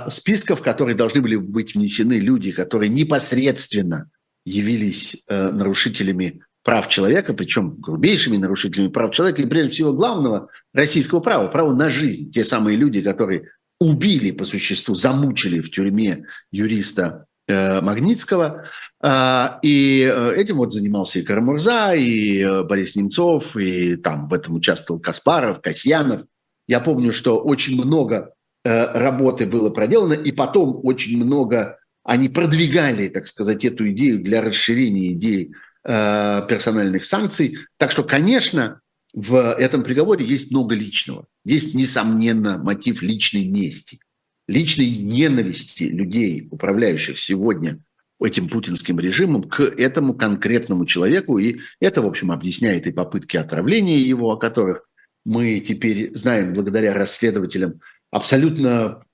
списков, 0.08 0.60
в 0.60 0.62
которые 0.62 0.94
должны 0.94 1.20
были 1.20 1.36
быть 1.36 1.74
внесены 1.74 2.14
люди, 2.14 2.50
которые 2.50 2.88
непосредственно 2.88 4.08
явились 4.46 5.22
нарушителями 5.28 6.40
прав 6.62 6.88
человека, 6.88 7.34
причем 7.34 7.76
грубейшими 7.78 8.38
нарушителями 8.38 8.88
прав 8.88 9.12
человека, 9.12 9.42
и 9.42 9.46
прежде 9.46 9.72
всего 9.72 9.92
главного 9.92 10.48
российского 10.72 11.20
права, 11.20 11.48
право 11.48 11.74
на 11.74 11.90
жизнь. 11.90 12.30
Те 12.30 12.42
самые 12.42 12.76
люди, 12.76 13.02
которые 13.02 13.50
убили 13.80 14.30
по 14.30 14.44
существу, 14.44 14.94
замучили 14.94 15.60
в 15.60 15.70
тюрьме 15.70 16.26
юриста 16.50 17.26
э, 17.46 17.80
Магнитского. 17.80 18.64
Э, 19.02 19.58
и 19.62 20.10
э, 20.10 20.34
этим 20.36 20.56
вот 20.56 20.72
занимался 20.72 21.18
и 21.18 21.22
Карамурза, 21.22 21.94
и 21.94 22.40
э, 22.40 22.62
Борис 22.62 22.96
Немцов, 22.96 23.56
и 23.56 23.96
там 23.96 24.28
в 24.28 24.34
этом 24.34 24.54
участвовал 24.54 25.00
Каспаров, 25.00 25.60
Касьянов. 25.60 26.22
Я 26.66 26.80
помню, 26.80 27.12
что 27.12 27.38
очень 27.38 27.76
много 27.76 28.30
работы 28.64 29.44
было 29.44 29.68
проделано, 29.68 30.14
и 30.14 30.32
потом 30.32 30.80
очень 30.82 31.22
много 31.22 31.78
они 32.02 32.30
продвигали, 32.30 33.08
так 33.08 33.26
сказать, 33.26 33.62
эту 33.66 33.90
идею 33.90 34.22
для 34.22 34.40
расширения 34.40 35.12
идеи 35.12 35.52
персональных 35.84 37.04
санкций. 37.04 37.58
Так 37.76 37.90
что, 37.90 38.02
конечно, 38.02 38.80
в 39.14 39.54
этом 39.54 39.84
приговоре 39.84 40.24
есть 40.24 40.50
много 40.50 40.74
личного. 40.74 41.26
Есть, 41.44 41.74
несомненно, 41.74 42.58
мотив 42.58 43.00
личной 43.00 43.46
мести, 43.46 44.00
личной 44.48 44.90
ненависти 44.90 45.84
людей, 45.84 46.48
управляющих 46.50 47.18
сегодня 47.20 47.78
этим 48.20 48.48
путинским 48.48 48.98
режимом, 48.98 49.44
к 49.44 49.60
этому 49.60 50.14
конкретному 50.14 50.84
человеку. 50.84 51.38
И 51.38 51.60
это, 51.78 52.02
в 52.02 52.06
общем, 52.06 52.32
объясняет 52.32 52.86
и 52.86 52.92
попытки 52.92 53.36
отравления 53.36 53.98
его, 53.98 54.32
о 54.32 54.36
которых 54.36 54.88
мы 55.24 55.60
теперь 55.60 56.14
знаем 56.14 56.52
благодаря 56.52 56.94
расследователям, 56.94 57.80
абсолютно 58.10 59.04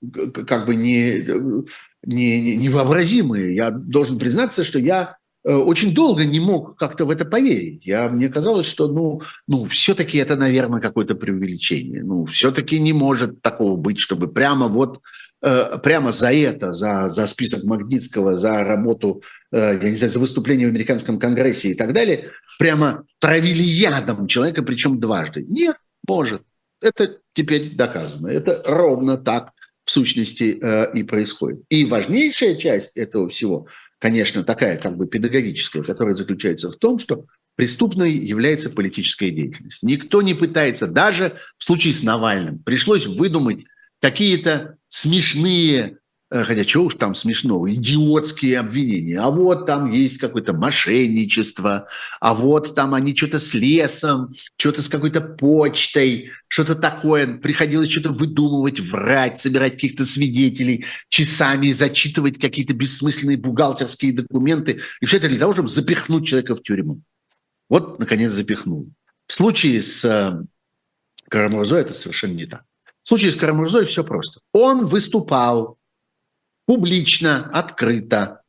как 0.47 0.65
бы 0.65 0.75
не, 0.75 1.25
не, 2.03 2.55
невообразимые. 2.55 3.55
Я 3.55 3.71
должен 3.71 4.17
признаться, 4.17 4.63
что 4.63 4.79
я 4.79 5.17
очень 5.43 5.93
долго 5.93 6.25
не 6.25 6.39
мог 6.39 6.75
как-то 6.77 7.05
в 7.05 7.09
это 7.09 7.25
поверить. 7.25 7.85
Я, 7.87 8.09
мне 8.09 8.29
казалось, 8.29 8.67
что 8.67 8.87
ну, 8.87 9.21
ну, 9.47 9.65
все-таки 9.65 10.17
это, 10.17 10.35
наверное, 10.35 10.79
какое-то 10.79 11.15
преувеличение. 11.15 12.03
Ну, 12.03 12.25
все-таки 12.25 12.79
не 12.79 12.93
может 12.93 13.41
такого 13.41 13.75
быть, 13.75 13.99
чтобы 13.99 14.27
прямо 14.27 14.67
вот 14.67 15.01
э, 15.41 15.79
прямо 15.81 16.11
за 16.11 16.31
это, 16.31 16.73
за, 16.73 17.09
за 17.09 17.25
список 17.25 17.63
Магнитского, 17.63 18.35
за 18.35 18.63
работу, 18.63 19.23
э, 19.51 19.79
я 19.81 19.89
не 19.89 19.95
знаю, 19.95 20.13
за 20.13 20.19
выступление 20.19 20.67
в 20.67 20.71
американском 20.71 21.17
конгрессе 21.17 21.69
и 21.69 21.73
так 21.73 21.93
далее, 21.93 22.29
прямо 22.59 23.05
травили 23.19 23.63
ядом 23.63 24.27
человека, 24.27 24.61
причем 24.61 24.99
дважды. 24.99 25.43
Нет, 25.47 25.77
может. 26.07 26.43
Это 26.81 27.17
теперь 27.33 27.75
доказано. 27.75 28.27
Это 28.27 28.61
ровно 28.65 29.17
так 29.17 29.51
в 29.85 29.91
сущности 29.91 30.59
и 30.95 31.03
происходит. 31.03 31.61
И 31.69 31.85
важнейшая 31.85 32.55
часть 32.55 32.97
этого 32.97 33.27
всего 33.29 33.67
конечно, 34.01 34.43
такая 34.43 34.77
как 34.77 34.97
бы 34.97 35.07
педагогическая, 35.07 35.83
которая 35.83 36.15
заключается 36.15 36.71
в 36.71 36.75
том, 36.75 36.97
что 36.97 37.27
преступной 37.55 38.11
является 38.11 38.71
политическая 38.71 39.29
деятельность. 39.29 39.83
Никто 39.83 40.23
не 40.23 40.33
пытается, 40.33 40.87
даже 40.87 41.37
в 41.59 41.63
случае 41.63 41.93
с 41.93 42.01
Навальным, 42.01 42.59
пришлось 42.59 43.05
выдумать 43.05 43.65
какие-то 44.01 44.77
смешные 44.87 45.99
хотя 46.31 46.63
чего 46.63 46.85
уж 46.85 46.95
там 46.95 47.13
смешного, 47.13 47.71
идиотские 47.73 48.59
обвинения. 48.59 49.19
А 49.19 49.29
вот 49.29 49.65
там 49.65 49.91
есть 49.91 50.17
какое-то 50.17 50.53
мошенничество, 50.53 51.87
а 52.21 52.33
вот 52.33 52.73
там 52.73 52.93
они 52.93 53.13
что-то 53.15 53.37
с 53.37 53.53
лесом, 53.53 54.33
что-то 54.55 54.81
с 54.81 54.87
какой-то 54.87 55.19
почтой, 55.19 56.31
что-то 56.47 56.75
такое. 56.75 57.37
Приходилось 57.37 57.91
что-то 57.91 58.09
выдумывать, 58.09 58.79
врать, 58.79 59.41
собирать 59.41 59.73
каких-то 59.73 60.05
свидетелей, 60.05 60.85
часами 61.09 61.71
зачитывать 61.71 62.39
какие-то 62.39 62.73
бессмысленные 62.73 63.37
бухгалтерские 63.37 64.13
документы. 64.13 64.79
И 65.01 65.05
все 65.05 65.17
это 65.17 65.27
для 65.27 65.39
того, 65.39 65.51
чтобы 65.51 65.67
запихнуть 65.67 66.27
человека 66.27 66.55
в 66.55 66.61
тюрьму. 66.61 67.01
Вот, 67.69 67.99
наконец, 67.99 68.31
запихнул. 68.31 68.89
В 69.27 69.33
случае 69.33 69.81
с 69.81 70.05
э, 70.05 70.45
Карамурзой 71.29 71.81
это 71.81 71.93
совершенно 71.93 72.33
не 72.33 72.45
так. 72.45 72.63
В 73.01 73.07
случае 73.07 73.31
с 73.31 73.35
Карамурзой 73.35 73.85
все 73.85 74.03
просто. 74.03 74.39
Он 74.53 74.85
выступал 74.85 75.77
публично, 76.71 77.49
открыто. 77.51 78.43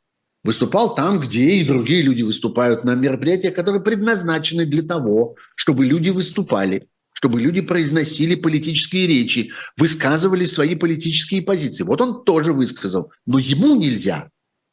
Выступал 0.44 0.94
там, 0.94 1.18
где 1.18 1.56
и 1.56 1.64
другие 1.64 2.02
люди 2.02 2.22
выступают 2.22 2.84
на 2.84 2.94
мероприятиях, 2.94 3.52
которые 3.52 3.82
предназначены 3.82 4.64
для 4.64 4.84
того, 4.84 5.34
чтобы 5.56 5.84
люди 5.84 6.10
выступали, 6.10 6.86
чтобы 7.12 7.40
люди 7.40 7.62
произносили 7.62 8.36
политические 8.36 9.08
речи, 9.08 9.50
высказывали 9.76 10.44
свои 10.44 10.76
политические 10.76 11.42
позиции. 11.42 11.82
Вот 11.82 12.00
он 12.00 12.22
тоже 12.22 12.52
высказал, 12.52 13.10
но 13.26 13.40
ему 13.40 13.74
нельзя. 13.74 14.30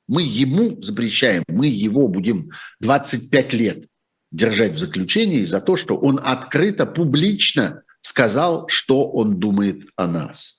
Мы 0.08 0.22
ему 0.22 0.80
запрещаем, 0.84 1.44
мы 1.48 1.66
его 1.66 2.08
будем 2.08 2.52
25 2.82 3.54
лет 3.54 3.88
держать 4.32 4.74
в 4.74 4.78
заключении 4.78 5.44
за 5.44 5.60
то, 5.60 5.76
что 5.76 5.98
он 5.98 6.20
открыто, 6.24 6.86
публично 6.86 7.82
сказал, 8.02 8.68
что 8.68 9.10
он 9.10 9.40
думает 9.40 9.88
о 9.96 10.06
нас 10.06 10.59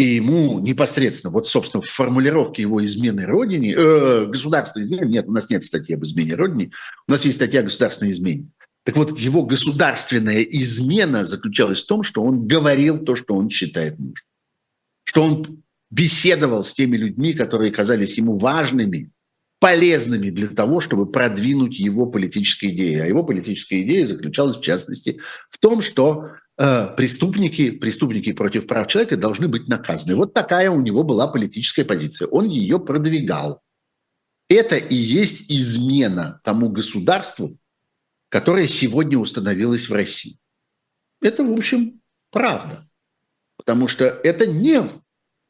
и 0.00 0.14
ему 0.14 0.60
непосредственно, 0.60 1.30
вот, 1.30 1.46
собственно, 1.46 1.82
в 1.82 1.86
формулировке 1.86 2.62
его 2.62 2.82
измены 2.82 3.26
Родине, 3.26 3.74
э, 3.76 4.24
государственной 4.24 4.86
измены, 4.86 5.04
нет, 5.04 5.28
у 5.28 5.32
нас 5.32 5.50
нет 5.50 5.62
статьи 5.62 5.94
об 5.94 6.02
измене 6.04 6.36
Родине, 6.36 6.70
у 7.06 7.12
нас 7.12 7.22
есть 7.26 7.36
статья 7.36 7.60
о 7.60 7.64
государственной 7.64 8.10
измене. 8.10 8.48
Так 8.84 8.96
вот, 8.96 9.18
его 9.18 9.42
государственная 9.42 10.40
измена 10.40 11.24
заключалась 11.24 11.82
в 11.82 11.86
том, 11.86 12.02
что 12.02 12.22
он 12.22 12.46
говорил 12.46 12.96
то, 12.96 13.14
что 13.14 13.34
он 13.34 13.50
считает 13.50 13.98
нужным. 13.98 14.14
Что 15.04 15.22
он 15.22 15.62
беседовал 15.90 16.64
с 16.64 16.72
теми 16.72 16.96
людьми, 16.96 17.34
которые 17.34 17.70
казались 17.70 18.16
ему 18.16 18.38
важными, 18.38 19.10
полезными 19.58 20.30
для 20.30 20.48
того, 20.48 20.80
чтобы 20.80 21.12
продвинуть 21.12 21.78
его 21.78 22.06
политические 22.06 22.74
идеи. 22.74 23.00
А 23.00 23.04
его 23.04 23.22
политическая 23.22 23.82
идея 23.82 24.06
заключалась, 24.06 24.56
в 24.56 24.62
частности, 24.62 25.20
в 25.50 25.58
том, 25.58 25.82
что 25.82 26.30
преступники, 26.96 27.70
преступники 27.70 28.32
против 28.32 28.66
прав 28.66 28.86
человека 28.86 29.16
должны 29.16 29.48
быть 29.48 29.66
наказаны. 29.66 30.14
Вот 30.14 30.34
такая 30.34 30.70
у 30.70 30.80
него 30.80 31.04
была 31.04 31.26
политическая 31.26 31.84
позиция. 31.84 32.28
Он 32.28 32.46
ее 32.46 32.78
продвигал. 32.78 33.62
Это 34.48 34.76
и 34.76 34.94
есть 34.94 35.50
измена 35.50 36.40
тому 36.44 36.68
государству, 36.68 37.56
которое 38.28 38.66
сегодня 38.66 39.16
установилось 39.16 39.88
в 39.88 39.92
России. 39.94 40.38
Это, 41.22 41.44
в 41.44 41.52
общем, 41.52 42.00
правда. 42.30 42.86
Потому 43.56 43.88
что 43.88 44.04
это 44.04 44.46
не 44.46 44.82
в 44.82 45.00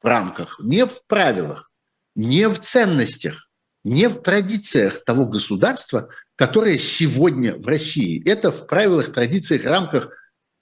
рамках, 0.03 0.61
не 0.63 0.87
в 0.87 1.05
правилах, 1.07 1.73
не 2.15 2.49
в 2.49 2.61
ценностях, 2.61 3.51
не 3.83 4.09
в 4.09 4.23
традициях 4.23 5.05
того 5.05 5.27
государства, 5.27 6.09
которое 6.37 6.79
сегодня 6.79 7.57
в 7.57 7.67
России. 7.67 8.23
Это 8.29 8.53
в 8.53 8.67
правилах, 8.67 9.13
традициях, 9.13 9.65
рамках 9.65 10.20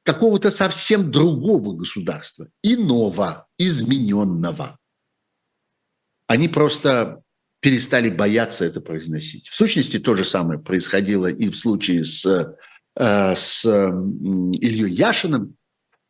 какого-то 0.08 0.50
совсем 0.50 1.10
другого 1.10 1.74
государства, 1.76 2.48
иного, 2.62 3.46
измененного. 3.58 4.78
Они 6.26 6.48
просто 6.48 7.20
перестали 7.60 8.08
бояться 8.08 8.64
это 8.64 8.80
произносить. 8.80 9.48
В 9.48 9.54
сущности, 9.54 9.98
то 9.98 10.14
же 10.14 10.24
самое 10.24 10.58
происходило 10.58 11.26
и 11.26 11.50
в 11.50 11.56
случае 11.58 12.04
с, 12.04 12.24
э, 12.24 13.34
с 13.36 13.66
Ильей 13.66 14.94
Яшиным. 14.94 15.56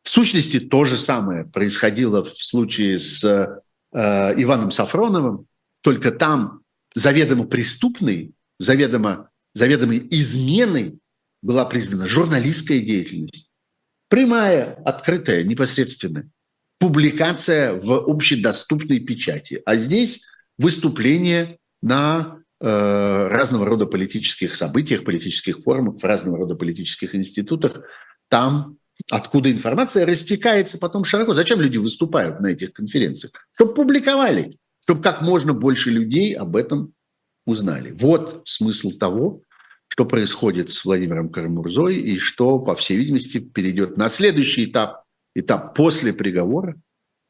В 0.05 0.11
сущности, 0.11 0.61
то 0.61 0.84
же 0.84 0.96
самое 0.96 1.44
происходило 1.44 2.22
в 2.22 2.36
случае 2.40 3.01
с 3.01 3.24
э, 3.24 3.61
Иваном 3.92 4.70
Сафроновым, 4.70 5.46
только 5.80 6.12
там 6.12 6.61
заведомо 6.94 7.49
преступной, 7.49 8.30
заведомо, 8.61 9.30
заведомой 9.55 10.07
изменой 10.09 11.01
была 11.42 11.64
признана 11.64 12.07
журналистская 12.07 12.78
деятельность 12.78 13.47
Прямая, 14.09 14.74
открытая, 14.84 15.44
непосредственная. 15.44 16.30
Публикация 16.78 17.74
в 17.74 17.92
общедоступной 17.92 19.00
печати. 19.00 19.61
А 19.66 19.76
здесь 19.76 20.22
выступление 20.56 21.59
на 21.82 22.38
э, 22.61 23.28
разного 23.28 23.66
рода 23.66 23.86
политических 23.86 24.54
событиях, 24.54 25.04
политических 25.04 25.59
форумах, 25.59 26.00
в 26.00 26.04
разного 26.04 26.38
рода 26.38 26.54
политических 26.54 27.14
институтах. 27.14 27.84
Там, 28.28 28.78
откуда 29.11 29.50
информация 29.50 30.06
растекается 30.06 30.78
потом 30.78 31.04
широко. 31.04 31.34
Зачем 31.34 31.61
люди 31.61 31.76
выступают 31.76 32.40
на 32.40 32.48
этих 32.48 32.72
конференциях? 32.72 33.32
Чтобы 33.52 33.74
публиковали, 33.74 34.56
чтобы 34.82 35.02
как 35.02 35.20
можно 35.20 35.52
больше 35.52 35.90
людей 35.90 36.32
об 36.32 36.56
этом 36.56 36.94
узнали. 37.44 37.90
Вот 37.92 38.42
смысл 38.46 38.90
того, 38.92 39.42
что 39.89 40.05
происходит 40.05 40.70
с 40.70 40.84
Владимиром 40.84 41.30
Карамурзой 41.30 41.97
и 41.97 42.18
что, 42.18 42.59
по 42.59 42.74
всей 42.74 42.97
видимости, 42.97 43.39
перейдет 43.39 43.97
на 43.97 44.09
следующий 44.09 44.66
этап, 44.66 45.05
этап 45.34 45.74
после 45.74 46.12
приговора 46.12 46.76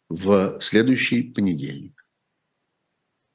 в 0.08 0.58
следующий 0.60 1.22
понедельник. 1.22 1.94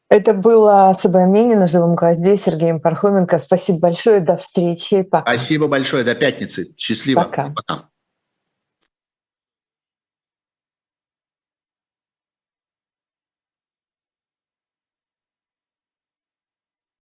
Это 0.09 0.33
было 0.33 0.89
особое 0.89 1.25
мнение 1.25 1.57
на 1.57 1.65
живом 1.65 1.95
гвозде 1.95 2.37
Сергеем 2.37 2.79
Пархоменко. 2.79 3.39
Спасибо 3.39 3.79
большое, 3.79 4.19
до 4.19 4.37
встречи. 4.37 5.01
Пока. 5.01 5.35
Спасибо 5.35 5.67
большое, 5.67 6.03
до 6.03 6.13
пятницы. 6.13 6.75
Счастливо. 6.77 7.21
Пока. 7.21 7.49
Пока. 7.49 7.89